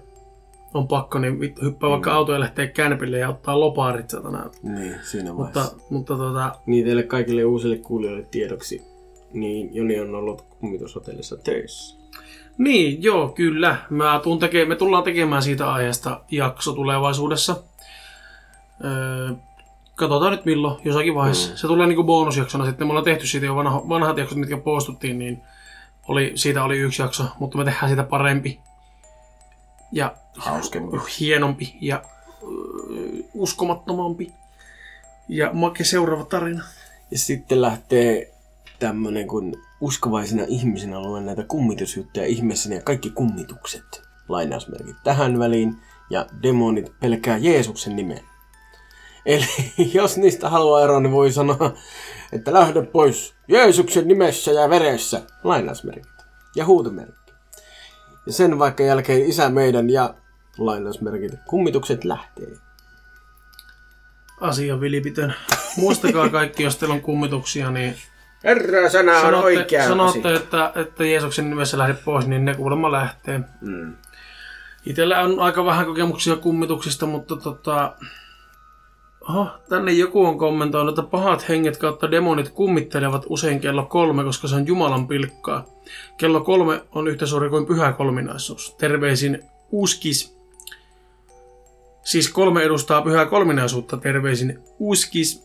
on 0.75 0.89
pakko, 0.89 1.19
niin 1.19 1.41
vittu 1.41 1.63
hyppää 1.65 1.91
vaikka 1.91 2.25
Mm. 2.25 2.33
ja 2.33 2.41
lähtee 2.41 2.67
kärpille 2.67 3.19
ja 3.19 3.29
ottaa 3.29 3.61
lopaarit 3.61 4.11
satana. 4.11 4.51
niin, 4.63 4.95
siinä 5.03 5.37
vaiheessa. 5.37 5.73
Mutta, 5.75 5.85
mutta 5.91 6.17
tota, 6.17 6.53
Niin 6.67 6.85
teille 6.85 7.03
kaikille 7.03 7.45
uusille 7.45 7.77
kuulijoille 7.77 8.27
tiedoksi, 8.31 8.83
niin 9.33 9.75
Joni 9.75 10.01
on 10.01 10.15
ollut 10.15 10.43
kummitushotellissa 10.61 11.37
töissä. 11.37 11.99
Niin, 12.59 13.03
joo, 13.03 13.29
kyllä. 13.29 13.77
Mä 13.91 14.21
tuun 14.23 14.39
teke- 14.43 14.67
me 14.69 14.77
tullaan 14.77 15.05
tekemään 15.05 15.43
siitä 15.43 15.73
aiheesta 15.73 16.21
jakso 16.31 16.73
tulevaisuudessa. 16.73 17.57
Öö, 18.85 19.31
katsotaan 19.95 20.33
nyt 20.33 20.45
milloin, 20.45 20.81
jossakin 20.85 21.15
vaiheessa. 21.15 21.51
Mm. 21.51 21.57
Se 21.57 21.67
tulee 21.67 21.87
niinku 21.87 22.05
bonusjaksona 22.05 22.65
sitten. 22.67 22.87
Me 22.87 22.91
ollaan 22.91 23.05
tehty 23.05 23.27
siitä 23.27 23.47
jo 23.47 23.57
vanha, 23.57 23.83
vanhat 23.89 24.19
jaksot, 24.19 24.39
mitkä 24.39 24.57
postuttiin, 24.57 25.19
niin 25.19 25.43
oli, 26.09 26.33
siitä 26.35 26.65
oli 26.65 26.79
yksi 26.79 27.03
jakso, 27.03 27.25
mutta 27.39 27.59
me 27.59 27.65
tehdään 27.65 27.89
siitä 27.89 28.03
parempi. 28.03 28.61
Ja 29.95 30.15
Hauskempi. 30.37 30.97
hienompi 31.21 31.77
ja 31.81 32.03
uskomattomampi. 33.35 34.33
Ja 35.29 35.53
make 35.53 35.85
seuraava 35.85 36.25
tarina. 36.25 36.65
Ja 37.11 37.19
sitten 37.19 37.63
lähtee 37.63 38.35
tämmönen, 38.79 39.27
kun 39.27 39.55
uskovaisena 39.81 40.45
ihmisenä 40.49 41.01
luen 41.01 41.27
näitä 41.27 41.45
kummitusjuttuja 41.45 42.27
ihmeessäni 42.27 42.75
ja 42.75 42.83
kaikki 42.83 43.11
kummitukset. 43.11 44.03
Lainausmerkit 44.29 44.97
tähän 45.05 45.39
väliin. 45.39 45.77
Ja 46.11 46.27
demonit 46.43 46.93
pelkää 47.01 47.37
Jeesuksen 47.37 47.97
nimen. 47.97 48.21
Eli 49.27 49.47
jos 49.95 50.17
niistä 50.17 50.49
haluaa 50.49 50.83
eroa, 50.83 51.01
niin 51.01 51.13
voi 51.13 51.33
sanoa, 51.33 51.75
että 52.33 52.53
lähde 52.53 52.83
pois 52.83 53.35
Jeesuksen 53.49 54.09
nimessä 54.09 54.51
ja 54.51 54.71
veressä. 54.71 55.23
Lainausmerkit. 55.45 56.13
Ja 56.57 56.67
huutomerkki. 56.67 57.24
Ja 58.27 58.33
sen 58.33 58.59
vaikka 58.59 58.83
jälkeen 58.83 59.27
isä 59.27 59.49
meidän 59.49 59.91
ja 59.91 60.15
lainausmerkit. 60.59 61.33
Kummitukset 61.47 62.05
lähtee. 62.05 62.49
Asia 64.41 64.81
vilipitön. 64.81 65.35
Muistakaa 65.77 66.29
kaikki, 66.29 66.63
jos 66.63 66.77
teillä 66.77 66.95
on 66.95 67.01
kummituksia, 67.01 67.71
niin 67.71 67.97
Herra 68.45 68.91
sana 68.91 69.21
sanotte, 69.21 69.67
sanotte 69.87 70.35
että, 70.35 70.73
että 70.75 71.05
Jeesuksen 71.05 71.51
nimessä 71.51 71.79
lähde 71.79 71.95
pois, 72.05 72.27
niin 72.27 72.45
ne 72.45 72.55
kuulemma 72.55 72.93
lähtee. 72.93 73.41
Mm. 73.61 73.97
Itellä 74.87 75.21
on 75.21 75.41
aika 75.41 75.65
vähän 75.65 75.87
kokemuksia 75.87 76.37
kummituksista, 76.37 77.07
mutta 77.07 77.37
tota... 77.37 77.97
Oho, 79.29 79.49
tänne 79.69 79.93
joku 79.93 80.25
on 80.25 80.39
kommentoinut, 80.39 80.99
että 80.99 81.11
pahat 81.11 81.49
henget 81.49 81.77
kautta 81.77 82.11
demonit 82.11 82.49
kummittelevat 82.49 83.27
usein 83.29 83.61
kello 83.61 83.85
kolme, 83.85 84.25
koska 84.25 84.49
se 84.49 84.57
on 84.57 84.67
Jumalan 84.67 85.09
pilkkaa. 85.09 85.65
Kello 86.17 86.41
kolme 86.41 86.83
on 86.93 87.09
yhtä 87.09 87.27
suuri 87.27 87.51
kuin 87.51 87.67
pyhä 87.67 87.93
kolminaisuus. 87.93 88.75
Terveisin 88.79 89.45
Uskis. 89.73 90.37
Siis 92.03 92.29
kolme 92.29 92.63
edustaa 92.63 93.03
pyhää 93.03 93.27
kolminaisuutta. 93.27 93.97
Terveisin 93.97 94.59
Uskis. 94.79 95.45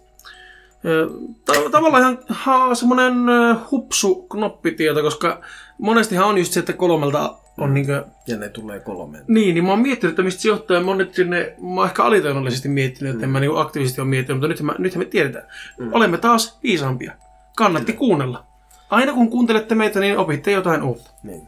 Tavallaan 1.71 2.03
ihan 2.03 2.17
ha, 2.29 2.75
semmonen 2.75 3.29
ö, 3.29 3.55
hupsu 3.71 4.15
knoppitieto, 4.15 5.01
koska 5.01 5.41
monestihan 5.77 6.27
on 6.27 6.37
just 6.37 6.53
se, 6.53 6.59
että 6.59 6.73
kolmelta 6.73 7.35
on 7.59 7.73
niinkö 7.73 8.05
Ja 8.27 8.37
ne 8.37 8.49
tulee 8.49 8.79
kolmeen. 8.79 9.23
niin, 9.27 9.53
niin 9.53 9.63
mä 9.63 9.69
oon 9.69 9.79
miettinyt, 9.79 10.11
että 10.11 10.23
mistä 10.23 10.41
se 10.41 10.47
johtuu, 10.47 10.75
ja 10.75 10.81
mä 10.81 10.87
oon 10.87 10.97
nyt 10.97 11.13
sinne, 11.13 11.55
mä 11.61 11.79
oon 11.79 11.87
ehkä 11.87 12.03
alitajunnallisesti 12.03 12.69
miettinyt, 12.69 13.13
että 13.13 13.25
en 13.25 13.29
mä 13.29 13.39
niinku 13.39 13.57
aktiivisesti 13.57 14.01
ole 14.01 14.09
miettinyt, 14.09 14.37
mutta 14.37 14.47
nythän, 14.47 14.65
mä, 14.65 14.75
nythän 14.77 15.01
me 15.01 15.05
tiedetään. 15.05 15.47
Mm. 15.79 15.93
Olemme 15.93 16.17
taas 16.17 16.59
viisaampia. 16.63 17.13
Kannatti 17.55 17.93
kuunnella. 17.93 18.45
Aina 18.89 19.13
kun 19.13 19.29
kuuntelette 19.29 19.75
meitä, 19.75 19.99
niin 19.99 20.17
opitte 20.17 20.51
jotain 20.51 20.83
uutta. 20.83 21.11
Niin. 21.23 21.47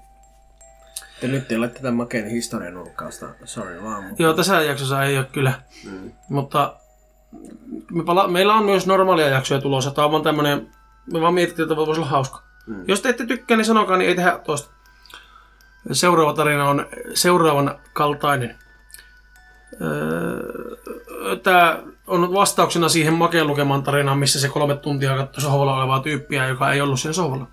Te 1.22 1.28
nyt 1.28 1.52
ei 1.52 1.58
ole 1.58 1.68
tätä 1.68 1.92
makeen 1.92 2.30
historian 2.30 2.74
nurkkausta, 2.74 3.30
sorry 3.44 3.84
vaan. 3.84 4.04
Mutta... 4.04 4.24
Joo, 4.24 4.34
tässä 4.34 4.62
jaksossa 4.62 5.04
ei 5.04 5.18
ole 5.18 5.26
kyllä, 5.32 5.54
mm. 5.86 6.12
mutta 6.30 6.76
me 7.92 8.04
pala- 8.04 8.28
meillä 8.28 8.54
on 8.54 8.66
myös 8.66 8.88
normaalia 8.88 9.28
jaksoja 9.28 9.62
tulossa. 9.62 9.92
Tämä 9.92 10.06
on 10.06 10.12
vaan 10.12 10.24
tämmönen, 10.24 10.68
me 11.14 11.22
vaan 11.22 11.34
mietittiin, 11.34 11.64
että 11.64 11.76
voisi 11.76 12.02
olla 12.02 12.10
hauska. 12.10 12.42
Mm. 12.68 12.84
Jos 12.88 13.02
te 13.02 13.10
ette 13.10 13.26
tykkää, 13.26 13.58
niin 13.58 13.66
sanokaa, 13.66 13.98
niin 13.98 14.10
ei 14.10 14.16
tehdä 14.16 14.40
toista. 14.46 14.72
Seuraava 15.92 16.34
tarina 16.34 16.70
on 16.70 16.86
seuraavan 17.14 17.80
kaltainen. 17.94 18.56
Tämä 21.44 21.80
on 22.08 22.34
vastauksena 22.34 22.90
siihen 22.90 23.14
Makeen 23.14 23.48
lukemaan 23.48 23.84
tarinaan, 23.84 24.18
missä 24.18 24.40
se 24.40 24.50
kolme 24.50 24.76
tuntia 24.76 25.18
katsoi 25.18 25.42
sohvalla 25.42 25.78
olevaa 25.78 26.00
tyyppiä, 26.00 26.48
joka 26.48 26.72
ei 26.72 26.82
ollut 26.82 27.00
siellä 27.00 27.14
sohvalla. 27.14 27.48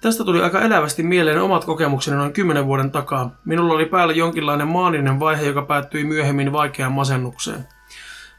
Tästä 0.00 0.24
tuli 0.24 0.42
aika 0.42 0.60
elävästi 0.60 1.02
mieleen 1.02 1.42
omat 1.42 1.64
kokemukseni 1.64 2.16
noin 2.16 2.32
10 2.32 2.66
vuoden 2.66 2.90
takaa. 2.90 3.36
Minulla 3.44 3.74
oli 3.74 3.86
päällä 3.86 4.14
jonkinlainen 4.14 4.68
maaninen 4.68 5.20
vaihe, 5.20 5.46
joka 5.46 5.62
päättyi 5.62 6.04
myöhemmin 6.04 6.52
vaikeaan 6.52 6.92
masennukseen. 6.92 7.66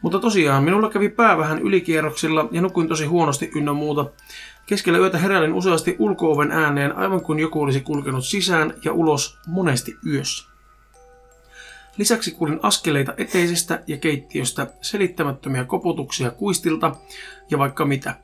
Mutta 0.02 0.19
tosiaan, 0.19 0.63
minulla 0.63 0.89
kävi 0.89 1.10
pää 1.10 1.38
vähän 1.38 1.60
ylikierroksilla 1.60 2.47
ja 2.52 2.62
nukuin 2.62 2.88
tosi 2.88 3.06
huonosti 3.06 3.52
ynnä 3.56 3.73
muuta. 3.73 4.06
Keskellä 4.69 4.99
yötä 4.99 5.17
heräilin 5.17 5.53
useasti 5.53 5.95
ulkooven 5.99 6.51
ääneen, 6.51 6.97
aivan 6.97 7.21
kuin 7.21 7.39
joku 7.39 7.62
olisi 7.62 7.82
kulkenut 7.82 8.25
sisään 8.25 8.73
ja 8.86 8.93
ulos 8.93 9.38
monesti 9.47 9.95
yössä. 10.08 10.49
Lisäksi 11.97 12.32
kuulin 12.32 12.60
askeleita 12.63 13.13
eteisestä 13.17 13.84
ja 13.88 13.97
keittiöstä, 13.97 14.67
selittämättömiä 14.82 15.63
koputuksia 15.63 16.32
kuistilta 16.32 16.95
ja 17.49 17.58
vaikka 17.58 17.86
mitä. 17.86 18.15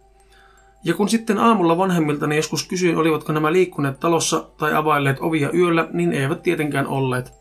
Ja 0.83 0.93
kun 0.93 1.09
sitten 1.09 1.37
aamulla 1.37 1.77
vanhemmiltani 1.77 2.35
joskus 2.35 2.67
kysyin, 2.67 2.97
olivatko 2.97 3.33
nämä 3.33 3.53
liikkuneet 3.53 3.99
talossa 3.99 4.49
tai 4.57 4.73
availleet 4.75 5.17
ovia 5.19 5.51
yöllä, 5.51 5.87
niin 5.93 6.13
eivät 6.13 6.43
tietenkään 6.43 6.87
olleet. 6.87 7.33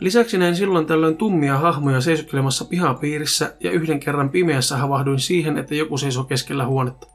Lisäksi 0.00 0.38
näin 0.38 0.56
silloin 0.56 0.86
tällöin 0.86 1.16
tummia 1.16 1.58
hahmoja 1.58 2.00
seisokkelemassa 2.00 2.64
pihapiirissä 2.64 3.56
ja 3.60 3.70
yhden 3.70 4.00
kerran 4.00 4.30
pimeässä 4.30 4.76
havahduin 4.76 5.20
siihen, 5.20 5.58
että 5.58 5.74
joku 5.74 5.98
seisoo 5.98 6.24
keskellä 6.24 6.66
huonetta. 6.66 7.13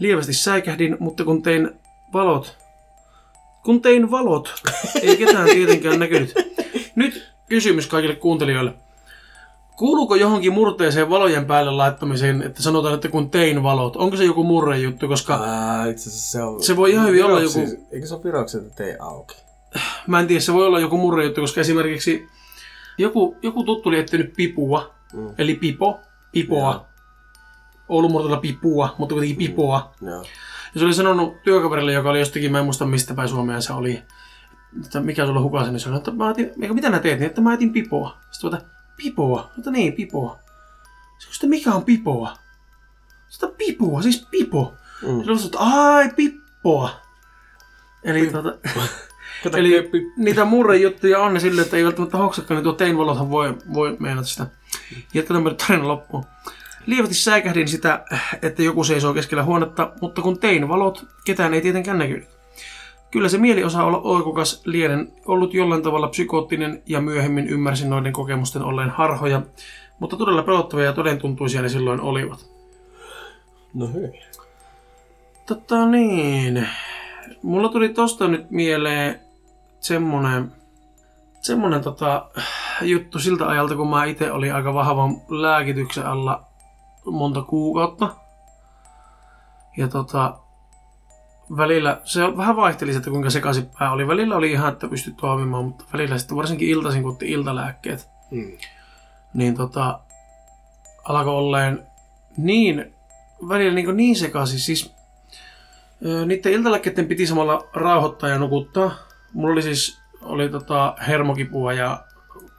Lievästi 0.00 0.32
säikähdin, 0.32 0.96
mutta 1.00 1.24
kun 1.24 1.42
tein 1.42 1.70
valot... 2.12 2.58
Kun 3.64 3.82
tein 3.82 4.10
valot, 4.10 4.54
ei 5.02 5.16
ketään 5.16 5.46
tietenkään 5.48 5.98
näkynyt. 5.98 6.34
Nyt 6.94 7.28
kysymys 7.48 7.86
kaikille 7.86 8.16
kuuntelijoille. 8.16 8.74
Kuuluuko 9.76 10.14
johonkin 10.14 10.52
murteeseen 10.52 11.10
valojen 11.10 11.46
päälle 11.46 11.70
laittamiseen, 11.70 12.42
että 12.42 12.62
sanotaan, 12.62 12.94
että 12.94 13.08
kun 13.08 13.30
tein 13.30 13.62
valot? 13.62 13.96
Onko 13.96 14.16
se 14.16 14.24
joku 14.24 14.44
murrejuttu, 14.44 15.08
koska 15.08 15.34
Ää, 15.44 15.86
itse 15.86 16.10
asiassa 16.10 16.30
se 16.30 16.42
on... 16.42 16.62
Se 16.62 16.76
voi 16.76 16.90
ihan 16.90 17.06
hyvin 17.08 17.24
olla 17.24 17.40
joku- 17.40 17.86
Eikö 17.92 18.06
se 18.06 18.14
ole 18.14 18.24
viroksi, 18.24 18.58
että 18.58 18.74
tee 18.74 18.96
auki? 19.00 19.36
mä 20.06 20.20
en 20.20 20.26
tiedä, 20.26 20.40
se 20.40 20.52
voi 20.52 20.66
olla 20.66 20.80
joku 20.80 20.96
murrejuttu, 20.96 21.40
koska 21.40 21.60
esimerkiksi 21.60 22.26
joku, 22.98 23.36
joku 23.42 23.64
tuttu 23.64 23.88
oli 23.88 24.04
pipua, 24.36 24.94
Mm. 25.12 25.34
eli 25.38 25.54
pipo, 25.54 25.98
pipoa. 26.32 26.86
Oulun 27.90 28.10
murteella 28.10 28.36
pipua, 28.36 28.94
mutta 28.98 29.12
kuitenkin 29.12 29.36
pipoa. 29.36 29.94
Joo. 30.02 30.24
Ja 30.74 30.80
se 30.80 30.84
oli 30.84 30.94
sanonut 30.94 31.42
työkaverille, 31.42 31.92
joka 31.92 32.10
oli 32.10 32.18
jostakin, 32.18 32.52
mä 32.52 32.58
en 32.58 32.64
muista 32.64 32.86
mistä 32.86 33.14
päin 33.14 33.28
Suomea 33.28 33.60
se 33.60 33.72
oli, 33.72 34.02
että 34.84 35.00
mikä 35.00 35.26
sulla 35.26 35.40
hukasi, 35.40 35.70
niin 35.70 35.80
se 35.80 35.84
sanoi, 35.84 35.98
että 35.98 36.10
mä 36.10 36.30
etin, 36.30 36.52
eikä 36.62 36.74
mitä 36.74 36.90
nää 36.90 37.00
teet, 37.00 37.18
niin 37.18 37.26
että 37.26 37.40
mä 37.40 37.54
etin 37.54 37.72
pipoa. 37.72 38.16
Sitten 38.30 38.54
että 38.54 38.70
pipoa, 38.96 39.50
että 39.58 39.70
niin, 39.70 39.92
pipoa. 39.92 40.38
Sitten 41.18 41.34
että 41.34 41.46
mikä 41.46 41.72
on 41.72 41.84
pipoa? 41.84 42.32
Sitten 43.28 43.52
pipoa, 43.58 44.02
siis 44.02 44.26
pipo. 44.30 44.74
Mm. 45.02 45.16
Sitten 45.16 45.46
että 45.46 45.58
ai 45.58 46.10
pippoa. 46.16 46.90
Eli 48.04 48.26
tota, 48.26 48.54
Kato, 49.44 49.56
Eli 49.56 49.90
niitä 50.16 50.44
murrejuttuja 50.44 51.18
on 51.18 51.34
ne 51.34 51.40
silleen, 51.40 51.64
että 51.64 51.76
ei 51.76 51.84
välttämättä 51.84 52.18
hoksakaan, 52.18 52.56
niin 52.56 52.64
tuo 52.64 52.72
teinvalothan 52.72 53.30
voi, 53.30 53.58
voi 53.74 53.96
meinata 53.98 54.26
sitä. 54.26 54.46
Jatketaan 55.14 55.44
nyt 55.44 55.56
tarina 55.56 55.88
loppuun. 55.88 56.24
Lievästi 56.86 57.14
säikähdin 57.14 57.68
sitä, 57.68 58.04
että 58.42 58.62
joku 58.62 58.84
seisoo 58.84 59.14
keskellä 59.14 59.44
huonetta, 59.44 59.92
mutta 60.00 60.22
kun 60.22 60.38
tein 60.38 60.68
valot, 60.68 61.06
ketään 61.24 61.54
ei 61.54 61.60
tietenkään 61.60 61.98
näkynyt. 61.98 62.28
Kyllä 63.10 63.28
se 63.28 63.38
mieli 63.38 63.64
osaa 63.64 63.84
olla 63.84 63.98
oikukas 63.98 64.62
lienen, 64.64 65.12
ollut 65.26 65.54
jollain 65.54 65.82
tavalla 65.82 66.08
psykoottinen 66.08 66.82
ja 66.86 67.00
myöhemmin 67.00 67.48
ymmärsin 67.48 67.90
noiden 67.90 68.12
kokemusten 68.12 68.62
olleen 68.62 68.90
harhoja, 68.90 69.42
mutta 69.98 70.16
todella 70.16 70.42
pelottavia 70.42 70.84
ja 70.84 70.92
todentuntuisia 70.92 71.62
ne 71.62 71.68
silloin 71.68 72.00
olivat. 72.00 72.50
No 73.74 73.86
hyvin. 73.86 74.12
Tota 75.46 75.86
niin. 75.86 76.68
Mulla 77.42 77.68
tuli 77.68 77.88
tosta 77.88 78.28
nyt 78.28 78.50
mieleen 78.50 79.20
semmonen, 79.80 80.52
semmonen 81.40 81.80
tota, 81.80 82.30
juttu 82.82 83.18
siltä 83.18 83.48
ajalta, 83.48 83.76
kun 83.76 83.90
mä 83.90 84.04
itse 84.04 84.32
olin 84.32 84.54
aika 84.54 84.74
vahvan 84.74 85.16
lääkityksen 85.28 86.06
alla 86.06 86.49
monta 87.06 87.42
kuukautta. 87.42 88.14
Ja 89.76 89.88
tota, 89.88 90.38
välillä, 91.56 92.00
se 92.04 92.36
vähän 92.36 92.56
vaihteli, 92.56 92.96
että 92.96 93.10
kuinka 93.10 93.30
sekaisin 93.30 93.70
pää 93.78 93.92
oli. 93.92 94.06
Välillä 94.08 94.36
oli 94.36 94.52
ihan, 94.52 94.72
että 94.72 94.88
pystyi 94.88 95.14
toimimaan, 95.16 95.64
mutta 95.64 95.84
välillä 95.92 96.18
sitten 96.18 96.36
varsinkin 96.36 96.68
iltaisin, 96.68 97.02
kun 97.02 97.12
otti 97.12 97.30
iltalääkkeet, 97.30 98.10
Mm. 98.30 98.52
niin 99.34 99.56
tota, 99.56 100.00
alkoi 101.04 101.34
olleen 101.34 101.86
niin, 102.36 102.94
välillä 103.48 103.74
niin, 103.74 103.96
niin 103.96 104.16
sekaisin. 104.16 104.58
Siis 104.58 104.94
niiden 106.26 106.52
iltalääkkeiden 106.52 107.06
piti 107.06 107.26
samalla 107.26 107.68
rauhoittaa 107.72 108.28
ja 108.28 108.38
nukuttaa. 108.38 108.90
Mulla 109.32 109.52
oli 109.52 109.62
siis 109.62 110.00
oli 110.22 110.48
tota 110.48 110.94
hermokipua 111.08 111.72
ja 111.72 112.04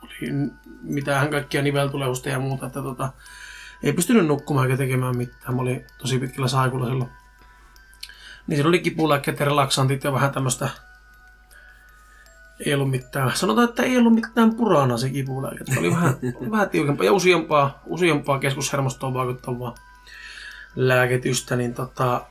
oli 0.01 0.31
mitään 0.81 1.29
kaikkia 1.29 1.61
niveltulehusta 1.61 2.29
ja 2.29 2.39
muuta, 2.39 2.65
että 2.65 2.81
tota, 2.81 3.11
ei 3.83 3.93
pystynyt 3.93 4.27
nukkumaan 4.27 4.67
eikä 4.67 4.77
tekemään 4.77 5.17
mitään. 5.17 5.55
Mä 5.55 5.61
olin 5.61 5.85
tosi 5.97 6.19
pitkällä 6.19 6.47
saikulla 6.47 6.85
silloin. 6.85 7.09
Niin 8.47 8.57
siinä 8.57 8.69
oli 8.69 8.79
kipulääkkeet 8.79 9.39
ja 9.39 9.45
relaksantit 9.45 10.03
ja 10.03 10.13
vähän 10.13 10.31
tämmöistä 10.31 10.69
ei 12.65 12.73
ollut 12.73 12.89
mitään. 12.89 13.35
Sanotaan, 13.35 13.69
että 13.69 13.83
ei 13.83 13.97
ollut 13.97 14.13
mitään 14.13 14.55
purana 14.55 14.97
se 14.97 15.09
kipulääke. 15.09 15.65
Se 15.73 15.79
oli 15.79 15.91
vähän, 15.91 16.17
oli 16.41 16.51
vähän 16.51 16.69
tiukempaa 16.69 17.05
ja 17.05 17.13
useampaa, 17.13 17.81
useampaa 17.85 18.39
keskushermostoon 18.39 19.13
vaikuttavaa 19.13 19.75
lääketystä, 20.75 21.55
niin 21.55 21.73
tota, 21.73 22.25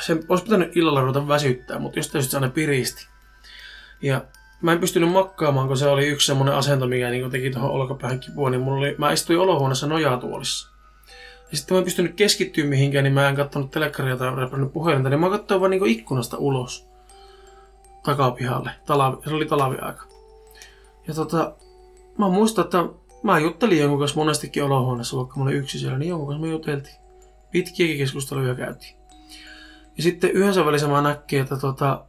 sen 0.00 0.24
olisi 0.28 0.44
pitänyt 0.44 0.76
illalla 0.76 1.00
ruveta 1.00 1.28
väsyttää, 1.28 1.78
mutta 1.78 1.98
jostain 1.98 2.22
syystä 2.22 2.30
se 2.30 2.36
aina 2.36 2.52
piristi. 2.52 3.06
Ja 4.02 4.24
mä 4.64 4.72
en 4.72 4.80
pystynyt 4.80 5.12
makkaamaan, 5.12 5.68
kun 5.68 5.76
se 5.76 5.88
oli 5.88 6.06
yksi 6.06 6.26
semmoinen 6.26 6.54
asento, 6.54 6.86
mikä 6.86 7.10
niin 7.10 7.30
teki 7.30 7.50
tuohon 7.50 7.70
olkapäähän 7.70 8.20
kipua, 8.20 8.50
niin 8.50 8.60
mulla 8.60 8.78
oli, 8.78 8.94
mä 8.98 9.12
istuin 9.12 9.38
olohuoneessa 9.38 9.86
nojatuolissa. 9.86 10.70
Ja 11.50 11.56
sitten 11.56 11.74
mä 11.74 11.78
en 11.78 11.84
pystynyt 11.84 12.14
keskittyä 12.14 12.64
mihinkään, 12.64 13.04
niin 13.04 13.14
mä 13.14 13.28
en 13.28 13.36
katsonut 13.36 13.70
telekkaria 13.70 14.16
tai 14.16 14.36
repänyt 14.36 14.72
puhelinta, 14.72 15.08
niin 15.08 15.20
mä 15.20 15.30
katsoin 15.30 15.60
vaan 15.60 15.70
niin 15.70 15.86
ikkunasta 15.86 16.36
ulos 16.36 16.88
takapihalle. 18.02 18.70
Talavi, 18.86 19.16
se 19.24 19.34
oli 19.34 19.46
talaviaika. 19.46 20.04
Ja 21.08 21.14
tota, 21.14 21.54
mä 22.18 22.28
muistan, 22.28 22.64
että 22.64 22.84
mä 23.22 23.38
juttelin 23.38 23.78
jonkun 23.78 23.98
kanssa 23.98 24.20
monestikin 24.20 24.64
olohuoneessa, 24.64 25.16
vaikka 25.16 25.36
mä 25.36 25.42
olin 25.42 25.56
yksi 25.56 25.78
siellä, 25.78 25.98
niin 25.98 26.08
jonkun 26.08 26.28
kanssa 26.28 26.46
me 26.46 26.52
juteltiin. 26.52 26.96
Pitkiäkin 27.50 27.98
keskusteluja 27.98 28.54
käytiin. 28.54 28.96
Ja 29.96 30.02
sitten 30.02 30.30
yhdessä 30.30 30.66
välissä 30.66 30.88
mä 30.88 31.02
näkin, 31.02 31.40
että 31.40 31.56
tota, 31.56 32.04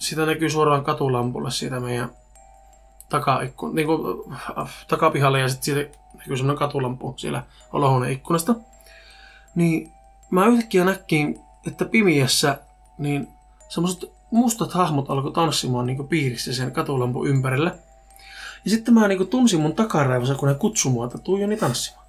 sitä 0.00 0.26
näkyy 0.26 0.50
suoraan 0.50 0.84
katulampulle 0.84 1.50
siitä 1.50 1.80
meidän 1.80 2.10
takaikku, 3.08 3.68
niin 3.68 3.86
kuin, 3.86 4.32
äh, 4.58 4.86
takapihalle 4.88 5.40
ja 5.40 5.48
sitten 5.48 5.64
siitä 5.64 5.98
näkyy 6.18 6.36
semmoinen 6.36 6.58
katulampu 6.58 7.14
siellä 7.16 7.42
olohuoneen 7.72 8.12
ikkunasta. 8.12 8.54
Niin 9.54 9.92
mä 10.30 10.46
yhtäkkiä 10.46 10.84
näkkiin, 10.84 11.40
että 11.66 11.84
pimiessä 11.84 12.58
niin 12.98 13.28
semmoiset 13.68 14.12
mustat 14.30 14.72
hahmot 14.72 15.10
alkoi 15.10 15.32
tanssimaan 15.32 15.86
niin 15.86 16.08
piirissä 16.08 16.52
sen 16.52 16.72
katulampun 16.72 17.28
ympärillä. 17.28 17.74
Ja 18.64 18.70
sitten 18.70 18.94
mä 18.94 19.08
niin 19.08 19.28
tunsin 19.28 19.60
mun 19.60 19.74
takaraivossa, 19.74 20.34
kun 20.34 20.48
ne 20.48 20.54
kutsui 20.54 20.92
mua, 20.92 21.04
että 21.04 21.18
tuu 21.18 21.36
Joni 21.36 21.56
tanssimaan. 21.56 22.06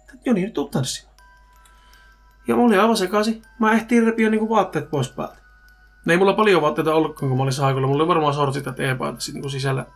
Että 0.00 0.22
Joni, 0.24 0.42
nyt 0.42 0.54
tuu 0.54 0.68
tanssimaan. 0.68 1.16
Ja 2.48 2.56
mä 2.56 2.62
olin 2.62 2.80
aivan 2.80 2.96
sekaisin. 2.96 3.42
Mä 3.58 3.72
ehtiin 3.72 4.04
repiä 4.04 4.30
niin 4.30 4.48
vaatteet 4.48 4.90
pois 4.90 5.08
päältä. 5.08 5.47
Ne 6.04 6.12
ei 6.12 6.18
mulla 6.18 6.32
paljon 6.32 6.62
vaatteita 6.62 6.94
ollut, 6.94 7.16
kun 7.16 7.36
mä 7.36 7.42
olin 7.42 7.52
saikolla. 7.52 7.86
Mulla 7.86 8.02
oli 8.02 8.08
varmaan 8.08 8.34
sortsit 8.34 8.66
ja 8.66 8.72
teepaita 8.72 9.18
niin 9.32 9.50
sisällä. 9.50 9.86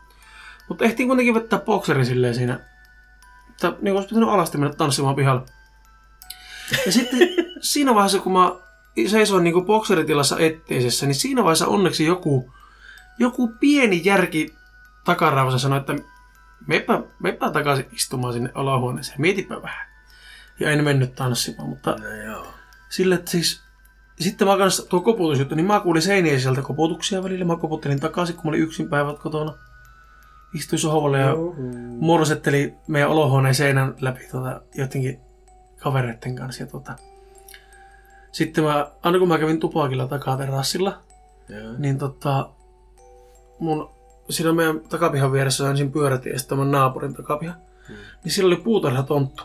Mutta 0.68 0.84
ehtiin 0.84 1.08
kuitenkin 1.08 1.34
vettää 1.34 1.58
bokserin 1.58 2.06
silleen 2.06 2.34
siinä. 2.34 2.60
Että 3.50 3.72
niin 3.80 3.94
olisi 3.94 4.08
pitänyt 4.08 4.28
alasti 4.28 4.58
mennä 4.58 4.74
tanssimaan 4.74 5.14
pihalle. 5.16 5.42
Ja 6.86 6.92
sitten 6.92 7.28
siinä 7.60 7.94
vaiheessa, 7.94 8.18
kun 8.18 8.32
mä 8.32 8.52
seisoin 9.06 9.44
niin 9.44 9.64
bokseritilassa 9.66 10.38
etteisessä, 10.38 11.06
niin 11.06 11.14
siinä 11.14 11.44
vaiheessa 11.44 11.66
onneksi 11.66 12.06
joku, 12.06 12.52
joku 13.18 13.48
pieni 13.60 14.00
järki 14.04 14.54
takaraivassa 15.04 15.58
sanoi, 15.58 15.78
että 15.78 15.94
mepä, 16.66 17.02
mepä 17.18 17.50
takaisin 17.50 17.86
istumaan 17.92 18.32
sinne 18.32 18.50
alahuoneeseen, 18.54 19.20
mietipä 19.20 19.62
vähän. 19.62 19.86
Ja 20.60 20.70
en 20.70 20.84
mennyt 20.84 21.14
tanssimaan, 21.14 21.68
mutta 21.68 21.90
No 21.90 22.32
joo. 22.32 22.46
sille, 22.88 23.14
että 23.14 23.30
siis 23.30 23.62
sitten 24.20 24.48
mä 24.48 24.56
kanssa 24.56 24.86
tuo 24.88 25.00
koputusjuttu, 25.00 25.54
niin 25.54 25.66
mä 25.66 25.80
kuulin 25.80 26.02
seinien 26.02 26.40
sieltä 26.40 26.62
koputuksia 26.62 27.22
välillä. 27.22 27.44
Mä 27.44 27.56
koputtelin 27.56 28.00
takaisin, 28.00 28.36
kun 28.36 28.44
mä 28.44 28.48
olin 28.48 28.60
yksin 28.60 28.88
päivät 28.88 29.18
kotona. 29.18 29.54
Istuin 30.54 30.80
sohvalle 30.80 31.18
ja 31.18 31.34
morsetteli 32.00 32.74
meidän 32.88 33.10
olohuoneen 33.10 33.54
seinän 33.54 33.94
läpi 34.00 34.28
tuota, 34.30 34.60
jotenkin 34.74 35.20
kavereiden 35.80 36.36
kanssa. 36.36 36.62
Ja 36.62 36.66
tuota. 36.66 36.96
Sitten 38.32 38.64
mä, 38.64 38.90
aina 39.02 39.18
kun 39.18 39.28
mä 39.28 39.38
kävin 39.38 39.60
tupakilla 39.60 40.06
takaterassilla, 40.06 40.98
Joo. 41.48 41.74
niin 41.78 41.98
tota, 41.98 42.50
mun, 43.58 43.90
siinä 44.30 44.52
meidän 44.52 44.80
takapihan 44.80 45.32
vieressä 45.32 45.64
on 45.64 45.70
ensin 45.70 45.92
pyörätie 45.92 46.32
ja 46.32 46.38
sitten 46.38 46.58
mun 46.58 46.70
naapurin 46.70 47.14
takapiha. 47.14 47.54
Mm. 47.88 47.94
Niin 48.24 48.32
sillä 48.32 48.46
oli 48.46 48.56
puutarhatonttu. 48.56 49.42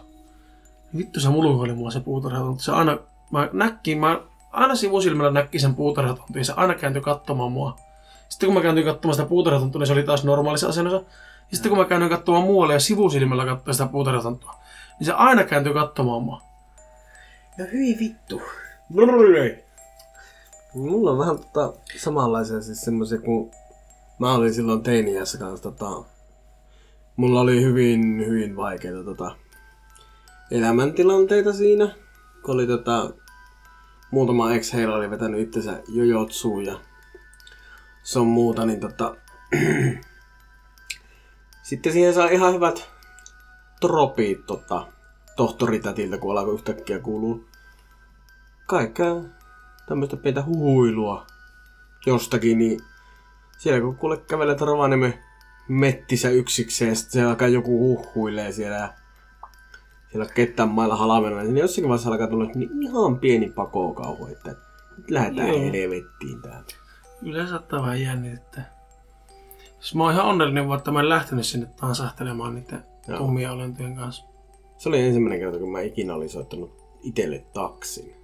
Vittu 0.97 1.19
se 1.19 1.29
mulunkoili 1.29 1.73
mua 1.73 1.91
se 1.91 1.99
puutarhatonttu. 1.99 2.63
Se 2.63 2.71
aina, 2.71 2.97
mä 3.31 3.49
näkkiin, 3.53 3.97
mä 3.97 4.21
aina 4.57 4.75
sivusilmällä 4.75 5.31
näkki 5.31 5.59
sen 5.59 5.75
puutarhatontun 5.75 6.35
ja 6.35 6.45
se 6.45 6.53
aina 6.55 6.75
kääntyi 6.75 7.01
katsomaan 7.01 7.51
mua. 7.51 7.77
Sitten 8.29 8.47
kun 8.47 8.53
mä 8.53 8.61
kääntyin 8.61 8.87
katsomaan 8.87 9.15
sitä 9.15 9.29
puutarhatonttua, 9.29 9.79
niin 9.79 9.87
se 9.87 9.93
oli 9.93 10.03
taas 10.03 10.23
normaalissa 10.23 10.67
asennossa. 10.67 11.03
Ja 11.51 11.57
sitten 11.57 11.69
kun 11.69 11.77
mä 11.77 11.85
käännyin 11.85 12.09
katsomaan 12.09 12.43
muualle 12.43 12.73
ja 12.73 12.79
sivusilmällä 12.79 13.45
katsomaan 13.45 13.73
sitä 13.73 13.85
puutarhatonttua, 13.85 14.55
niin 14.99 15.05
se 15.05 15.11
aina 15.11 15.43
kääntyi 15.43 15.73
katsomaan 15.73 16.23
mua. 16.23 16.41
Ja 17.57 17.65
hyi 17.65 17.97
vittu. 17.99 18.41
Mulla 20.73 21.11
on 21.11 21.17
vähän 21.17 21.39
tota, 21.39 21.73
samanlaisia 21.97 22.61
siis 22.61 22.81
semmoisia, 22.81 23.19
kun 23.19 23.51
mä 24.19 24.33
olin 24.33 24.53
silloin 24.53 24.83
teiniässä 24.83 25.37
kanssa 25.37 25.71
tota, 25.71 26.03
mulla 27.15 27.41
oli 27.41 27.61
hyvin, 27.63 28.25
hyvin 28.27 28.55
vaikeita 28.55 29.03
tota, 29.03 29.35
elämäntilanteita 30.51 31.53
siinä, 31.53 31.95
kun 32.45 32.55
oli 32.55 32.67
tota, 32.67 33.13
muutama 34.11 34.53
ex 34.53 34.73
heillä 34.73 34.95
oli 34.95 35.09
vetänyt 35.09 35.41
itsensä 35.41 35.81
jojotsuun 35.87 36.65
ja 36.65 36.79
se 38.03 38.19
on 38.19 38.27
muuta, 38.27 38.65
niin 38.65 38.79
tota, 38.79 39.15
sitten 41.69 41.93
siihen 41.93 42.13
saa 42.13 42.27
ihan 42.27 42.53
hyvät 42.53 42.89
tropit 43.81 44.45
tota, 44.45 44.87
tohtoritätiltä, 45.35 46.17
kun 46.17 46.37
alkoi 46.37 46.53
yhtäkkiä 46.53 46.99
kuuluu 46.99 47.45
kaikkea 48.65 49.15
tämmöistä 49.87 50.17
pientä 50.17 50.43
huhuilua 50.43 51.27
jostakin, 52.05 52.57
niin 52.57 52.79
siellä 53.57 53.81
kun 53.81 53.95
kuule 53.95 54.17
kävelet 54.17 54.61
Rovaniemen 54.61 55.13
mettissä 55.67 56.29
yksikseen 56.29 56.95
sitten 56.95 57.11
siellä 57.11 57.29
alkaa 57.29 57.47
joku 57.47 57.79
huhuilee 57.79 58.51
siellä 58.51 58.93
siellä 60.11 60.23
on 60.23 60.33
ketään 60.35 60.69
mailla 60.69 60.95
halamena, 60.95 61.43
niin 61.43 61.57
jossakin 61.57 61.89
vaiheessa 61.89 62.09
alkaa 62.09 62.27
tulla 62.27 62.49
niin 62.55 62.83
ihan 62.83 63.19
pieni 63.19 63.49
pakokauhu, 63.49 64.25
että 64.25 64.55
nyt 64.97 65.09
lähdetään 65.09 65.47
Joo. 65.47 65.71
helvettiin 65.71 66.41
täältä. 66.41 66.73
Yleensä 67.21 67.49
saattaa 67.49 67.81
vähän 67.81 68.01
jännittää. 68.01 68.77
Siis 69.79 69.95
mä 69.95 70.03
oon 70.03 70.13
ihan 70.13 70.25
onnellinen, 70.25 70.73
että 70.77 70.91
mä 70.91 70.99
en 70.99 71.09
lähtenyt 71.09 71.45
sinne 71.45 71.67
tansahtelemaan 71.79 72.55
niiden 72.55 72.83
Joo. 73.07 73.17
tummia 73.17 73.51
olentojen 73.51 73.95
kanssa. 73.95 74.25
Se 74.77 74.89
oli 74.89 75.01
ensimmäinen 75.01 75.39
kerta, 75.39 75.59
kun 75.59 75.71
mä 75.71 75.81
ikinä 75.81 76.15
olin 76.15 76.29
soittanut 76.29 76.97
itselle 77.01 77.45
taksin. 77.53 78.15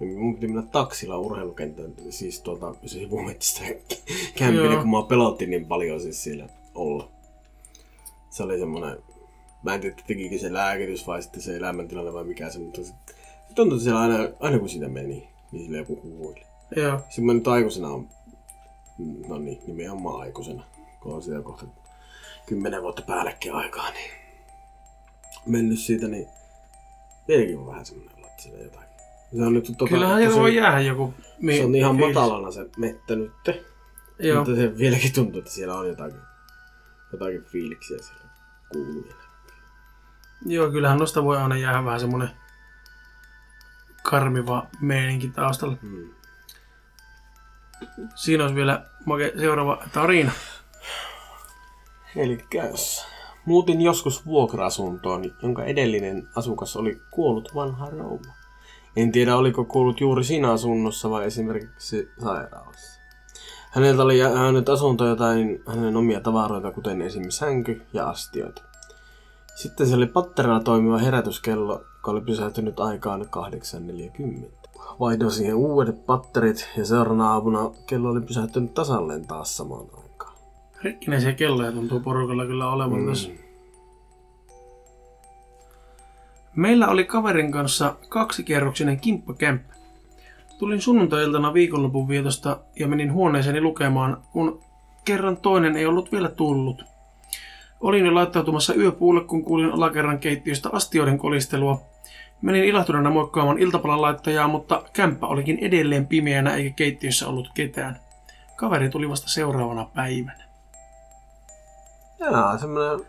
Niin 0.00 0.18
Mun 0.18 0.34
piti 0.34 0.46
mennä 0.46 0.62
taksilla 0.62 1.18
urheilukentään, 1.18 1.92
siis 2.10 2.40
tuolta 2.40 2.74
sivumetistä 2.86 3.60
kämpille, 4.38 4.76
kun 4.76 4.90
mä 4.90 5.02
pelotti 5.08 5.46
niin 5.46 5.66
paljon 5.66 6.00
siis 6.00 6.22
siellä 6.22 6.48
olla. 6.74 7.08
Se 8.30 8.42
oli 8.42 8.58
semmonen, 8.58 8.98
mä 9.62 9.74
en 9.74 9.80
tiedä, 9.80 9.96
tekikö 10.06 10.38
se 10.38 10.52
lääkitys 10.52 11.06
vai 11.06 11.22
sitten 11.22 11.42
se 11.42 11.56
elämäntilanne 11.56 12.12
vai 12.12 12.24
mikä 12.24 12.50
se, 12.50 12.58
mutta 12.58 12.80
se, 12.84 12.92
se 13.48 13.54
tuntui, 13.54 13.76
että 13.76 13.84
siellä 13.84 14.00
aina, 14.00 14.16
aina 14.40 14.58
kun 14.58 14.68
sitä 14.68 14.88
meni, 14.88 15.28
niin 15.52 15.64
sille 15.64 15.76
joku 15.78 16.00
huhuili. 16.02 16.42
Joo. 16.76 16.98
Sitten 17.08 17.24
mä 17.24 17.34
nyt 17.34 17.48
aikuisena 17.48 17.88
on, 17.88 18.08
no 19.28 19.38
niin, 19.38 19.58
nimenomaan 19.66 20.20
aikuisena, 20.20 20.64
kun 21.00 21.14
on 21.14 21.22
siellä 21.22 21.42
kohta 21.42 21.66
kymmenen 22.46 22.82
vuotta 22.82 23.02
päällekin 23.02 23.52
aikaa, 23.52 23.90
niin 23.92 24.10
mennyt 25.46 25.78
siitä, 25.78 26.08
niin 26.08 26.26
vieläkin 27.28 27.58
on 27.58 27.66
vähän 27.66 27.86
semmoinen 27.86 28.18
olo, 28.18 28.26
että 28.26 28.42
siellä 28.42 28.62
jotakin. 28.62 28.88
Se 29.36 29.42
on 29.42 29.54
nyt 29.54 29.64
tota, 29.78 29.90
Kyllähän 29.90 30.18
siellä 30.22 30.40
voi 30.40 30.56
jäädä 30.56 30.80
joku... 30.80 31.14
mi- 31.40 31.56
se 31.56 31.64
on 31.64 31.74
ihan 31.74 31.96
fiilis. 31.96 32.14
matalana 32.14 32.50
se 32.50 32.66
mettä 32.76 33.16
nyt, 33.16 33.32
Joo. 34.18 34.38
mutta 34.44 34.56
se 34.56 34.78
vieläkin 34.78 35.12
tuntuu, 35.12 35.38
että 35.38 35.50
siellä 35.52 35.74
on 35.74 35.88
jotakin, 35.88 36.20
jotakin 37.12 37.44
fiiliksiä 37.44 37.98
siellä 37.98 38.24
kuuluu. 38.72 39.04
Joo, 40.46 40.70
kyllähän 40.70 40.98
noista 40.98 41.24
voi 41.24 41.36
aina 41.36 41.56
jäädä 41.56 41.84
vähän 41.84 42.00
semmonen 42.00 42.30
karmiva 44.02 44.66
meininki 44.80 45.28
taustalla. 45.28 45.76
Hmm. 45.82 46.10
Siinä 48.14 48.42
olisi 48.42 48.56
vielä 48.56 48.84
make, 49.04 49.32
seuraava 49.38 49.82
tarina. 49.92 50.32
Eli 52.16 52.44
muutin 53.44 53.80
joskus 53.80 54.26
vuokra-asuntoon, 54.26 55.24
jonka 55.42 55.64
edellinen 55.64 56.28
asukas 56.34 56.76
oli 56.76 57.00
kuollut 57.10 57.54
vanha 57.54 57.90
rouva. 57.90 58.32
En 58.96 59.12
tiedä, 59.12 59.36
oliko 59.36 59.64
kuollut 59.64 60.00
juuri 60.00 60.24
siinä 60.24 60.52
asunnossa 60.52 61.10
vai 61.10 61.26
esimerkiksi 61.26 62.10
sairaalassa. 62.22 63.00
Häneltä 63.70 64.02
oli 64.02 64.18
jäänyt 64.18 64.68
asunto 64.68 65.06
jotain 65.06 65.62
hänen 65.66 65.96
omia 65.96 66.20
tavaroita, 66.20 66.72
kuten 66.72 67.02
esimerkiksi 67.02 67.38
sänky 67.38 67.82
ja 67.92 68.08
astioita. 68.08 68.71
Sitten 69.62 69.86
siellä 69.86 70.02
oli 70.04 70.12
patterina 70.12 70.60
toimiva 70.60 70.98
herätyskello, 70.98 71.72
joka 71.72 72.10
oli 72.10 72.20
pysähtynyt 72.20 72.80
aikaan 72.80 73.20
8.40. 73.20 74.46
Vaihdoin 75.00 75.30
siihen 75.30 75.54
uudet 75.54 76.06
patterit 76.06 76.70
ja 76.76 76.84
seuraavana 76.84 77.32
aamuna 77.32 77.70
kello 77.86 78.10
oli 78.10 78.20
pysähtynyt 78.20 78.74
tasalleen 78.74 79.26
taas 79.26 79.56
samaan 79.56 79.86
aikaan. 80.02 80.36
Rikkinäisiä 80.82 81.32
kelloja 81.32 81.72
tuntuu 81.72 82.00
porukalla 82.00 82.46
kyllä 82.46 82.72
olevan 82.72 83.00
mm. 83.00 83.08
tässä. 83.08 83.30
Meillä 86.56 86.88
oli 86.88 87.04
kaverin 87.04 87.52
kanssa 87.52 87.96
kaksikerroksinen 88.08 89.00
kimppakämppä. 89.00 89.74
Tulin 90.58 90.80
sunnuntai-iltana 90.80 91.54
viikonlopun 91.54 92.08
vietosta 92.08 92.58
ja 92.78 92.88
menin 92.88 93.12
huoneeseeni 93.12 93.60
lukemaan, 93.60 94.22
kun 94.32 94.60
kerran 95.04 95.36
toinen 95.36 95.76
ei 95.76 95.86
ollut 95.86 96.12
vielä 96.12 96.28
tullut. 96.28 96.91
Olin 97.82 98.06
jo 98.06 98.14
laittautumassa 98.14 98.74
yöpuulle, 98.74 99.24
kun 99.24 99.44
kuulin 99.44 99.72
alakerran 99.72 100.18
keittiöstä 100.18 100.68
astioiden 100.72 101.18
kolistelua. 101.18 101.80
Menin 102.42 102.64
ilahtuneena 102.64 103.10
moikkaamaan 103.10 103.58
iltapalan 103.58 104.02
laittajaa, 104.02 104.48
mutta 104.48 104.82
kämppä 104.92 105.26
olikin 105.26 105.58
edelleen 105.58 106.06
pimeänä 106.06 106.54
eikä 106.54 106.70
keittiössä 106.76 107.28
ollut 107.28 107.50
ketään. 107.54 108.00
Kaveri 108.56 108.88
tuli 108.88 109.08
vasta 109.08 109.28
seuraavana 109.28 109.84
päivänä. 109.94 110.44
Jaa, 112.18 112.58
semmonen 112.58 113.00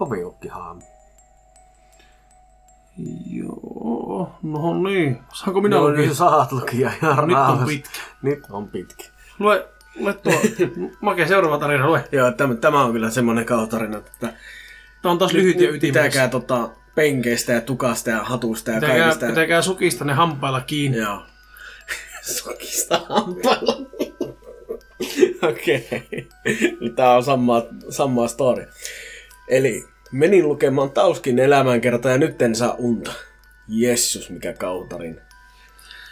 hoviukkihaami. 0.00 0.82
Joo, 3.30 4.30
no 4.42 4.82
niin. 4.82 5.22
Saanko 5.32 5.60
minä 5.60 5.76
No 5.76 5.82
lukea? 5.88 6.00
niin 6.00 6.14
saat 6.14 6.52
lukia 6.52 6.92
ihan 7.02 7.28
Nyt 7.28 7.36
on 7.36 7.66
pitkä. 7.66 7.98
Nyt 8.22 8.40
on 8.50 8.68
pitkä. 8.68 9.04
Lue, 9.38 9.68
lue 9.96 10.12
tuo. 10.12 10.40
Make 11.00 11.26
seuraava 11.26 11.58
tarina, 11.58 11.86
lue. 11.86 12.04
Joo, 12.12 12.32
tämä, 12.32 12.54
tämä 12.54 12.84
on 12.84 12.92
kyllä 12.92 13.10
semmonen 13.10 13.44
kautarina, 13.44 13.98
että 13.98 14.32
Tämä 15.02 15.12
on 15.12 15.18
taas 15.18 15.32
lyhyt 15.32 15.60
ja 15.60 15.70
ytimekäs. 15.70 15.80
pitäkää 15.80 16.28
tota 16.28 16.70
penkeistä 16.94 17.52
ja 17.52 17.60
tukasta 17.60 18.10
ja 18.10 18.24
hatusta 18.24 18.70
ja 18.70 18.80
Pitäkää, 18.80 18.98
kaikista. 18.98 19.26
pitäkää 19.26 19.62
sukista 19.62 20.04
ne 20.04 20.12
hampailla 20.12 20.60
kiinni. 20.60 20.98
Joo. 20.98 21.22
Sokista 22.22 23.00
hampailla. 23.08 23.76
Okei. 25.50 25.86
Okay. 25.90 26.90
Tää 26.96 27.16
on 27.16 27.24
sama, 27.24 27.62
sama 27.90 28.28
story. 28.28 28.66
Eli 29.48 29.84
menin 30.12 30.48
lukemaan 30.48 30.90
Tauskin 30.90 31.38
elämänkertaa 31.38 32.12
ja 32.12 32.18
nyt 32.18 32.42
en 32.42 32.54
saa 32.54 32.74
unta. 32.78 33.12
Jessus, 33.68 34.30
mikä 34.30 34.52
kautarin. 34.52 35.20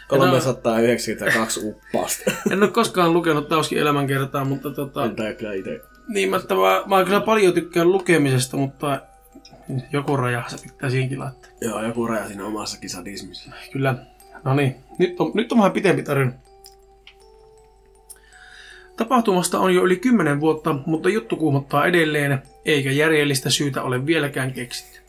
392 0.07 1.59
uppausta. 1.63 2.31
En 2.51 2.63
ole 2.63 2.71
koskaan 2.81 3.13
lukenut 3.13 3.47
Tauskin 3.49 3.77
elämänkertaa, 3.77 4.45
mutta 4.45 4.71
tota, 4.71 5.05
En 5.05 5.35
kyllä 5.37 5.53
ite. 5.53 5.81
niin 6.07 6.29
mä, 6.29 6.37
että 6.37 6.55
mä, 6.55 6.83
mä 6.97 7.05
kyllä 7.05 7.21
paljon 7.21 7.53
tykkään 7.53 7.91
lukemisesta, 7.91 8.57
mutta 8.57 9.01
joku 9.91 10.17
raja 10.17 10.43
se 10.47 10.57
pitää 10.63 10.89
siinkin 10.89 11.19
laittaa. 11.19 11.51
Joo, 11.61 11.83
joku 11.83 12.07
raja 12.07 12.27
siinä 12.27 12.45
omassakin 12.45 12.89
sadismissa. 12.89 13.51
Kyllä. 13.71 13.95
No 14.43 14.53
niin, 14.53 14.75
nyt 14.99 15.19
on, 15.19 15.31
nyt 15.33 15.51
on 15.51 15.57
vähän 15.57 15.71
pitempi 15.71 16.03
tarina. 16.03 16.31
Tapahtumasta 18.97 19.59
on 19.59 19.75
jo 19.75 19.83
yli 19.83 19.95
10 19.95 20.39
vuotta, 20.41 20.75
mutta 20.85 21.09
juttu 21.09 21.35
kuumottaa 21.35 21.85
edelleen, 21.85 22.41
eikä 22.65 22.91
järjellistä 22.91 23.49
syytä 23.49 23.81
ole 23.83 24.05
vieläkään 24.05 24.53
keksitty. 24.53 24.99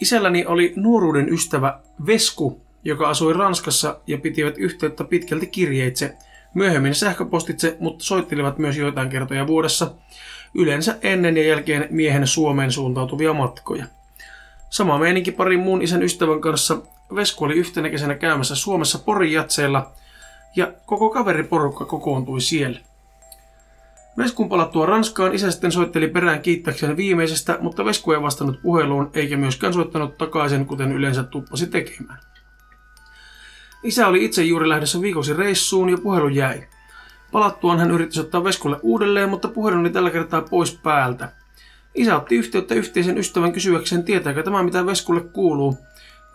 Isälläni 0.00 0.46
oli 0.46 0.72
nuoruuden 0.76 1.28
ystävä 1.32 1.80
Vesku, 2.06 2.60
joka 2.84 3.08
asui 3.08 3.32
Ranskassa 3.32 4.00
ja 4.06 4.18
pitivät 4.18 4.54
yhteyttä 4.58 5.04
pitkälti 5.04 5.46
kirjeitse, 5.46 6.16
myöhemmin 6.54 6.94
sähköpostitse, 6.94 7.76
mutta 7.80 8.04
soittelivat 8.04 8.58
myös 8.58 8.76
joitain 8.76 9.08
kertoja 9.08 9.46
vuodessa, 9.46 9.94
yleensä 10.54 10.98
ennen 11.02 11.36
ja 11.36 11.44
jälkeen 11.44 11.86
miehen 11.90 12.26
Suomeen 12.26 12.72
suuntautuvia 12.72 13.32
matkoja. 13.32 13.84
Sama 14.70 14.98
meininki 14.98 15.32
parin 15.32 15.60
muun 15.60 15.82
isän 15.82 16.02
ystävän 16.02 16.40
kanssa. 16.40 16.78
Vesku 17.14 17.44
oli 17.44 17.54
yhtenä 17.54 17.90
kesänä 17.90 18.14
käymässä 18.14 18.54
Suomessa 18.54 18.98
Porin 18.98 19.32
jatseilla 19.32 19.92
ja 20.56 20.72
koko 20.86 21.10
kaveriporukka 21.10 21.84
kokoontui 21.84 22.40
siellä. 22.40 22.80
Veskun 24.18 24.48
palattua 24.48 24.86
Ranskaan 24.86 25.34
isä 25.34 25.50
sitten 25.50 25.72
soitteli 25.72 26.08
perään 26.08 26.42
kiittäkseen 26.42 26.96
viimeisestä, 26.96 27.58
mutta 27.60 27.84
Vesku 27.84 28.12
ei 28.12 28.22
vastannut 28.22 28.62
puheluun 28.62 29.10
eikä 29.14 29.36
myöskään 29.36 29.72
soittanut 29.72 30.18
takaisin, 30.18 30.66
kuten 30.66 30.92
yleensä 30.92 31.22
tuppasi 31.22 31.66
tekemään. 31.66 32.18
Isä 33.82 34.06
oli 34.06 34.24
itse 34.24 34.42
juuri 34.42 34.68
lähdössä 34.68 35.00
viikoksi 35.00 35.34
reissuun 35.34 35.88
ja 35.88 35.98
puhelu 36.02 36.28
jäi. 36.28 36.62
Palattuaan 37.32 37.78
hän 37.78 37.90
yritti 37.90 38.14
soittaa 38.14 38.44
Veskulle 38.44 38.76
uudelleen, 38.82 39.28
mutta 39.28 39.48
puhelu 39.48 39.80
oli 39.80 39.90
tällä 39.90 40.10
kertaa 40.10 40.42
pois 40.42 40.78
päältä. 40.82 41.32
Isä 41.94 42.16
otti 42.16 42.36
yhteyttä 42.36 42.74
yhteisen 42.74 43.18
ystävän 43.18 43.52
kysyäkseen, 43.52 44.04
tietääkö 44.04 44.42
tämä 44.42 44.62
mitä 44.62 44.86
Veskulle 44.86 45.20
kuuluu. 45.20 45.78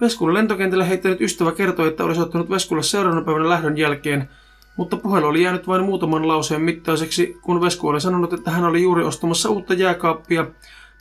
Veskulle 0.02 0.34
lentokentällä 0.34 0.84
heittänyt 0.84 1.22
ystävä 1.22 1.52
kertoi, 1.52 1.88
että 1.88 2.04
oli 2.04 2.16
soittanut 2.16 2.50
Veskulle 2.50 2.84
seuraavana 2.84 3.26
päivänä 3.26 3.50
lähdön 3.50 3.78
jälkeen, 3.78 4.30
mutta 4.78 4.98
puhelu 4.98 5.28
oli 5.28 5.44
jäänyt 5.44 5.68
vain 5.68 5.84
muutaman 5.84 6.28
lauseen 6.28 6.62
mittaiseksi, 6.62 7.38
kun 7.42 7.62
Vesku 7.62 7.88
oli 7.88 8.02
sanonut, 8.02 8.34
että 8.34 8.52
hän 8.52 8.66
oli 8.66 8.82
juuri 8.82 9.04
ostamassa 9.04 9.50
uutta 9.50 9.74
jääkaappia. 9.74 10.46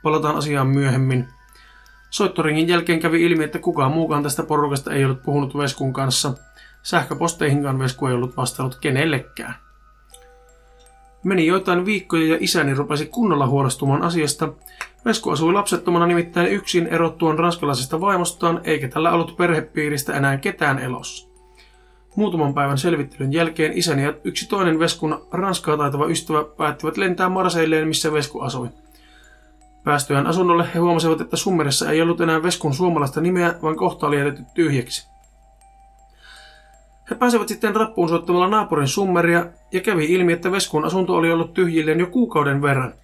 Palataan 0.03 0.37
asiaan 0.37 0.67
myöhemmin. 0.67 1.29
Soittoringin 2.15 2.69
jälkeen 2.69 3.01
kävi 3.01 3.23
ilmi, 3.23 3.45
että 3.45 3.59
kukaan 3.59 3.93
muukaan 3.93 4.23
tästä 4.23 4.43
porukasta 4.43 4.93
ei 4.93 5.05
ollut 5.05 5.23
puhunut 5.23 5.57
Veskun 5.57 5.93
kanssa. 5.93 6.33
Sähköposteihinkaan 6.83 7.79
Vesku 7.79 8.07
ei 8.07 8.15
ollut 8.15 8.37
vastannut 8.37 8.77
kenellekään. 8.81 9.55
Meni 11.25 11.47
joitain 11.47 11.87
viikkoja 11.87 12.27
ja 12.27 12.39
isäni 12.41 12.75
rupesi 12.75 13.07
kunnolla 13.07 13.47
huolestumaan 13.47 14.03
asiasta. 14.03 14.53
Vesku 15.05 15.31
asui 15.31 15.53
lapsettomana 15.53 16.07
nimittäin 16.07 16.53
yksin 16.53 16.87
erottuaan 16.87 17.39
ranskalaisesta 17.39 18.01
vaimostaan, 18.01 18.61
eikä 18.65 18.89
tällä 18.89 19.13
ollut 19.13 19.37
perhepiiristä 19.37 20.13
enää 20.13 20.37
ketään 20.37 20.79
elossa. 20.79 21.29
Muutaman 22.17 22.55
päivän 22.55 22.79
selvittelyn 22.79 23.33
jälkeen 23.33 23.79
isäni 23.79 24.05
ja 24.05 24.15
yksi 24.25 24.49
toinen 24.49 24.79
Veskun 24.79 25.27
ranskaa 25.33 25.77
taitava 25.77 26.07
ystävä 26.07 26.45
päättivät 26.57 26.97
lentää 26.97 27.29
Marseilleen, 27.29 27.89
missä 27.89 28.13
Vesku 28.13 28.41
asui. 28.41 28.69
Päästyään 29.85 30.27
asunnolle 30.27 30.69
he 30.75 30.79
huomasivat, 30.79 31.21
että 31.21 31.37
summerissa 31.37 31.91
ei 31.91 32.03
ollut 32.03 32.21
enää 32.21 32.43
Veskun 32.43 32.75
suomalaista 32.75 33.21
nimeä, 33.21 33.55
vaan 33.63 33.77
kohta 33.77 34.07
oli 34.07 34.19
jätetty 34.19 34.43
tyhjäksi. 34.55 35.09
He 37.11 37.15
pääsevät 37.15 37.49
sitten 37.49 37.77
rappuun 37.77 38.09
soittamalla 38.09 38.49
naapurin 38.49 38.89
summeria 38.89 39.47
ja 39.73 39.81
kävi 39.81 40.05
ilmi, 40.05 40.33
että 40.33 40.53
Veskun 40.53 40.85
asunto 40.85 41.15
oli 41.15 41.33
ollut 41.33 41.55
tyhjilleen 41.55 42.01
jo 42.01 42.07
kuukauden 42.07 42.63
verran. 42.63 42.95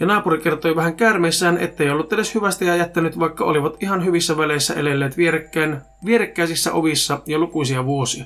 Ja 0.00 0.06
naapuri 0.06 0.38
kertoi 0.38 0.76
vähän 0.76 0.96
käärmeissään, 0.96 1.58
ettei 1.58 1.90
ollut 1.90 2.12
edes 2.12 2.34
hyvästä 2.34 2.64
ja 2.64 2.76
jättänyt, 2.76 3.18
vaikka 3.18 3.44
olivat 3.44 3.82
ihan 3.82 4.04
hyvissä 4.04 4.36
väleissä 4.36 4.74
elelleet 4.74 5.16
vierekkäin, 5.16 5.76
vierekkäisissä 6.04 6.72
ovissa 6.72 7.22
jo 7.26 7.38
lukuisia 7.38 7.84
vuosia. 7.84 8.24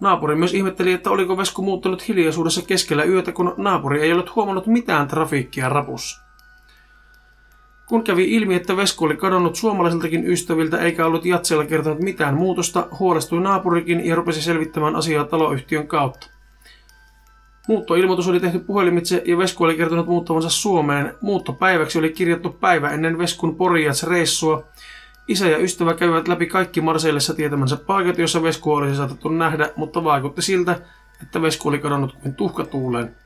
Naapuri 0.00 0.34
myös 0.34 0.54
ihmetteli, 0.54 0.92
että 0.92 1.10
oliko 1.10 1.36
Vesku 1.36 1.62
muuttunut 1.62 2.08
hiljaisuudessa 2.08 2.62
keskellä 2.62 3.04
yötä, 3.04 3.32
kun 3.32 3.54
naapuri 3.56 4.02
ei 4.02 4.12
ollut 4.12 4.36
huomannut 4.36 4.66
mitään 4.66 5.08
trafiikkia 5.08 5.68
rapussa. 5.68 6.21
Kun 7.86 8.04
kävi 8.04 8.32
ilmi, 8.34 8.54
että 8.54 8.76
Vesku 8.76 9.04
oli 9.04 9.16
kadonnut 9.16 9.56
suomalaisiltakin 9.56 10.26
ystäviltä 10.26 10.78
eikä 10.78 11.06
ollut 11.06 11.24
jatseella 11.24 11.64
kertonut 11.64 12.00
mitään 12.00 12.34
muutosta, 12.34 12.88
huolestui 12.98 13.40
naapurikin 13.40 14.06
ja 14.06 14.14
rupesi 14.14 14.42
selvittämään 14.42 14.96
asiaa 14.96 15.24
taloyhtiön 15.24 15.88
kautta. 15.88 16.26
Muuttoilmoitus 17.68 18.28
oli 18.28 18.40
tehty 18.40 18.58
puhelimitse 18.58 19.22
ja 19.26 19.38
Vesku 19.38 19.64
oli 19.64 19.76
kertonut 19.76 20.06
muuttavansa 20.06 20.48
Suomeen. 20.48 21.14
Muuttopäiväksi 21.20 21.98
oli 21.98 22.10
kirjattu 22.10 22.50
päivä 22.50 22.90
ennen 22.90 23.18
Veskun 23.18 23.56
Porijats-reissua. 23.56 24.64
Isä 25.28 25.48
ja 25.48 25.58
ystävä 25.58 25.94
kävivät 25.94 26.28
läpi 26.28 26.46
kaikki 26.46 26.80
Marseillessa 26.80 27.34
tietämänsä 27.34 27.76
paikat, 27.76 28.18
joissa 28.18 28.42
Vesku 28.42 28.72
olisi 28.72 28.96
saatettu 28.96 29.28
nähdä, 29.28 29.70
mutta 29.76 30.04
vaikutti 30.04 30.42
siltä, 30.42 30.80
että 31.22 31.42
Vesku 31.42 31.68
oli 31.68 31.78
kadonnut 31.78 32.12
kuin 32.22 32.34
tuhkatuuleen. 32.34 33.16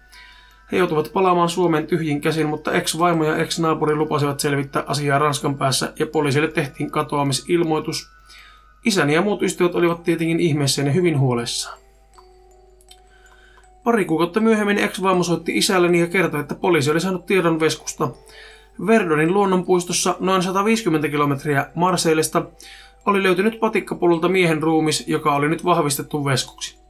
He 0.72 0.76
joutuvat 0.76 1.10
palaamaan 1.12 1.48
Suomeen 1.48 1.86
tyhjin 1.86 2.20
käsin, 2.20 2.46
mutta 2.46 2.72
ex-vaimo 2.72 3.24
ja 3.24 3.36
ex-naapuri 3.36 3.94
lupasivat 3.94 4.40
selvittää 4.40 4.84
asiaa 4.86 5.18
Ranskan 5.18 5.58
päässä 5.58 5.92
ja 5.98 6.06
poliisille 6.06 6.48
tehtiin 6.48 6.90
katoamisilmoitus. 6.90 8.10
Isäni 8.84 9.14
ja 9.14 9.22
muut 9.22 9.42
ystävät 9.42 9.74
olivat 9.74 10.02
tietenkin 10.02 10.40
ihmeissään 10.40 10.86
ja 10.86 10.92
hyvin 10.92 11.18
huolissaan. 11.18 11.78
Pari 13.84 14.04
kuukautta 14.04 14.40
myöhemmin 14.40 14.78
ex-vaimo 14.78 15.22
soitti 15.22 15.56
isälleni 15.56 16.00
ja 16.00 16.06
kertoi, 16.06 16.40
että 16.40 16.54
poliisi 16.54 16.90
oli 16.90 17.00
saanut 17.00 17.26
tiedon 17.26 17.60
Veskusta. 17.60 18.08
Verdonin 18.86 19.34
luonnonpuistossa 19.34 20.16
noin 20.20 20.42
150 20.42 21.08
kilometriä 21.08 21.66
Marseillesta 21.74 22.46
oli 23.06 23.22
löytynyt 23.22 23.60
patikkapolulta 23.60 24.28
miehen 24.28 24.62
ruumis, 24.62 25.08
joka 25.08 25.34
oli 25.34 25.48
nyt 25.48 25.64
vahvistettu 25.64 26.24
Veskuksi. 26.24 26.85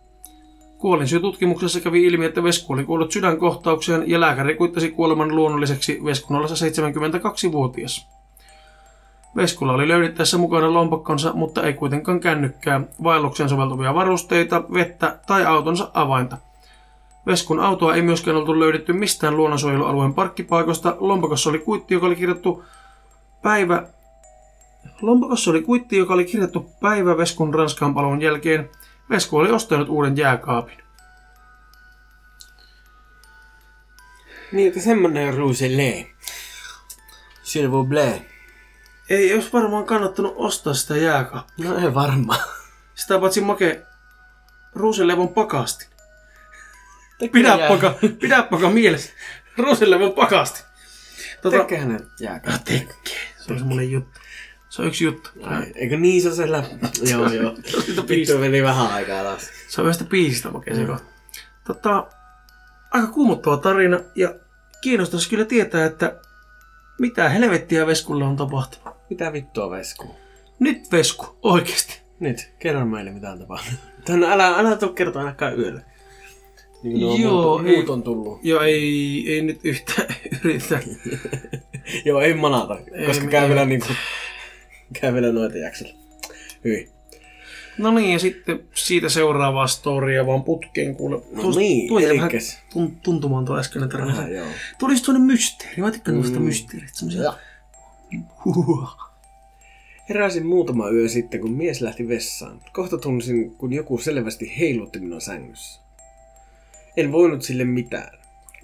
Kuolinsyytutkimuksessa 0.78 1.80
kävi 1.80 2.04
ilmi, 2.04 2.24
että 2.24 2.42
Vesku 2.42 2.72
oli 2.72 2.84
kuollut 2.84 3.12
sydänkohtaukseen 3.12 4.10
ja 4.10 4.20
lääkäri 4.20 4.54
kuittasi 4.54 4.90
kuoleman 4.90 5.36
luonnolliseksi 5.36 6.00
Veskun 6.04 6.36
ollessa 6.36 6.66
72-vuotias. 6.66 8.08
Veskulla 9.36 9.72
oli 9.72 9.88
löydettäessä 9.88 10.38
mukana 10.38 10.72
lompakkonsa, 10.72 11.32
mutta 11.32 11.62
ei 11.62 11.72
kuitenkaan 11.72 12.20
kännykkää, 12.20 12.80
vaellukseen 13.02 13.48
soveltuvia 13.48 13.94
varusteita, 13.94 14.62
vettä 14.72 15.18
tai 15.26 15.46
autonsa 15.46 15.90
avainta. 15.94 16.36
Veskun 17.26 17.60
autoa 17.60 17.94
ei 17.94 18.02
myöskään 18.02 18.36
oltu 18.36 18.60
löydetty 18.60 18.92
mistään 18.92 19.36
luonnonsuojelualueen 19.36 20.14
parkkipaikoista. 20.14 20.96
Lompakossa 21.00 21.50
oli 21.50 21.58
kuitti, 21.58 21.94
joka 21.94 22.06
oli 22.06 22.16
kirjattu 22.16 22.64
päivä... 23.42 23.82
Lompakossa 25.02 25.50
oli 25.50 25.62
kuitti, 25.62 25.96
joka 25.96 26.14
oli 26.14 26.24
kirjattu 26.24 26.70
päivä 26.80 27.16
Veskun 27.16 27.54
Ranskaan 27.54 27.94
palon 27.94 28.22
jälkeen. 28.22 28.70
Vesku 29.10 29.36
oli 29.36 29.50
ostanut 29.50 29.88
uuden 29.88 30.16
jääkaapin. 30.16 30.82
Niin, 34.52 34.68
että 34.68 34.80
semmonen 34.80 35.34
ruuselee. 35.34 36.10
S'il 37.42 37.70
vous 37.70 37.88
plaît. 37.88 38.22
Ei 39.10 39.34
olisi 39.34 39.52
varmaan 39.52 39.84
kannattanut 39.86 40.34
ostaa 40.36 40.74
sitä 40.74 40.96
jääkaappia. 40.96 41.70
No 41.70 41.78
ei 41.78 41.94
varmaan. 41.94 42.40
Sitä 42.94 43.18
paitsi 43.18 43.40
make 43.40 43.82
ruusenlevon 44.74 45.28
pakasti. 45.28 45.86
Pidä 47.32 47.58
paka, 47.68 47.94
pidä 48.20 48.42
paka 48.42 48.70
mielessä. 48.70 49.12
Ruusenlevon 49.58 50.12
pakasti. 50.12 50.64
Tota, 51.42 51.58
Tekehän 51.58 51.88
ne 51.92 52.00
jääkää. 52.20 52.58
tekee. 52.64 52.96
Se 53.38 53.52
on 53.52 53.58
semmonen 53.58 53.90
juttu. 53.90 54.20
Se 54.76 54.82
on 54.82 54.88
yksi 54.88 55.04
juttu. 55.04 55.30
Ai, 55.42 55.72
Eikö 55.74 55.96
niin 55.96 56.22
se 56.22 56.28
on 56.28 56.36
siellä? 56.36 56.64
joo, 57.12 57.32
joo. 57.32 57.54
Vittu 58.08 58.38
meni 58.38 58.62
vähän 58.62 58.92
aikaa 58.92 59.22
taas. 59.22 59.50
Se 59.68 59.80
on 59.80 59.86
yhdestä 59.86 60.04
biisistä 60.04 60.50
makea 60.50 60.74
mm. 60.74 60.96
tota, 61.66 62.06
Aika 62.90 63.06
kuumottava 63.06 63.56
tarina 63.56 64.00
ja 64.14 64.34
kiinnostaisi 64.80 65.30
kyllä 65.30 65.44
tietää, 65.44 65.84
että 65.84 66.20
mitä 66.98 67.28
helvettiä 67.28 67.86
Veskulle 67.86 68.24
on 68.24 68.36
tapahtunut. 68.36 68.96
Mitä 69.10 69.32
vittua 69.32 69.70
Vesku? 69.70 70.14
Nyt 70.58 70.92
Vesku, 70.92 71.38
oikeesti. 71.42 72.00
Nyt, 72.20 72.50
kerro 72.58 72.86
meille 72.86 73.10
mitä 73.10 73.30
on 73.30 73.38
tapahtunut. 73.38 73.80
Tänne, 74.06 74.32
älä, 74.32 74.46
älä 74.46 74.76
tuu 74.76 74.88
kertoa 74.88 75.22
ainakaan 75.22 75.58
yöllä. 75.58 75.80
Niin 76.82 77.22
Joo, 77.22 77.58
muut, 77.58 77.66
ei- 77.66 77.76
muut 77.76 77.90
on 77.90 78.02
tullut. 78.02 78.40
Joo, 78.42 78.62
ei, 78.62 79.24
ei 79.26 79.42
nyt 79.42 79.60
yhtään 79.64 80.08
yritä. 80.44 80.80
Joo, 82.04 82.20
ei 82.20 82.34
manata, 82.34 82.78
koska 83.06 83.24
Ei, 83.24 83.30
käy 83.30 83.48
vielä 83.48 83.64
niinku... 83.64 83.88
Käy 85.00 85.14
vielä 85.14 85.32
noita 85.32 85.58
jaksolla. 85.58 85.92
Hyvin. 86.64 86.88
No 87.78 87.90
niin, 87.94 88.12
ja 88.12 88.18
sitten 88.18 88.60
siitä 88.74 89.08
seuraavaa 89.08 89.66
storia 89.66 90.26
vaan 90.26 90.42
putkeen 90.44 90.96
kuule. 90.96 91.22
No 91.32 91.50
niin, 91.56 91.88
tuo 91.88 91.98
jäi 91.98 92.16
vähän 92.16 92.30
tun- 92.74 92.96
tuntumaan 93.02 93.44
tuo 93.44 93.58
äskeinen 93.58 93.88
tarina. 93.88 94.28
Joo. 94.28 94.46
Tulisi 94.78 95.04
tuonne 95.04 95.26
mysteeri. 95.26 95.82
Mä 95.82 95.90
tykkään 95.90 96.16
tuosta 96.16 96.38
Mm. 96.38 96.44
mysteeristä. 96.44 96.98
Semmoisia... 96.98 97.34
Heräsin 100.08 100.46
muutama 100.46 100.88
yö 100.90 101.08
sitten, 101.08 101.40
kun 101.40 101.52
mies 101.52 101.80
lähti 101.80 102.08
vessaan. 102.08 102.60
Kohta 102.72 102.98
tunsin, 102.98 103.50
kun 103.54 103.72
joku 103.72 103.98
selvästi 103.98 104.58
heilutti 104.58 104.98
minua 105.00 105.20
sängyssä. 105.20 105.80
En 106.96 107.12
voinut 107.12 107.42
sille 107.42 107.64
mitään. 107.64 108.18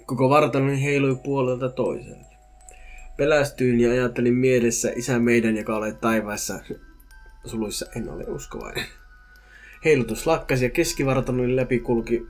Koko 0.05 0.29
vartaloni 0.29 0.83
heilui 0.83 1.15
puolelta 1.15 1.69
toiselle. 1.69 2.25
Pelästyin 3.17 3.79
ja 3.79 3.91
ajattelin 3.91 4.33
mielessä 4.33 4.91
isä 4.95 5.19
meidän, 5.19 5.57
joka 5.57 5.75
olet 5.75 6.01
taivaassa. 6.01 6.59
Suluissa 7.45 7.85
en 7.95 8.09
ole 8.09 8.23
uskovainen. 8.27 8.85
Heilutus 9.85 10.27
lakkasi 10.27 10.65
ja 10.65 10.69
keskivartaloni 10.69 11.55
läpi 11.55 11.79
kulki 11.79 12.27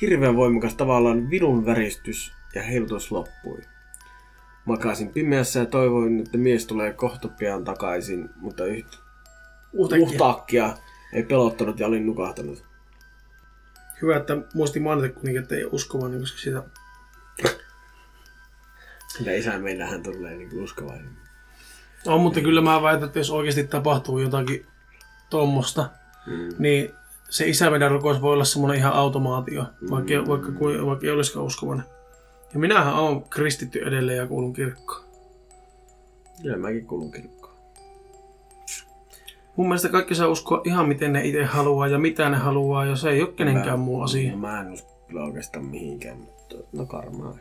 hirveän 0.00 0.36
voimakas 0.36 0.74
tavallaan 0.74 1.30
vilun 1.30 1.66
väristys 1.66 2.32
ja 2.54 2.62
heilutus 2.62 3.12
loppui. 3.12 3.60
Makasin 4.64 5.08
pimeässä 5.08 5.60
ja 5.60 5.66
toivoin, 5.66 6.20
että 6.20 6.38
mies 6.38 6.66
tulee 6.66 6.92
kohta 6.92 7.28
pian 7.28 7.64
takaisin, 7.64 8.30
mutta 8.36 8.66
yhtä 8.66 8.96
uhtaakkia 9.98 10.76
ei 11.12 11.22
pelottanut 11.22 11.80
ja 11.80 11.86
olin 11.86 12.06
nukahtanut. 12.06 12.64
Hyvä, 14.02 14.16
että 14.16 14.36
muisti 14.54 14.80
mainita 14.80 15.14
kuitenkin, 15.14 15.42
että 15.42 15.54
ei 15.54 15.64
uskovainen, 15.64 16.20
koska 16.20 16.38
sitä... 16.38 16.62
Sitä 19.08 19.32
isä 19.32 19.58
meillähän 19.58 20.02
tulee 20.02 20.34
niin 20.36 20.62
uskovainen. 20.62 21.10
On, 22.06 22.20
mutta 22.20 22.40
kyllä 22.40 22.60
mä 22.60 22.82
väitän, 22.82 23.06
että 23.06 23.18
jos 23.18 23.30
oikeasti 23.30 23.64
tapahtuu 23.64 24.18
jotakin 24.18 24.66
tuommoista, 25.30 25.90
Mm. 26.26 26.48
niin 26.58 26.90
se 27.30 27.48
isävedän 27.48 27.90
rukous 27.90 28.22
voi 28.22 28.32
olla 28.32 28.44
semmoinen 28.44 28.78
ihan 28.78 28.92
automaatio, 28.92 29.64
vaikka, 29.90 30.14
mm. 30.14 30.28
vaikka, 30.28 30.52
kuin- 30.52 30.86
vaikka 30.86 31.06
ei 31.06 31.12
olisikaan 31.12 31.46
uskovainen. 31.46 31.86
Ja 32.52 32.58
minähän 32.58 32.94
olen 32.94 33.22
kristitty 33.22 33.78
edelleen 33.86 34.18
ja 34.18 34.26
kuulun 34.26 34.52
kirkkoon. 34.52 35.04
Kyllä 36.42 36.56
mäkin 36.56 36.86
kuulun 36.86 37.10
kirkkoon. 37.12 37.54
Mun 39.56 39.68
mielestä 39.68 39.88
kaikki 39.88 40.14
saa 40.14 40.28
uskoa 40.28 40.60
ihan 40.64 40.88
miten 40.88 41.12
ne 41.12 41.24
itse 41.26 41.44
haluaa 41.44 41.86
ja 41.88 41.98
mitä 41.98 42.28
ne 42.28 42.36
haluaa, 42.36 42.84
ja 42.86 42.96
se 42.96 43.10
ei 43.10 43.22
ole 43.22 43.32
kenenkään 43.32 43.78
muu 43.78 44.02
asia. 44.02 44.36
Mä 44.36 44.60
en 44.60 44.72
usko 44.72 44.90
oikeastaan 45.26 45.64
mihinkään, 45.64 46.16
mutta 46.16 46.56
no 46.72 46.86
karmaa. 46.86 47.38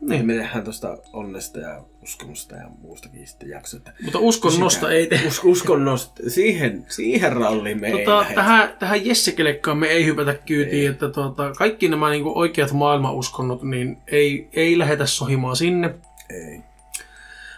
Niin. 0.00 0.08
Niin. 0.10 0.26
Me 0.26 0.32
tehdään 0.34 0.64
tuosta 0.64 0.98
onnesta 1.12 1.58
ja 1.58 1.82
uskomusta 2.02 2.56
ja 2.56 2.68
muustakin 2.82 3.26
sitten 3.26 3.48
jakso. 3.48 3.76
Että 3.76 3.92
Mutta 4.04 4.18
uskonnosta 4.18 4.90
ei 4.90 5.06
te. 5.06 5.20
Us- 5.26 5.44
uskonnosta, 5.44 6.22
siihen, 6.30 6.86
siihen 6.88 7.32
ralliin 7.32 7.80
me 7.80 7.86
ei 7.86 7.92
Tota, 8.04 8.18
lähdetä. 8.18 8.34
tähän, 8.34 8.76
tähän 8.78 9.06
Jessekelekkaan 9.06 9.78
me 9.78 9.86
ei 9.86 10.06
hypätä 10.06 10.34
kyytiin, 10.34 10.80
Ei. 10.80 10.86
että 10.86 11.08
tuota, 11.08 11.52
kaikki 11.58 11.88
nämä 11.88 12.10
niinku 12.10 12.38
oikeat 12.38 12.72
maailmanuskonnot, 12.72 13.62
niin 13.62 13.96
ei, 14.06 14.48
ei 14.52 14.78
lähetä 14.78 15.06
sohimaan 15.06 15.56
sinne. 15.56 15.94
Ei. 16.30 16.60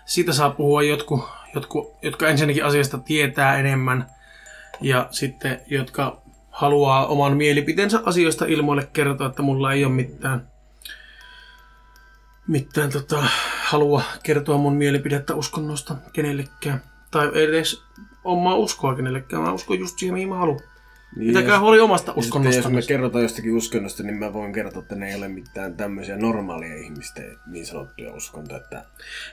Siitä 0.04 0.32
saa 0.32 0.50
puhua 0.50 0.82
jotkut, 0.82 1.20
jotkut, 1.54 1.94
jotka 2.02 2.28
ensinnäkin 2.28 2.64
asiasta 2.64 2.98
tietää 2.98 3.58
enemmän 3.58 4.06
ja 4.80 5.08
sitten 5.10 5.60
jotka 5.66 6.22
haluaa 6.50 7.06
oman 7.06 7.36
mielipiteensä 7.36 8.00
asioista 8.04 8.44
ilmoille 8.44 8.88
kertoa, 8.92 9.26
että 9.26 9.42
mulla 9.42 9.72
ei 9.72 9.84
ole 9.84 9.92
mitään, 9.92 10.48
mitään 12.48 12.90
tota, 12.90 13.24
halua 13.64 14.02
kertoa 14.22 14.58
mun 14.58 14.76
mielipidettä 14.76 15.34
uskonnosta 15.34 15.96
kenellekään. 16.12 16.82
Tai 17.10 17.30
edes 17.34 17.82
omaa 18.24 18.54
uskoa 18.54 18.94
kenellekään. 18.94 19.42
Mä 19.42 19.52
uskon 19.52 19.78
just 19.78 19.98
siihen, 19.98 20.14
mihin 20.14 20.28
mä 20.28 20.36
haluan. 20.36 20.60
Niin, 21.16 21.28
Pitäkää 21.28 21.50
jos- 21.54 21.60
huoli 21.60 21.80
omasta 21.80 22.12
uskonnosta. 22.16 22.60
jos 22.62 22.72
me 22.72 22.82
kerrotaan 22.88 23.22
jostakin 23.22 23.56
uskonnosta, 23.56 24.02
niin 24.02 24.16
mä 24.16 24.32
voin 24.32 24.52
kertoa, 24.52 24.82
että 24.82 24.94
ne 24.94 25.08
ei 25.08 25.14
ole 25.16 25.28
mitään 25.28 25.76
tämmöisiä 25.76 26.16
normaalia 26.16 26.76
ihmisten 26.76 27.36
niin 27.46 27.66
sanottuja 27.66 28.12
uskontoja. 28.12 28.60
Että 28.60 28.84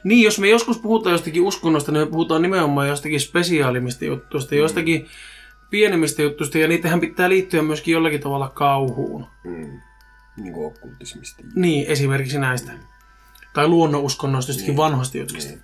Niin, 0.03 0.23
jos 0.23 0.39
me 0.39 0.49
joskus 0.49 0.77
puhutaan 0.77 1.13
jostakin 1.13 1.41
uskonnosta, 1.41 1.91
niin 1.91 2.07
me 2.07 2.11
puhutaan 2.11 2.41
nimenomaan 2.41 2.87
jostakin 2.87 3.19
spesiaalimmista 3.19 4.05
juttuista, 4.05 4.55
jostakin 4.55 5.07
pienemmistä 5.69 6.21
juttuista, 6.21 6.57
ja 6.57 6.67
niitähän 6.67 6.99
pitää 6.99 7.29
liittyä 7.29 7.61
myöskin 7.61 7.91
jollakin 7.91 8.21
tavalla 8.21 8.49
kauhuun. 8.49 9.25
mm, 9.43 9.79
niin 10.37 10.53
kuin 10.53 10.67
okkultismista. 10.67 11.43
Niin, 11.55 11.87
esimerkiksi 11.87 12.39
näistä. 12.39 12.71
Tai 13.55 13.67
luonnonuskonnoista, 13.67 14.49
jostakin 14.49 14.69
Niin. 14.71 14.77
vanhoista 14.77 15.17
jutuista. 15.17 15.51
Niin. 15.51 15.61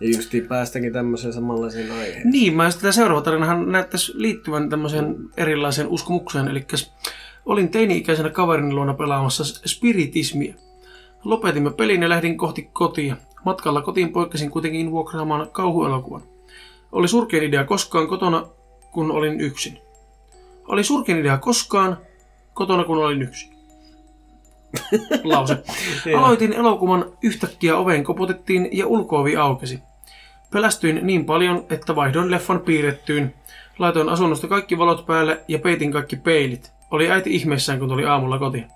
Ja 0.00 0.08
justiin 0.08 0.46
päästäkin 0.46 0.92
tämmöiseen 0.92 1.32
samanlaiseen 1.32 1.90
aiheeseen. 1.90 2.30
Niin, 2.30 2.56
mä 2.56 2.70
sitä 2.70 2.92
seuraava 2.92 3.20
tarinahan 3.22 3.72
näyttäisi 3.72 4.12
liittyvän 4.14 4.70
tämmöiseen 4.70 5.16
erilaiseen 5.36 5.88
uskomukseen. 5.88 6.48
Eli 6.48 6.66
olin 7.46 7.68
teini-ikäisenä 7.68 8.30
kaverin 8.30 8.74
luona 8.74 8.94
pelaamassa 8.94 9.44
spiritismia. 9.44 10.54
Lopetimme 11.24 11.70
pelin 11.70 12.02
ja 12.02 12.08
lähdin 12.08 12.38
kohti 12.38 12.68
kotia. 12.72 13.16
Matkalla 13.44 13.82
kotiin 13.82 14.12
poikkesin 14.12 14.50
kuitenkin 14.50 14.90
vuokraamaan 14.90 15.50
kauhuelokuvan. 15.52 16.22
Oli 16.92 17.08
surkein 17.08 17.44
idea 17.44 17.64
koskaan 17.64 18.08
kotona, 18.08 18.46
kun 18.92 19.10
olin 19.10 19.40
yksin. 19.40 19.78
Oli 20.68 20.84
surkein 20.84 21.18
idea 21.18 21.38
koskaan 21.38 21.98
kotona, 22.54 22.84
kun 22.84 22.98
olin 22.98 23.22
yksin. 23.22 23.53
Lause. 25.24 25.62
Aloitin 26.18 26.52
elokuvan 26.52 27.04
yhtäkkiä 27.22 27.76
oveen 27.76 28.04
koputettiin 28.04 28.68
ja 28.72 28.86
ulkoovi 28.86 29.36
aukesi. 29.36 29.78
Pelästyin 30.52 31.00
niin 31.02 31.24
paljon, 31.24 31.64
että 31.70 31.96
vaihdoin 31.96 32.30
leffan 32.30 32.60
piirrettyyn. 32.60 33.34
Laitoin 33.78 34.08
asunnosta 34.08 34.46
kaikki 34.46 34.78
valot 34.78 35.06
päälle 35.06 35.40
ja 35.48 35.58
peitin 35.58 35.92
kaikki 35.92 36.16
peilit. 36.16 36.72
Oli 36.90 37.10
äiti 37.10 37.34
ihmeessään, 37.34 37.78
kun 37.78 37.88
tuli 37.88 38.06
aamulla 38.06 38.38
kotiin. 38.38 38.66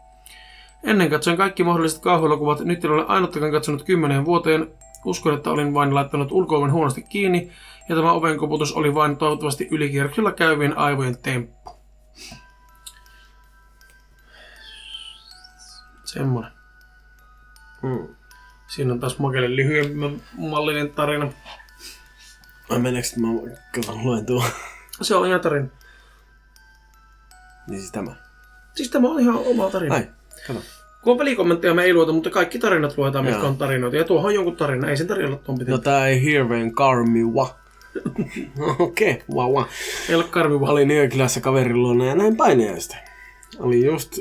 Ennen 0.84 1.10
katsoin 1.10 1.36
kaikki 1.36 1.64
mahdolliset 1.64 2.02
kauhuelokuvat, 2.02 2.60
nyt 2.60 2.84
en 2.84 2.90
ole 2.90 3.04
ainuttakaan 3.08 3.52
katsonut 3.52 3.82
kymmeneen 3.82 4.24
vuoteen. 4.24 4.68
Uskon, 5.04 5.34
että 5.34 5.50
olin 5.50 5.74
vain 5.74 5.94
laittanut 5.94 6.32
ulkooven 6.32 6.72
huonosti 6.72 7.02
kiinni, 7.02 7.50
ja 7.88 7.96
tämä 7.96 8.12
oven 8.12 8.38
koputus 8.38 8.72
oli 8.72 8.94
vain 8.94 9.16
toivottavasti 9.16 9.68
ylikierroksella 9.70 10.32
käyvien 10.32 10.78
aivojen 10.78 11.18
temppu. 11.22 11.70
Semmonen. 16.12 16.50
Mm. 17.82 18.08
Siinä 18.66 18.92
on 18.92 19.00
taas 19.00 19.18
Makelle 19.18 19.56
lyhyemmän 19.56 20.22
mallinen 20.36 20.90
tarina. 20.90 21.32
Ai 22.70 22.78
meneekö 22.78 23.08
mä 23.16 23.28
kato, 23.74 23.98
luen 24.02 24.26
tuo? 24.26 24.44
Se 25.02 25.14
on 25.14 25.26
ihan 25.26 25.40
tarina. 25.40 25.68
niin 27.68 27.80
siis 27.80 27.92
tämä. 27.92 28.14
Siis 28.74 28.90
tämä 28.90 29.08
on 29.08 29.20
ihan 29.20 29.36
oma 29.36 29.70
tarina. 29.70 29.94
Ai, 29.94 30.08
kato. 30.46 30.60
Kun 31.02 31.12
on 31.12 31.18
pelikommentteja 31.18 31.74
me 31.74 31.82
ei 31.82 31.94
lueta, 31.94 32.12
mutta 32.12 32.30
kaikki 32.30 32.58
tarinat 32.58 32.98
luetaan, 32.98 33.24
mitkä 33.24 33.46
on 33.46 33.56
tarinoita. 33.56 33.96
Ja 33.96 34.04
tuohon 34.04 34.26
on 34.28 34.34
jonkun 34.34 34.56
tarina, 34.56 34.90
ei 34.90 34.96
sen 34.96 35.12
ole 35.12 35.36
tuon 35.36 35.58
No 35.58 35.64
pitää. 35.64 35.78
tää 35.78 36.08
ei 36.08 36.22
hirveen 36.22 36.74
karmi 36.74 37.24
wa. 37.24 37.58
Okei, 38.78 39.10
okay, 39.10 39.22
wow, 39.34 39.52
wow. 39.52 39.64
Ei 40.08 40.14
ole 40.14 40.24
karmi 40.24 40.60
vaan. 40.60 40.72
Olin 40.72 40.90
yökylässä 40.90 41.40
kaverin 41.40 41.82
luona 41.82 42.04
ja 42.04 42.14
näin 42.14 42.36
painajaista. 42.36 42.96
Oli 43.58 43.84
just 43.84 44.18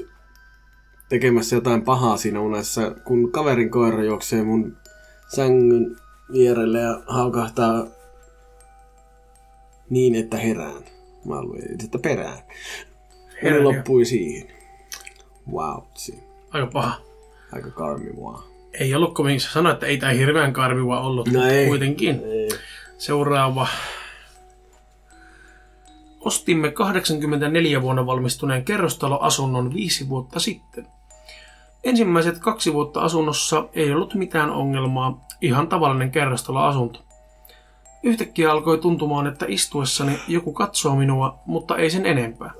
tekemässä 1.09 1.55
jotain 1.55 1.81
pahaa 1.81 2.17
siinä 2.17 2.39
unessa, 2.41 2.91
kun 2.91 3.31
kaverin 3.31 3.69
koira 3.69 4.03
juoksee 4.03 4.43
mun 4.43 4.77
sängyn 5.35 5.95
vierelle 6.33 6.79
ja 6.79 7.01
haukahtaa 7.07 7.85
niin, 9.89 10.15
että 10.15 10.37
herään. 10.37 10.83
Mä 11.25 11.41
luin, 11.41 11.83
että 11.85 11.99
perään. 11.99 12.37
Ja 12.37 12.43
Herää. 13.43 13.63
loppui 13.63 14.05
siihen. 14.05 14.47
Wow, 15.51 15.81
Aika 16.49 16.67
paha. 16.73 16.95
aika 17.51 17.71
karmivaa. 17.71 18.43
Ei 18.79 18.95
ollut 18.95 19.13
kovin, 19.13 19.41
sä 19.41 19.51
sanoit, 19.51 19.73
että 19.73 19.85
ei 19.85 19.97
tää 19.97 20.11
hirveän 20.11 20.53
karmiva 20.53 21.01
ollut, 21.01 21.31
No 21.31 21.45
ei. 21.45 21.67
kuitenkin. 21.67 22.21
Ei. 22.25 22.49
Seuraava. 22.97 23.67
Ostimme 26.19 26.71
84 26.71 27.81
vuonna 27.81 28.05
valmistuneen 28.05 28.63
kerrostaloasunnon 28.65 29.73
viisi 29.73 30.09
vuotta 30.09 30.39
sitten. 30.39 30.87
Ensimmäiset 31.87 32.39
kaksi 32.39 32.73
vuotta 32.73 33.01
asunnossa 33.01 33.69
ei 33.73 33.91
ollut 33.91 34.15
mitään 34.15 34.49
ongelmaa, 34.49 35.25
ihan 35.41 35.67
tavallinen 35.67 36.11
kerrostaloasunto. 36.11 36.99
Yhtäkkiä 38.03 38.51
alkoi 38.51 38.77
tuntumaan, 38.77 39.27
että 39.27 39.45
istuessani 39.49 40.19
joku 40.27 40.53
katsoo 40.53 40.95
minua, 40.95 41.39
mutta 41.45 41.77
ei 41.77 41.89
sen 41.89 42.05
enempää. 42.05 42.51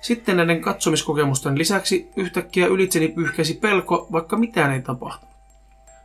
Sitten 0.00 0.36
näiden 0.36 0.60
katsomiskokemusten 0.60 1.58
lisäksi 1.58 2.08
yhtäkkiä 2.16 2.66
ylitseni 2.66 3.08
pyyhkäisi 3.08 3.54
pelko, 3.54 4.08
vaikka 4.12 4.36
mitään 4.36 4.72
ei 4.72 4.82
tapahtunut. 4.82 5.34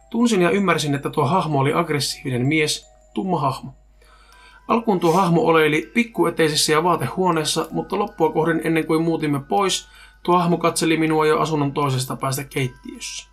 Tunsin 0.10 0.42
ja 0.42 0.50
ymmärsin, 0.50 0.96
että 0.96 1.10
tuo 1.10 1.26
hahmo 1.26 1.60
oli 1.60 1.74
aggressiivinen 1.74 2.46
mies, 2.48 2.90
tumma 3.14 3.40
hahmo. 3.40 3.74
Alkuun 4.68 5.00
tuo 5.00 5.12
hahmo 5.12 5.42
oleili 5.42 5.92
pikkueteisessä 5.94 6.72
ja 6.72 6.84
vaatehuoneessa, 6.84 7.68
mutta 7.72 8.00
loppua 8.00 8.32
kohden 8.32 8.62
ennen 8.64 8.88
kuin 8.88 9.04
muutimme 9.04 9.40
pois, 9.50 9.88
tuo 10.24 10.40
hahmo 10.40 10.58
katseli 10.58 10.98
minua 10.98 11.28
jo 11.28 11.40
asunnon 11.40 11.72
toisesta 11.72 12.16
päästä 12.16 12.44
keittiössä. 12.44 13.30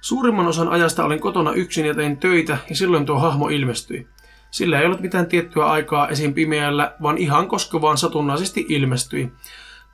Suurimman 0.00 0.46
osan 0.46 0.68
ajasta 0.68 1.04
olin 1.04 1.20
kotona 1.20 1.52
yksin 1.52 1.86
ja 1.86 1.94
tein 1.94 2.16
töitä, 2.16 2.58
ja 2.68 2.76
silloin 2.76 3.06
tuo 3.06 3.18
hahmo 3.18 3.48
ilmestyi. 3.48 4.08
Sillä 4.50 4.80
ei 4.80 4.86
ollut 4.86 5.00
mitään 5.00 5.26
tiettyä 5.26 5.66
aikaa 5.66 6.08
esim. 6.08 6.34
pimeällä, 6.34 6.94
vaan 7.02 7.18
ihan 7.18 7.48
koska 7.48 7.80
vaan 7.80 7.98
satunnaisesti 7.98 8.66
ilmestyi. 8.68 9.32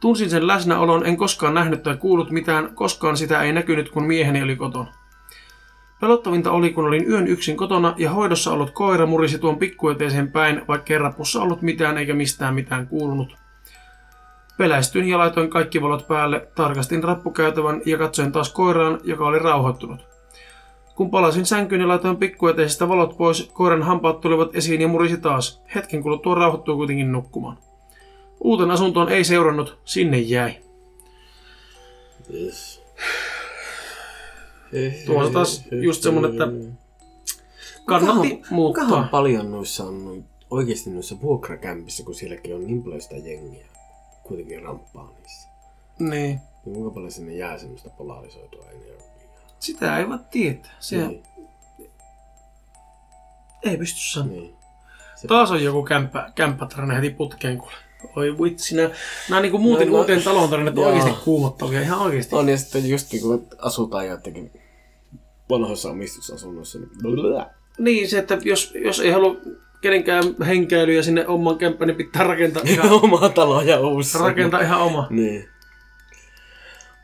Tunsin 0.00 0.30
sen 0.30 0.46
läsnäolon, 0.46 1.06
en 1.06 1.16
koskaan 1.16 1.54
nähnyt 1.54 1.82
tai 1.82 1.96
kuullut 1.96 2.30
mitään, 2.30 2.74
koskaan 2.74 3.16
sitä 3.16 3.42
ei 3.42 3.52
näkynyt, 3.52 3.88
kun 3.88 4.04
mieheni 4.04 4.42
oli 4.42 4.56
kotona. 4.56 4.92
Pelottavinta 6.00 6.50
oli, 6.50 6.72
kun 6.72 6.84
olin 6.84 7.10
yön 7.10 7.26
yksin 7.26 7.56
kotona 7.56 7.94
ja 7.96 8.10
hoidossa 8.10 8.52
ollut 8.52 8.70
koira 8.70 9.06
murisi 9.06 9.38
tuon 9.38 9.58
pikkueteiseen 9.58 10.32
päin, 10.32 10.62
vaikka 10.68 10.92
ei 10.92 10.98
rapussa 10.98 11.42
ollut 11.42 11.62
mitään 11.62 11.98
eikä 11.98 12.14
mistään 12.14 12.54
mitään 12.54 12.86
kuulunut. 12.86 13.45
Pelästyin 14.58 15.08
ja 15.08 15.18
laitoin 15.18 15.50
kaikki 15.50 15.82
valot 15.82 16.08
päälle, 16.08 16.48
tarkastin 16.54 17.04
rappukäytävän 17.04 17.82
ja 17.86 17.98
katsoin 17.98 18.32
taas 18.32 18.52
koiraan, 18.52 19.00
joka 19.04 19.26
oli 19.26 19.38
rauhoittunut. 19.38 20.06
Kun 20.94 21.10
palasin 21.10 21.46
sänkyyn 21.46 21.80
ja 21.80 21.88
laitoin 21.88 22.16
pikkueteisestä 22.16 22.88
valot 22.88 23.16
pois, 23.16 23.50
koiran 23.52 23.82
hampaat 23.82 24.20
tulivat 24.20 24.56
esiin 24.56 24.80
ja 24.80 24.88
murisi 24.88 25.16
taas. 25.16 25.62
Hetken 25.74 26.02
kuluttua 26.02 26.34
rauhoittui 26.34 26.76
kuitenkin 26.76 27.12
nukkumaan. 27.12 27.58
Uuteen 28.40 28.70
asuntoon 28.70 29.08
ei 29.08 29.24
seurannut, 29.24 29.78
sinne 29.84 30.18
jäi. 30.18 30.56
Yes. 32.34 32.82
Tuo 35.06 35.24
on 35.24 35.32
taas 35.32 35.64
just 35.82 36.02
semmonen, 36.02 36.30
että 36.30 36.48
kannatti 37.84 38.42
muuttaa. 38.50 39.08
paljon 39.10 39.50
noissa 39.50 39.84
on 39.84 40.24
oikeasti 40.50 40.90
noissa 40.90 41.20
vuokrakämpissä, 41.22 42.04
kun 42.04 42.14
sielläkin 42.14 42.54
on 42.54 42.66
niin 42.66 42.82
paljon 42.82 43.00
sitä 43.00 43.16
jengiä. 43.16 43.66
Kuitenkin 44.28 44.62
ramppaa 44.62 45.12
niissä. 45.18 45.48
Niin. 45.98 46.10
Niin 46.64 46.74
kuinka 46.74 46.90
paljon 46.90 47.10
sinne 47.12 47.34
jää 47.34 47.58
semmoista 47.58 47.90
polarisoitua 47.90 48.64
energiaa? 48.70 49.02
Sitä 49.58 49.98
ei 49.98 50.08
voi 50.08 50.18
tietää. 50.30 50.72
Se 50.80 50.96
Niin, 50.96 51.22
ei 53.64 53.76
pysty 53.76 54.00
sanoa. 54.00 54.28
niin. 54.32 54.54
Se, 55.16 55.28
Taas 55.28 55.50
on 55.50 55.64
joku 55.64 55.82
kämppä, 55.82 56.32
kämppätarina 56.34 56.94
heti 56.94 57.10
putkeen 57.10 57.58
kuule. 57.58 57.72
Oi 58.16 58.38
vitsi, 58.42 58.76
nää, 58.76 58.90
nää 59.30 59.40
niinku 59.40 59.58
muutin 59.58 59.86
No, 59.88 59.92
no. 59.92 59.98
uuteen 59.98 60.22
taloon 60.22 60.50
tarinat 60.50 60.78
on 60.78 60.84
Joo. 60.84 60.92
oikeesti 60.92 61.24
kuumottavia, 61.24 61.80
ihan 61.80 61.98
oikeesti. 62.00 62.34
on 62.36 62.48
ja 62.48 62.58
sitten 62.58 62.88
just 62.88 63.12
niin 63.12 63.22
kun 63.22 63.46
asutaan 63.58 64.06
jotenkin 64.06 64.52
vanhoissa 65.50 65.90
omistusasunnoissa, 65.90 66.78
niin. 66.78 66.90
Niin 67.78 68.10
se, 68.10 68.18
että 68.18 68.38
jos, 68.44 68.74
jos 68.84 69.00
ei 69.00 69.10
halua 69.10 69.36
kenenkään 69.80 70.24
henkäilyä 70.46 71.02
sinne 71.02 71.26
oman 71.26 71.58
kämppään, 71.58 71.86
niin 71.88 71.96
pitää 71.96 72.22
rakentaa 72.22 72.62
ihan, 72.66 72.90
Oma 72.90 73.28
talo 73.28 73.62
ja 73.62 73.80
uusi. 73.80 74.18
rakentaa 74.18 74.60
ihan 74.60 74.80
oma. 74.80 75.06
Niin. 75.10 75.48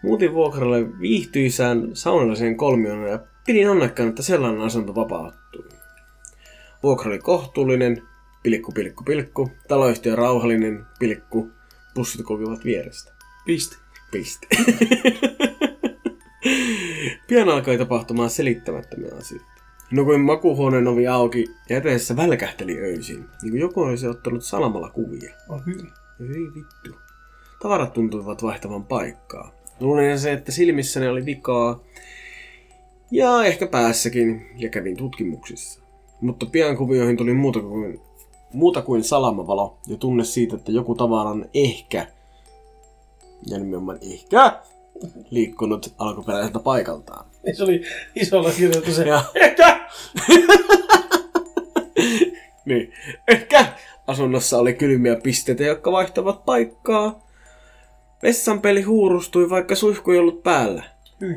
Muutin 0.03 0.33
vuokralle 0.33 1.01
viihtyisään 1.01 1.91
saunalliseen 1.95 2.57
kolmioon 2.57 3.09
ja 3.09 3.19
pidin 3.47 3.71
onnekkaan, 3.71 4.09
että 4.09 4.23
sellainen 4.23 4.61
asunto 4.61 4.95
vapauttui. 4.95 5.69
Vuokra 6.83 7.11
oli 7.11 7.19
kohtuullinen, 7.19 8.03
pilkku 8.43 8.73
pilkku 8.73 9.05
pilkku, 9.05 9.51
taloyhtiö 9.69 10.17
rauhallinen, 10.17 10.87
pilkku, 10.99 11.51
bussit 11.95 12.27
kulkivat 12.27 12.65
vierestä. 12.65 13.13
Piste. 13.47 13.77
Piste. 14.11 14.47
Pian 17.29 17.49
alkoi 17.49 17.79
tapahtumaan 17.79 18.31
selittämättömiä 18.31 19.11
asioita. 19.19 19.47
Nukuin 19.93 20.21
makuuhuoneen 20.21 20.89
ovi 20.89 21.07
auki 21.07 21.45
ja 21.69 21.77
eteessä 21.77 22.17
välkähteli 22.17 22.79
öisin, 22.79 23.25
niin 23.43 23.51
kuin 23.51 23.61
joku 23.61 23.81
olisi 23.81 24.07
ottanut 24.07 24.45
salamalla 24.45 24.91
kuvia. 24.91 25.35
On 25.49 25.67
hyvin. 25.67 25.91
Ei 26.21 26.47
vittu. 26.55 26.99
Tavarat 27.63 27.93
tuntuivat 27.93 28.43
vaihtavan 28.43 28.85
paikkaa. 28.85 29.53
Luulin 29.81 30.19
se, 30.19 30.33
että 30.33 30.53
silmissäni 30.53 31.09
oli 31.09 31.25
vikaa. 31.27 31.81
Ja 33.11 33.45
ehkä 33.45 33.67
päässäkin, 33.67 34.47
ja 34.57 34.69
kävin 34.69 34.97
tutkimuksissa. 34.97 35.81
Mutta 36.21 36.47
pian 36.47 36.77
kuvioihin 36.77 37.17
tuli 37.17 37.35
muuta 37.35 37.61
kuin, 37.61 38.01
muuta 38.53 38.83
kuin 38.83 39.05
salamavalo 39.05 39.79
ja 39.87 39.97
tunne 39.97 40.25
siitä, 40.25 40.57
että 40.57 40.73
joku 40.73 40.95
tavara 40.95 41.31
on 41.31 41.49
ehkä, 41.55 42.07
ja 43.47 43.59
nimenomaan 43.59 43.99
ehkä, 44.03 44.63
liikkunut 45.31 45.95
alkuperäiseltä 45.99 46.59
paikaltaan. 46.59 47.27
Niin 47.45 47.57
se 47.57 47.65
oli 47.65 47.85
isolla 48.15 48.51
kirjoitettu 48.51 48.93
se. 48.93 49.05
Ja 49.05 49.25
Ehkä! 49.35 49.81
niin, 52.65 52.93
ehkä 53.29 53.67
asunnossa 54.07 54.59
oli 54.59 54.75
kylmiä 54.75 55.17
pisteitä, 55.17 55.65
jotka 55.65 55.93
vaihtavat 55.93 56.45
paikkaa. 56.45 57.27
Vessanpeli 58.23 58.83
huurustui, 58.83 59.51
vaikka 59.51 59.75
suihku 59.75 60.11
ei 60.11 60.19
ollut 60.19 60.43
päällä. 60.43 60.83
Hyi. 61.21 61.37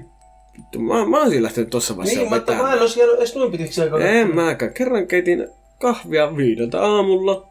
Vittu, 0.58 0.80
mä, 0.80 1.06
mä 1.06 1.22
olisin 1.22 1.44
lähtenyt 1.44 1.70
tossa 1.70 1.98
vaiheessa 1.98 2.22
Niin, 2.22 2.34
mutta 2.34 2.54
mä 2.54 2.74
en 2.74 2.82
olisi 2.82 3.00
jäänyt 3.00 3.18
edes 3.18 3.36
noin 3.36 3.52
pitiksi 3.52 3.82
aikaa. 3.82 4.00
En 4.00 4.36
mäkään. 4.36 4.74
Kerran 4.74 5.08
keitin 5.08 5.48
kahvia 5.80 6.38
viideltä 6.38 6.82
aamulla. 6.82 7.48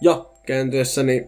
Ja 0.00 0.26
kääntyessäni 0.46 1.26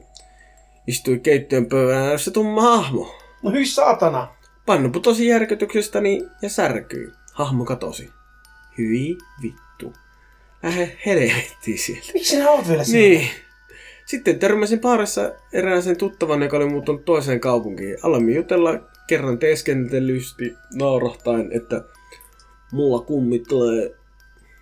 istui 0.87 1.19
keittiön 1.19 1.67
pöydän 1.67 2.03
ääressä 2.03 2.31
tumma 2.31 2.63
hahmo. 2.63 3.15
No 3.47 3.53
hyi 3.53 3.67
saatana. 3.67 4.29
Pannu 4.67 4.91
putosi 4.91 5.27
järkytyksestäni 5.27 6.29
ja 6.43 6.49
särkyi. 6.49 7.13
Hahmo 7.33 7.65
katosi. 7.65 8.11
Hyi 8.79 9.19
vittu. 9.43 9.93
Lähde 10.63 10.99
helvettiin 11.07 11.79
sieltä. 11.79 12.13
Miksi 12.15 12.31
sinä 12.31 12.51
oot 12.51 12.69
vielä 12.69 12.85
siellä? 12.85 13.19
Niin. 13.19 13.31
Sitten 14.07 14.39
törmäsin 14.39 14.81
baarissa 14.81 15.33
erääseen 15.53 15.97
tuttavan, 15.97 16.43
joka 16.43 16.57
oli 16.57 16.69
muuttunut 16.69 17.05
toiseen 17.05 17.41
kaupunkiin. 17.41 17.97
Aloimme 18.03 18.33
jutella 18.33 18.81
kerran 19.07 19.39
teeskentelysti 19.39 20.57
naurahtain, 20.75 21.53
että 21.53 21.85
mulla 22.73 23.01
kummittelee, 23.01 23.95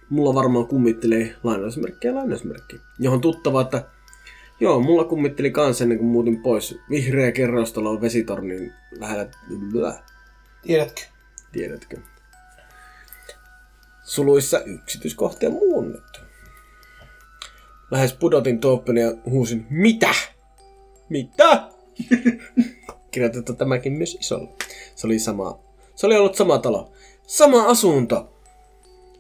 mulla 0.09 0.35
varmaan 0.35 0.67
kummittelee 0.67 1.35
lainausmerkki 1.43 2.07
ja 2.07 2.15
lainausmerkki. 2.15 2.81
Johon 2.99 3.21
tuttava, 3.21 3.61
että 3.61 3.85
joo, 4.61 4.81
mulla 4.81 5.05
kummitteli 5.05 5.51
kanssa 5.51 5.85
ennen 5.85 5.99
kuin 5.99 6.09
muutin 6.09 6.43
pois. 6.43 6.79
Vihreä 6.91 7.33
kerrostalo 7.33 8.01
vesitornin 8.01 8.73
lähellä. 8.99 9.29
Blä. 9.73 10.03
Tiedätkö? 10.63 11.01
Tiedätkö? 11.53 11.97
Suluissa 14.05 14.61
yksityiskohtia 14.61 15.51
muunnettu. 15.51 16.19
Lähes 17.91 18.13
pudotin 18.13 18.61
tuoppeni 18.61 19.01
ja 19.01 19.13
huusin, 19.31 19.67
mitä? 19.71 20.15
Mitä? 21.09 21.69
Kirjoitettu 23.11 23.55
tämäkin 23.55 23.93
myös 23.93 24.17
isolla. 24.21 24.49
Se 24.95 25.07
oli 25.07 25.19
sama. 25.19 25.59
Se 25.95 26.07
oli 26.07 26.17
ollut 26.17 26.35
sama 26.35 26.59
talo. 26.59 26.93
Sama 27.27 27.67
asunto. 27.67 28.33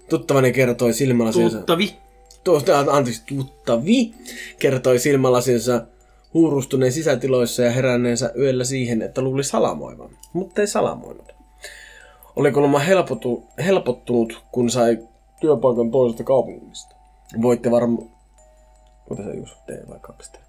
Tuttavani 0.09 0.53
kertoi 0.53 0.93
silmälasiensa. 0.93 1.57
Tuttavi. 1.57 2.03
Tuosta, 2.45 2.78
anteeksi, 2.78 3.22
tuttavi 3.26 4.14
kertoi 4.59 4.99
silmälasinsa 4.99 5.86
huurustuneen 6.34 6.92
sisätiloissa 6.92 7.62
ja 7.62 7.70
heränneensä 7.70 8.32
yöllä 8.38 8.64
siihen, 8.64 9.03
että 9.03 9.22
luuli 9.22 9.45
salamoivan, 9.45 10.11
mutta 10.32 10.61
ei 10.61 10.66
salamoinut. 10.66 11.34
Oli 12.36 12.53
kuulemma 12.53 12.78
helpotu, 12.78 13.45
helpottunut, 13.64 14.42
kun 14.53 14.70
sai 14.70 14.99
työpaikan 15.40 15.90
toisesta 15.90 16.24
kaupungista. 16.24 16.95
Voitte 17.42 17.70
varmaan... 17.70 18.09
Mitä 19.11 19.22
sä 19.22 19.30
just 19.30 19.57
vai 19.88 19.99
kaksi 20.01 20.32
teet? 20.32 20.45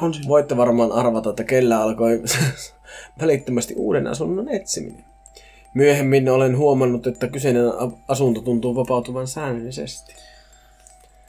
On 0.00 0.14
siinä. 0.14 0.28
Voitte 0.28 0.56
varmaan 0.56 0.92
arvata, 0.92 1.30
että 1.30 1.44
kellä 1.44 1.82
alkoi 1.82 2.22
välittömästi 3.20 3.74
uuden 3.74 4.06
asunnon 4.06 4.48
etsiminen. 4.48 5.04
Myöhemmin 5.74 6.28
olen 6.28 6.58
huomannut, 6.58 7.06
että 7.06 7.28
kyseinen 7.28 7.64
asunto 8.08 8.40
tuntuu 8.40 8.74
vapautuvan 8.74 9.26
säännöllisesti. 9.26 10.14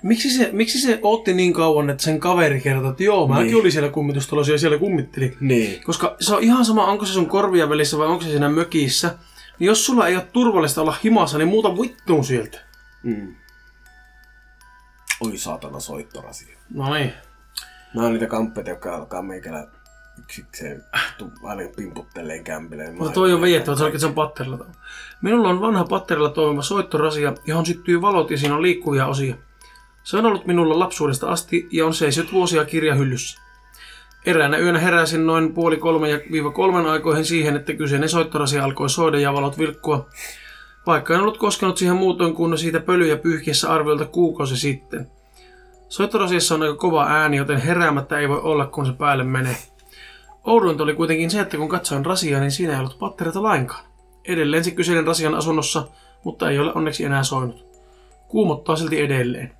Miksi 0.03 0.29
se, 0.29 0.49
miksi 0.51 0.79
se 0.81 0.99
otti 1.01 1.33
niin 1.33 1.53
kauan, 1.53 1.89
että 1.89 2.03
sen 2.03 2.19
kaveri 2.19 2.61
kertoi, 2.61 2.89
että 2.91 3.03
joo, 3.03 3.27
mäkin 3.27 3.45
Niin. 3.45 3.55
olin 3.55 3.71
siellä 3.71 3.89
kummitustalossa 3.89 4.51
ja 4.51 4.57
siellä 4.57 4.77
kummitteli. 4.77 5.37
Niin. 5.39 5.83
Koska 5.83 6.15
se 6.19 6.35
on 6.35 6.43
ihan 6.43 6.65
sama, 6.65 6.85
onko 6.85 7.05
se 7.05 7.13
sun 7.13 7.25
korvia 7.29 7.69
välissä 7.69 7.97
vai 7.97 8.07
onko 8.07 8.23
se 8.23 8.29
siinä 8.29 8.49
mökissä. 8.49 9.15
Niin 9.59 9.67
jos 9.67 9.85
sulla 9.85 10.07
ei 10.07 10.15
ole 10.15 10.27
turvallista 10.33 10.81
olla 10.81 10.95
himassa, 11.03 11.37
niin 11.37 11.47
muuta 11.47 11.77
vittuun 11.81 12.25
sieltä. 12.25 12.59
Mm. 13.03 13.35
Oi 15.21 15.37
saatana 15.37 15.79
soittorasi. 15.79 16.57
No 16.73 16.93
niin. 16.93 17.13
Nämä 17.93 18.07
on 18.07 18.13
niitä 18.13 18.27
kamppeita, 18.27 18.69
jotka 18.69 18.95
alkaa 18.95 19.21
meikälä 19.21 19.67
yksikseen 20.19 20.83
tu- 21.17 21.31
aina 21.43 21.61
pimputteleen 21.75 22.43
kämpileen. 22.43 22.95
Mutta 22.97 23.13
toi 23.13 23.33
on 23.33 23.41
vejettävä, 23.41 23.77
se 23.97 24.05
on 24.05 24.13
patterilla. 24.13 24.65
Minulla 25.21 25.49
on 25.49 25.61
vanha 25.61 25.83
patterilla 25.83 26.29
toimiva 26.29 26.61
soittorasia, 26.61 27.33
johon 27.45 27.65
syttyy 27.65 28.01
valot 28.01 28.31
ja 28.31 28.37
siinä 28.37 28.55
on 28.55 28.61
liikkuvia 28.61 29.07
osia. 29.07 29.35
Se 30.07 30.17
on 30.17 30.25
ollut 30.25 30.45
minulla 30.45 30.79
lapsuudesta 30.79 31.29
asti 31.29 31.67
ja 31.71 31.85
on 31.85 31.93
seissyt 31.93 32.33
vuosia 32.33 32.65
kirjahyllyssä. 32.65 33.41
Eräänä 34.25 34.57
yönä 34.57 34.79
heräsin 34.79 35.27
noin 35.27 35.53
puoli 35.53 35.77
kolme 35.77 36.09
ja 36.09 36.19
viiva 36.31 36.51
kolmen 36.51 36.85
aikoihin 36.85 37.25
siihen, 37.25 37.55
että 37.55 37.73
kyseinen 37.73 38.09
soittorasia 38.09 38.63
alkoi 38.63 38.89
soida 38.89 39.19
ja 39.19 39.33
valot 39.33 39.57
vilkkua. 39.57 40.09
Vaikka 40.85 41.13
en 41.13 41.21
ollut 41.21 41.37
koskenut 41.37 41.77
siihen 41.77 41.95
muutoin 41.95 42.33
kuin 42.33 42.57
siitä 42.57 42.79
pölyjä 42.79 43.17
pyyhkiessä 43.17 43.73
arviolta 43.73 44.05
kuukausi 44.05 44.57
sitten. 44.57 45.11
Soittorasiassa 45.89 46.55
on 46.55 46.63
aika 46.63 46.75
kova 46.75 47.05
ääni, 47.05 47.37
joten 47.37 47.61
heräämättä 47.61 48.19
ei 48.19 48.29
voi 48.29 48.41
olla, 48.41 48.65
kun 48.65 48.85
se 48.85 48.93
päälle 48.93 49.23
menee. 49.23 49.57
Oudointa 50.43 50.83
oli 50.83 50.93
kuitenkin 50.93 51.31
se, 51.31 51.39
että 51.39 51.57
kun 51.57 51.69
katsoin 51.69 52.05
rasiaa, 52.05 52.39
niin 52.39 52.51
siinä 52.51 52.73
ei 52.73 52.79
ollut 52.79 52.99
pattereita 52.99 53.43
lainkaan. 53.43 53.85
Edelleen 54.25 54.63
se 54.63 54.71
kyseinen 54.71 55.07
rasian 55.07 55.35
asunnossa, 55.35 55.87
mutta 56.23 56.49
ei 56.49 56.59
ole 56.59 56.73
onneksi 56.73 57.05
enää 57.05 57.23
soinut. 57.23 57.65
Kuumottaa 58.27 58.75
silti 58.75 59.01
edelleen. 59.01 59.57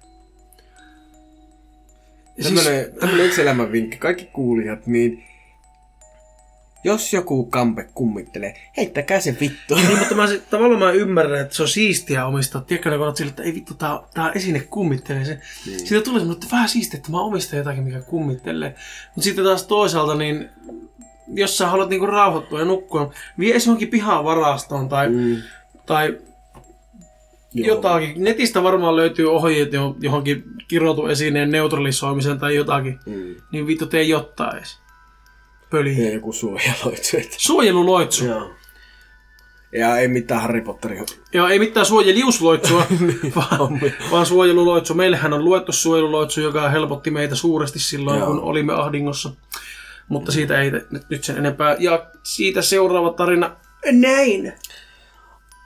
Ja 2.38 2.44
siis- 2.44 2.56
Tämmönen, 2.64 2.92
tämmönen 3.00 3.26
yksi 3.26 3.42
elämän 3.42 3.72
vinkki. 3.72 3.98
Kaikki 3.98 4.26
kuulijat, 4.26 4.88
niin 4.88 5.24
jos 6.84 7.14
joku 7.14 7.46
kampe 7.46 7.84
kummittelee, 7.94 8.54
heittäkää 8.78 9.20
se 9.20 9.38
vittu. 9.40 9.76
Niin, 9.76 9.98
mutta 10.00 10.16
mä, 10.16 10.26
tavallaan 10.50 10.80
mä 10.80 10.92
ymmärrän, 10.92 11.42
että 11.42 11.56
se 11.56 11.62
on 11.62 11.68
siistiä 11.70 12.26
omistaa. 12.26 12.62
Tiedätkö, 12.62 12.90
ne 12.90 12.98
sille, 13.16 13.30
että 13.30 13.44
ei 13.44 13.54
vittu, 13.54 13.74
tää, 13.74 14.00
tää 14.14 14.32
esine 14.32 14.60
kummittelee. 14.60 15.26
Se, 15.26 15.40
niin. 15.66 15.80
Siitä 15.80 16.04
tulee 16.04 16.20
semmoinen, 16.20 16.44
että 16.44 16.56
vähän 16.56 16.70
siistiä, 16.70 16.98
että 16.98 17.12
mä 17.12 17.22
omistan 17.22 17.58
jotakin, 17.58 17.84
mikä 17.84 18.02
kummittelee. 18.02 18.70
Mutta 19.06 19.22
sitten 19.24 19.46
taas 19.46 19.64
toisaalta, 19.68 20.16
niin 20.16 20.50
jos 21.34 21.58
sä 21.58 21.68
haluat 21.68 21.90
niinku 21.90 22.06
rauhoittua 22.06 22.60
ja 22.60 22.66
nukkua, 22.66 23.14
vie 23.40 23.52
edes 23.52 23.66
johonkin 23.66 23.88
pihaan 23.88 24.24
varastoon 24.24 24.90
tai, 24.90 25.10
Mm. 25.10 25.36
tai 25.86 26.18
jotakin. 27.54 28.24
Netistä 28.24 28.64
varmaan 28.64 28.96
löytyy 28.96 29.32
ohjeet 29.36 29.74
jo- 29.74 29.96
johonkin 30.00 30.44
kirjoituesineen 30.68 31.52
neutralisoimiseen 31.52 32.40
tai 32.40 32.56
jotakin. 32.56 33.00
Mm. 33.06 33.36
Niin 33.52 33.68
vittu 33.68 33.86
tee 33.86 34.04
jotain 34.04 34.58
edes. 34.58 34.80
Pöli. 35.70 36.06
Ja 36.06 36.14
joku 36.14 36.34
suojaloitsu. 36.34 37.18
että- 37.18 37.36
Suojeluloitsu. 37.38 38.26
Joo. 38.26 38.52
Ja 39.72 39.98
ei 39.98 40.08
mitään 40.08 40.42
Harry 40.42 40.62
Potteria. 40.62 41.04
Joo, 41.34 41.48
ei 41.48 41.60
mitään 41.60 41.86
suojeliusloitsua, 41.86 42.86
vaan, 43.36 43.82
vaan 44.12 44.26
suojeluloitsu. 44.26 44.94
Meillähän 44.94 45.34
on 45.34 45.46
luettu 45.46 45.72
suojeluloitsu, 45.72 46.42
joka 46.42 46.70
helpotti 46.70 47.12
meitä 47.12 47.36
suuresti 47.36 47.80
silloin, 47.80 48.20
Joo. 48.20 48.28
kun 48.28 48.40
olimme 48.40 48.74
ahdingossa. 48.74 49.32
Mutta 50.10 50.32
siitä 50.32 50.62
ei 50.62 50.72
nyt, 50.72 50.88
nyt 51.10 51.24
sen 51.24 51.38
enempää. 51.38 51.76
Ja 51.80 52.06
siitä 52.24 52.62
seuraava 52.62 53.14
tarina. 53.14 53.56
Näin. 53.92 54.54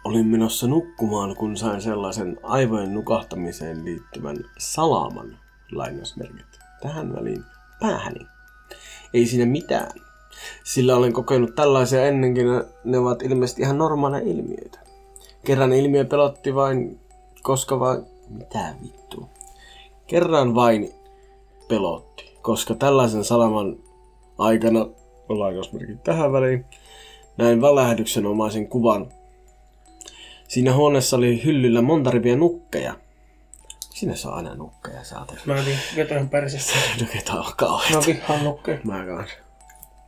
Olin 0.04 0.28
menossa 0.28 0.68
nukkumaan, 0.68 1.36
kun 1.36 1.58
sain 1.58 1.82
sellaisen 1.82 2.40
aivojen 2.44 2.94
nukahtamiseen 2.94 3.86
liittyvän 3.86 4.38
salaman 4.58 5.38
lainausmerkit 5.72 6.60
tähän 6.82 7.14
väliin 7.14 7.44
päähäni. 7.80 8.28
Ei 9.14 9.26
siinä 9.26 9.46
mitään. 9.46 9.92
Sillä 10.64 10.96
olen 10.96 11.14
kokenut 11.14 11.56
tällaisia 11.56 12.06
ennenkin 12.06 12.48
ja 12.48 12.64
ne 12.84 12.98
ovat 12.98 13.22
ilmeisesti 13.22 13.62
ihan 13.62 13.78
normaaleja 13.78 14.32
ilmiöitä. 14.32 14.80
Kerran 15.46 15.74
ilmiö 15.74 16.06
pelotti 16.06 16.56
vain, 16.56 17.00
koska 17.42 17.80
vain... 17.80 18.04
Mitä 18.30 18.76
vittua? 18.84 19.28
Kerran 20.08 20.56
vain 20.56 20.92
pelotti, 21.68 22.38
koska 22.42 22.76
tällaisen 22.76 23.24
salaman 23.24 23.78
aikana, 24.38 24.88
lainausmerkit 25.30 26.04
tähän 26.04 26.32
väliin, 26.32 26.66
näin 27.38 27.62
välähdyksenomaisen 27.62 28.68
kuvan 28.68 29.12
Siinä 30.52 30.74
huoneessa 30.74 31.18
oli 31.18 31.44
hyllyllä 31.44 31.82
monta 31.82 32.12
riviä 32.12 32.36
nukkeja. 32.36 32.94
Sinne 33.90 34.16
saa 34.16 34.36
aina 34.36 34.56
nukkeja, 34.56 35.04
saatana. 35.04 35.42
Mä 35.46 35.56
veto 35.96 36.14
ihan 36.16 36.30
persestä. 36.30 36.74
Nukeita 37.02 37.34
on 37.34 37.54
kauheita. 37.58 37.98
Mä 37.98 38.04
vihaan 38.08 38.44
nukkeja. 38.44 38.80
Mä 38.84 39.06
kanssa. 39.06 39.38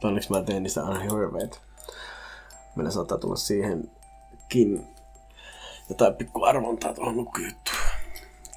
Onneksi 0.03 0.31
mä 0.31 0.41
teen 0.41 0.63
niistä 0.63 0.83
aina 0.83 0.99
hirveet. 0.99 1.61
Meillä 2.75 2.91
saattaa 2.91 3.17
tulla 3.17 3.35
siihenkin 3.35 4.87
jotain 5.89 6.13
pikku 6.15 6.43
arvontaa 6.43 6.93
tuohon 6.93 7.17
nukkujuttuun. 7.17 7.77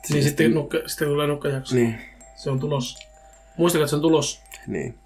Niin 0.08 0.22
sitten, 0.24 0.54
nukke, 0.54 0.82
sitten 0.86 1.08
tulee 1.08 1.26
nukkajakso. 1.26 1.74
Niin, 1.74 1.98
Se 2.36 2.50
on 2.50 2.60
tulos. 2.60 2.98
Muistakaa, 3.56 3.82
että 3.84 3.90
se 3.90 3.96
on 3.96 4.02
tulos. 4.02 4.42
niin. 4.66 4.98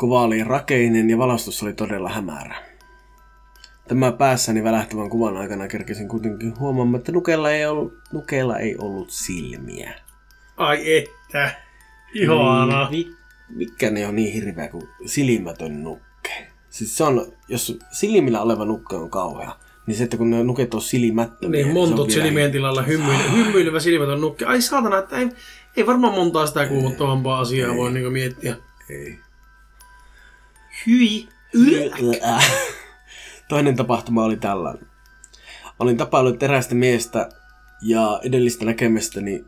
Kuva 0.00 0.22
oli 0.22 0.44
rakeinen 0.44 1.10
ja 1.10 1.18
valostus 1.18 1.62
oli 1.62 1.72
todella 1.72 2.08
hämärä. 2.08 2.75
Tämä 3.88 4.12
päässäni 4.12 4.64
välähtävän 4.64 5.10
kuvan 5.10 5.36
aikana 5.36 5.68
kerkesin 5.68 6.08
kuitenkin 6.08 6.58
huomaamaan, 6.58 6.98
että 6.98 7.12
nukeella 7.12 7.50
ei 7.50 7.66
ollut, 7.66 7.94
nukeella 8.12 8.58
ei 8.58 8.76
ollut 8.78 9.10
silmiä. 9.10 9.94
Ai 10.56 10.96
että. 10.96 11.54
Ihana. 12.14 12.90
Niin, 12.90 13.06
vi- 13.08 13.16
mikä 13.48 13.90
ne 13.90 14.06
on 14.06 14.16
niin 14.16 14.32
hirveä 14.32 14.68
kuin 14.68 14.88
silmätön 15.06 15.82
nukke? 15.82 16.46
Siis 16.70 16.96
se 16.96 17.04
on, 17.04 17.32
jos 17.48 17.78
silmillä 17.92 18.42
oleva 18.42 18.64
nukke 18.64 18.96
on 18.96 19.10
kauhea, 19.10 19.56
niin 19.86 19.96
se, 19.96 20.04
että 20.04 20.16
kun 20.16 20.30
ne 20.30 20.44
nuket 20.44 20.74
on 20.74 20.82
silmättömiä. 20.82 21.62
Niin, 21.64 21.74
montut 21.74 22.10
silmien 22.10 22.52
tilalla 22.52 22.82
hymyily, 22.82 23.22
hymyilevä 23.36 23.80
silmätön 23.80 24.20
nukke. 24.20 24.44
Ai 24.44 24.62
saatana, 24.62 24.98
että 24.98 25.16
ei, 25.18 25.28
ei 25.76 25.86
varmaan 25.86 26.14
montaa 26.14 26.46
sitä 26.46 26.66
kuumottavampaa 26.66 27.40
asiaa 27.40 27.74
voi 27.76 27.92
niinku 27.92 28.10
miettiä. 28.10 28.56
Ei. 28.90 29.18
Hyi. 30.86 31.28
Toinen 33.48 33.76
tapahtuma 33.76 34.24
oli 34.24 34.36
tällainen. 34.36 34.86
Olin 35.78 35.96
tapaillut 35.96 36.42
erästä 36.42 36.74
miestä 36.74 37.28
ja 37.82 38.20
edellistä 38.24 38.64
näkemästäni 38.64 39.44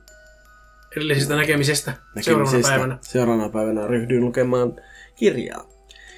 Edellisestä 0.97 1.37
näkemisestä. 1.37 1.93
Seuraavana 2.21 2.45
näkemisestä 2.45 2.71
päivänä. 2.71 2.99
seuraavana 3.01 3.49
päivänä 3.49 3.87
ryhdyin 3.87 4.25
lukemaan 4.25 4.77
kirjaa. 5.17 5.65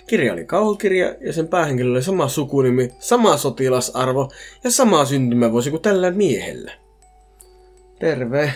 Kirja 0.06 0.32
oli 0.32 0.44
kauhukirja 0.44 1.14
ja 1.20 1.32
sen 1.32 1.48
päähenkilö 1.48 1.90
oli 1.90 2.02
sama 2.02 2.28
sukunimi, 2.28 2.90
sama 2.98 3.36
sotilasarvo 3.36 4.30
ja 4.64 4.70
sama 4.70 5.04
syntymävuosi 5.04 5.70
kuin 5.70 5.82
tällä 5.82 6.10
miehellä. 6.10 6.72
Terve. 7.98 8.52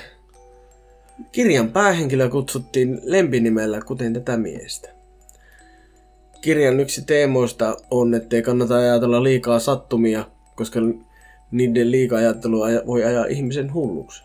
Kirjan 1.33 1.69
päähenkilö 1.69 2.29
kutsuttiin 2.29 3.01
lempinimellä 3.03 3.81
kuten 3.81 4.13
tätä 4.13 4.37
miestä. 4.37 4.89
Kirjan 6.45 6.81
yksi 6.81 7.03
teemoista 7.05 7.77
on, 7.91 8.15
ettei 8.15 8.43
kannata 8.43 8.77
ajatella 8.77 9.23
liikaa 9.23 9.59
sattumia, 9.59 10.25
koska 10.57 10.81
niiden 11.51 11.91
liika-ajattelu 11.91 12.63
aja- 12.63 12.87
voi 12.87 13.05
ajaa 13.05 13.25
ihmisen 13.25 13.75
hulluksi. 13.75 14.23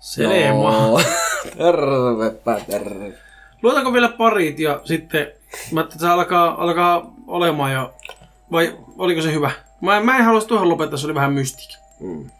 Selema. 0.00 0.72
Joo. 0.72 1.00
Tervepä 1.58 2.60
terve. 2.70 3.12
Luetaanko 3.62 3.92
vielä 3.92 4.08
parit 4.08 4.58
ja 4.58 4.80
sitten 4.84 5.26
mä 5.72 5.80
että 5.80 5.98
se 5.98 6.08
alkaa, 6.08 6.62
alkaa 6.62 7.14
olemaan 7.26 7.72
jo. 7.72 7.94
Vai 8.52 8.78
oliko 8.98 9.22
se 9.22 9.32
hyvä? 9.32 9.50
Mä, 9.80 10.00
mä 10.00 10.16
en 10.18 10.24
haluaisi 10.24 10.48
tuohon 10.48 10.68
lopettaa, 10.68 10.98
se 10.98 11.06
oli 11.06 11.14
vähän 11.14 11.32
mystiikki. 11.32 11.76
Mm. 12.00 12.30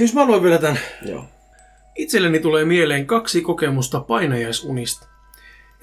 Jos 0.00 0.14
mä 0.14 0.26
luen 0.26 0.42
vielä 0.42 0.58
tämän. 0.58 0.78
Joo. 1.02 1.24
Itselleni 1.94 2.40
tulee 2.40 2.64
mieleen 2.64 3.06
kaksi 3.06 3.40
kokemusta 3.40 4.00
painajaisunista. 4.00 5.13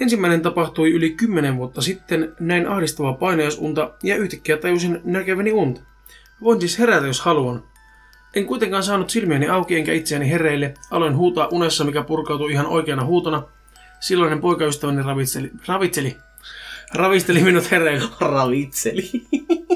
Ensimmäinen 0.01 0.41
tapahtui 0.41 0.91
yli 0.91 1.09
10 1.09 1.57
vuotta 1.57 1.81
sitten, 1.81 2.35
näin 2.39 2.67
ahdistavaa 2.67 3.13
painajaisunta 3.13 3.91
ja 4.03 4.15
yhtäkkiä 4.15 4.57
tajusin 4.57 5.01
näkeväni 5.03 5.51
unta. 5.51 5.81
Voin 6.43 6.59
siis 6.59 6.79
herätä, 6.79 7.07
jos 7.07 7.21
haluan. 7.21 7.63
En 8.35 8.45
kuitenkaan 8.45 8.83
saanut 8.83 9.09
silmiäni 9.09 9.47
auki 9.47 9.75
enkä 9.75 9.93
itseäni 9.93 10.29
hereille. 10.29 10.73
Aloin 10.91 11.15
huutaa 11.17 11.47
unessa, 11.47 11.83
mikä 11.83 12.03
purkautui 12.03 12.51
ihan 12.51 12.65
oikeana 12.65 13.05
huutona. 13.05 13.43
Silloinen 13.99 14.41
poikaystäväni 14.41 15.03
ravitseli, 15.03 15.51
ravitseli, 15.67 16.17
ravisteli 16.93 17.43
minut 17.43 17.71
hereille. 17.71 18.07
Ravitseli. 18.19 19.11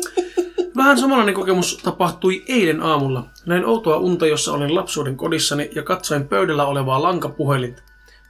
Vähän 0.77 0.97
samanlainen 0.97 1.35
kokemus 1.35 1.77
tapahtui 1.83 2.43
eilen 2.47 2.81
aamulla. 2.81 3.25
Näin 3.45 3.65
outoa 3.65 3.97
unta, 3.97 4.27
jossa 4.27 4.53
olin 4.53 4.75
lapsuuden 4.75 5.17
kodissani 5.17 5.69
ja 5.75 5.83
katsoin 5.83 6.27
pöydällä 6.27 6.65
olevaa 6.65 7.01
lankapuhelinta. 7.01 7.81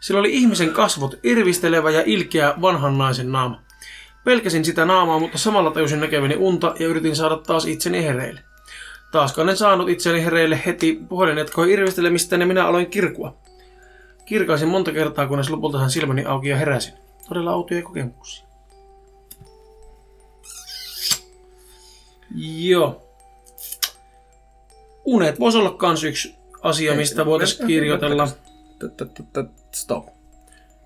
Sillä 0.05 0.19
oli 0.19 0.33
ihmisen 0.33 0.69
kasvot, 0.69 1.15
irvistelevä 1.23 1.91
ja 1.91 2.03
ilkeä 2.05 2.53
vanhan 2.61 2.97
naisen 2.97 3.31
naama. 3.31 3.61
Pelkäsin 4.23 4.65
sitä 4.65 4.85
naamaa, 4.85 5.19
mutta 5.19 5.37
samalla 5.37 5.71
tajusin 5.71 5.99
näkeväni 5.99 6.35
unta 6.35 6.75
ja 6.79 6.87
yritin 6.87 7.15
saada 7.15 7.37
taas 7.37 7.65
itseni 7.65 8.03
hereille. 8.03 8.41
Taaskaan 9.11 9.49
en 9.49 9.57
saanut 9.57 9.89
itseni 9.89 10.23
hereille 10.25 10.61
heti, 10.65 10.99
puhelin 11.09 11.37
jatkoi 11.37 11.71
irvistelemistä 11.71 12.35
ja 12.35 12.45
minä 12.45 12.67
aloin 12.67 12.87
kirkua. 12.87 13.37
Kirkaisin 14.25 14.67
monta 14.67 14.91
kertaa, 14.91 15.27
kunnes 15.27 15.49
lopulta 15.49 15.79
hän 15.79 15.91
silmäni 15.91 16.25
auki 16.25 16.49
ja 16.49 16.57
heräsin. 16.57 16.93
Todella 17.29 17.51
autoja 17.51 17.81
kokemuksia. 17.81 18.47
Joo. 22.57 23.01
Unet 25.05 25.39
voisi 25.39 25.57
olla 25.57 25.71
kans 25.71 26.03
yksi 26.03 26.35
asia, 26.61 26.95
mistä 26.95 27.25
voitaisiin 27.25 27.67
kirjoitella. 27.67 28.27
Stop. 29.71 30.07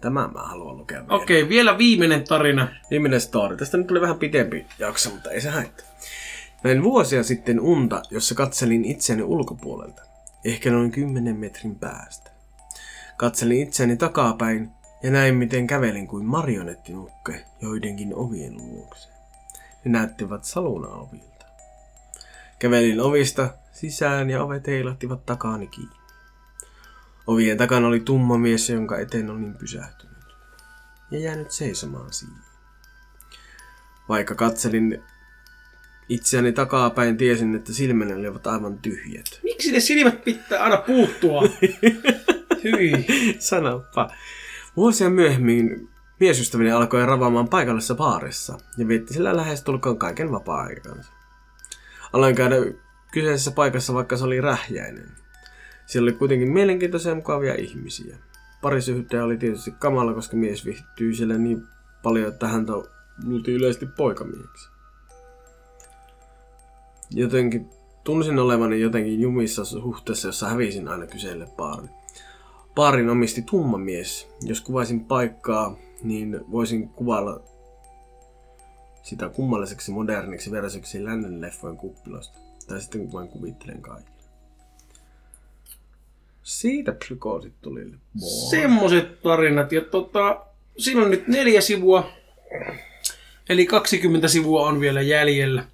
Tämä 0.02 0.28
mä 0.28 0.42
haluan 0.42 0.78
lukea 0.78 1.02
vielä. 1.02 1.16
Okei, 1.16 1.42
okay, 1.42 1.50
vielä 1.50 1.78
viimeinen 1.78 2.24
tarina. 2.24 2.68
Viimeinen 2.92 3.22
story. 3.22 3.58
Tästä 3.58 3.78
nyt 3.78 3.88
tuli 3.88 4.02
vähän 4.02 4.20
pitempi 4.20 4.66
jakso, 4.80 5.10
mutta 5.10 5.32
ei 5.32 5.42
se 5.42 5.50
haittaa. 5.50 5.86
Näin 6.64 6.84
vuosia 6.84 7.24
sitten 7.24 7.60
unta, 7.60 8.02
jossa 8.12 8.36
katselin 8.36 8.86
itseäni 8.86 9.24
ulkopuolelta. 9.24 10.02
Ehkä 10.46 10.72
noin 10.72 10.92
10 10.92 11.38
metrin 11.38 11.76
päästä. 11.76 12.32
Katselin 13.18 13.62
itseäni 13.62 13.98
takapäin 13.98 14.72
ja 15.04 15.12
näin 15.12 15.36
miten 15.36 15.68
kävelin 15.68 16.08
kuin 16.08 16.26
marionettinukke 16.26 17.46
joidenkin 17.62 18.16
ovien 18.16 18.58
luokse. 18.58 19.10
Ne 19.86 19.92
näyttivät 19.92 20.44
saluna 20.44 20.88
ovilta. 20.88 21.46
Kävelin 22.60 23.02
ovista 23.02 23.50
sisään 23.72 24.30
ja 24.30 24.44
ovet 24.44 24.68
heilahtivat 24.68 25.26
takaani 25.26 25.68
kiinni. 25.68 25.99
Ovien 27.30 27.58
takana 27.58 27.88
oli 27.88 28.00
tumma 28.00 28.38
mies, 28.38 28.70
jonka 28.70 29.00
eteen 29.00 29.30
olin 29.30 29.54
pysähtynyt 29.54 30.18
ja 31.12 31.20
jäänyt 31.20 31.52
seisomaan 31.52 32.14
siihen. 32.14 32.38
Vaikka 34.10 34.36
katselin 34.36 35.04
itseäni 36.10 36.52
takapäin, 36.52 37.18
tiesin, 37.18 37.56
että 37.56 37.74
silmäni 37.74 38.14
olivat 38.14 38.48
aivan 38.48 38.78
tyhjät. 38.78 39.26
Miksi 39.44 39.72
ne 39.72 39.80
silmät 39.80 40.24
pitää 40.24 40.64
aina 40.64 40.78
puuttua? 40.78 41.42
Hyi. 42.64 43.06
Sanoppa. 43.40 44.10
Vuosia 44.78 45.10
myöhemmin 45.10 45.90
miesystäväni 46.20 46.72
alkoi 46.72 47.06
ravaamaan 47.06 47.50
paikallisessa 47.50 47.96
baarissa 47.96 48.58
ja 48.78 48.88
vietti 48.88 49.14
sillä 49.14 49.38
lähestulkoon 49.38 50.00
kaiken 50.00 50.32
vapaa-aikansa. 50.32 51.12
Aloin 52.14 52.36
käydä 52.36 52.56
kyseisessä 53.12 53.52
paikassa, 53.52 53.94
vaikka 53.94 54.18
se 54.18 54.24
oli 54.24 54.42
rähjäinen. 54.42 55.12
Siellä 55.90 56.06
oli 56.06 56.18
kuitenkin 56.18 56.52
mielenkiintoisia 56.52 57.12
ja 57.12 57.16
mukavia 57.16 57.56
ihmisiä. 57.56 58.18
Parisuhde 58.62 59.22
oli 59.22 59.38
tietysti 59.38 59.72
kamala, 59.72 60.14
koska 60.14 60.38
mies 60.38 60.66
viihtyy 60.66 61.14
siellä 61.14 61.38
niin 61.38 61.64
paljon, 62.04 62.28
että 62.28 62.48
häntä 62.48 62.74
luultiin 63.26 63.58
yleisesti 63.58 63.86
poikamieksi. 63.86 64.70
Jotenkin 67.12 67.70
tunsin 68.04 68.40
olevani 68.40 68.82
jotenkin 68.82 69.20
jumissa 69.20 69.66
suhteessa, 69.66 70.28
jossa 70.28 70.50
hävisin 70.50 70.88
aina 70.88 71.08
kyseelle 71.08 71.48
baarin. 71.58 71.90
Baarin 72.76 73.10
omisti 73.10 73.42
tumma 73.42 73.78
mies. 73.78 74.30
Jos 74.42 74.62
kuvaisin 74.62 75.06
paikkaa, 75.06 75.76
niin 76.04 76.40
voisin 76.52 76.90
kuvailla 76.90 77.42
sitä 79.04 79.30
kummalliseksi 79.30 79.92
moderniksi 79.92 80.52
versioksi 80.52 81.06
lännen 81.06 81.42
leffojen 81.42 81.78
kuppilasta. 81.78 82.40
Tai 82.68 82.82
sitten 82.82 83.02
kun 83.02 83.14
vain 83.14 83.28
kuvittelen 83.28 83.82
kaiken. 83.82 84.19
Siitä 86.50 86.92
psykoosit 86.92 87.54
tuli. 87.62 87.86
Semmoiset 88.50 89.22
tarinat. 89.22 89.72
Ja 89.72 89.82
tota, 89.82 90.46
siinä 90.78 91.02
on 91.02 91.12
nyt 91.12 91.28
neljä 91.28 91.62
sivua. 91.62 92.12
Eli 93.50 93.66
20 93.66 94.28
sivua 94.28 94.68
on 94.68 94.80
vielä 94.80 95.02
jäljellä. 95.02 95.66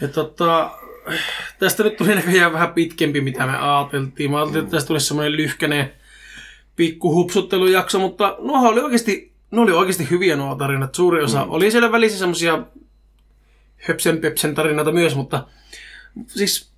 Ja 0.00 0.08
tota, 0.08 0.70
tästä 1.58 1.82
nyt 1.82 1.96
tuli 1.96 2.14
näköjään 2.14 2.52
vähän 2.52 2.72
pitkempi, 2.72 3.20
mitä 3.20 3.46
me 3.46 3.56
ajateltiin. 3.58 4.30
Mä 4.30 4.38
ajattelin, 4.38 4.64
että 4.64 4.76
tästä 4.76 4.88
tulisi 4.88 5.06
semmoinen 5.06 5.36
lyhkäinen 5.36 5.92
pikku 6.76 7.14
hupsuttelujakso, 7.14 7.98
mutta 7.98 8.36
nuo 8.40 8.68
oli 8.68 8.80
oikeasti, 8.80 9.32
nuo 9.50 9.64
oli 9.64 9.72
oikeasti 9.72 10.10
hyviä 10.10 10.36
nuo 10.36 10.54
tarinat. 10.54 10.94
Suuri 10.94 11.22
osa. 11.22 11.44
Mm. 11.44 11.50
Oli 11.50 11.70
siellä 11.70 11.92
välissä 11.92 12.18
semmoisia 12.18 12.62
höpsen 13.76 14.18
pepsen 14.18 14.54
tarinoita 14.54 14.92
myös, 14.92 15.14
mutta 15.14 15.46
siis 16.26 16.71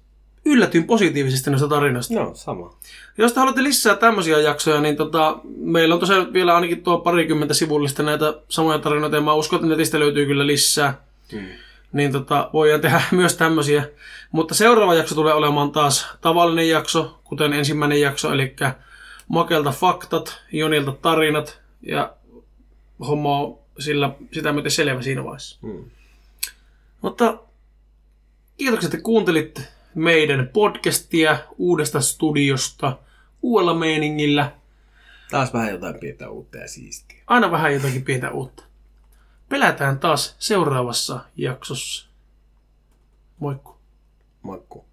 yllätyin 0.45 0.85
positiivisesti 0.85 1.51
noista 1.51 1.69
tarinoista. 1.69 2.15
No, 2.15 2.35
sama. 2.35 2.77
Jos 3.19 3.33
te 3.33 3.41
haluatte 3.41 3.63
lisää 3.63 3.97
tämmöisiä 3.97 4.39
jaksoja, 4.39 4.81
niin 4.81 4.97
tota, 4.97 5.39
meillä 5.57 5.95
on 5.95 6.01
tosiaan 6.01 6.33
vielä 6.33 6.55
ainakin 6.55 6.83
tuo 6.83 6.99
parikymmentä 6.99 7.55
sivullista 7.55 8.03
näitä 8.03 8.35
samoja 8.49 8.79
tarinoita, 8.79 9.17
ja 9.17 9.23
mä 9.23 9.35
uskon, 9.35 9.57
että 9.57 9.69
netistä 9.69 9.99
löytyy 9.99 10.27
kyllä 10.27 10.47
lisää. 10.47 11.05
Mm. 11.33 11.47
Niin 11.93 12.13
tota, 12.13 12.51
voidaan 12.53 12.81
tehdä 12.81 13.03
myös 13.11 13.37
tämmöisiä. 13.37 13.89
Mutta 14.33 14.55
seuraava 14.55 14.95
jakso 14.95 15.15
tulee 15.15 15.35
olemaan 15.35 15.73
taas 15.73 16.07
tavallinen 16.21 16.69
jakso, 16.69 17.21
kuten 17.25 17.53
ensimmäinen 17.53 18.01
jakso, 18.01 18.33
eli 18.33 18.57
Makelta 19.29 19.71
faktat, 19.71 20.41
Jonilta 20.53 20.93
tarinat, 20.93 21.61
ja 21.83 22.13
homma 23.07 23.39
on 23.39 23.59
sillä, 23.79 24.11
sitä 24.33 24.53
myöten 24.53 24.71
selvä 24.71 25.03
siinä 25.03 25.25
vaiheessa. 25.25 25.59
Mm. 25.63 25.85
Mutta 27.03 27.39
kiitokset, 28.57 28.95
että 28.95 29.05
kuuntelitte 29.05 29.63
meidän 29.95 30.49
podcastia 30.53 31.39
uudesta 31.59 32.01
studiosta, 32.01 32.99
uudella 33.43 33.75
meiningillä. 33.75 34.53
Taas 35.31 35.53
vähän 35.53 35.71
jotain 35.71 36.01
pientä 36.01 36.31
uutta 36.31 36.59
ja 36.59 36.69
siistiä. 36.69 37.23
Aina 37.27 37.51
vähän 37.51 37.75
jotakin 37.75 38.05
pientä 38.05 38.31
uutta. 38.31 38.63
Pelätään 39.49 39.99
taas 39.99 40.37
seuraavassa 40.39 41.21
jaksossa. 41.37 42.09
Moikku. 43.39 43.77
Moikku. 44.43 44.85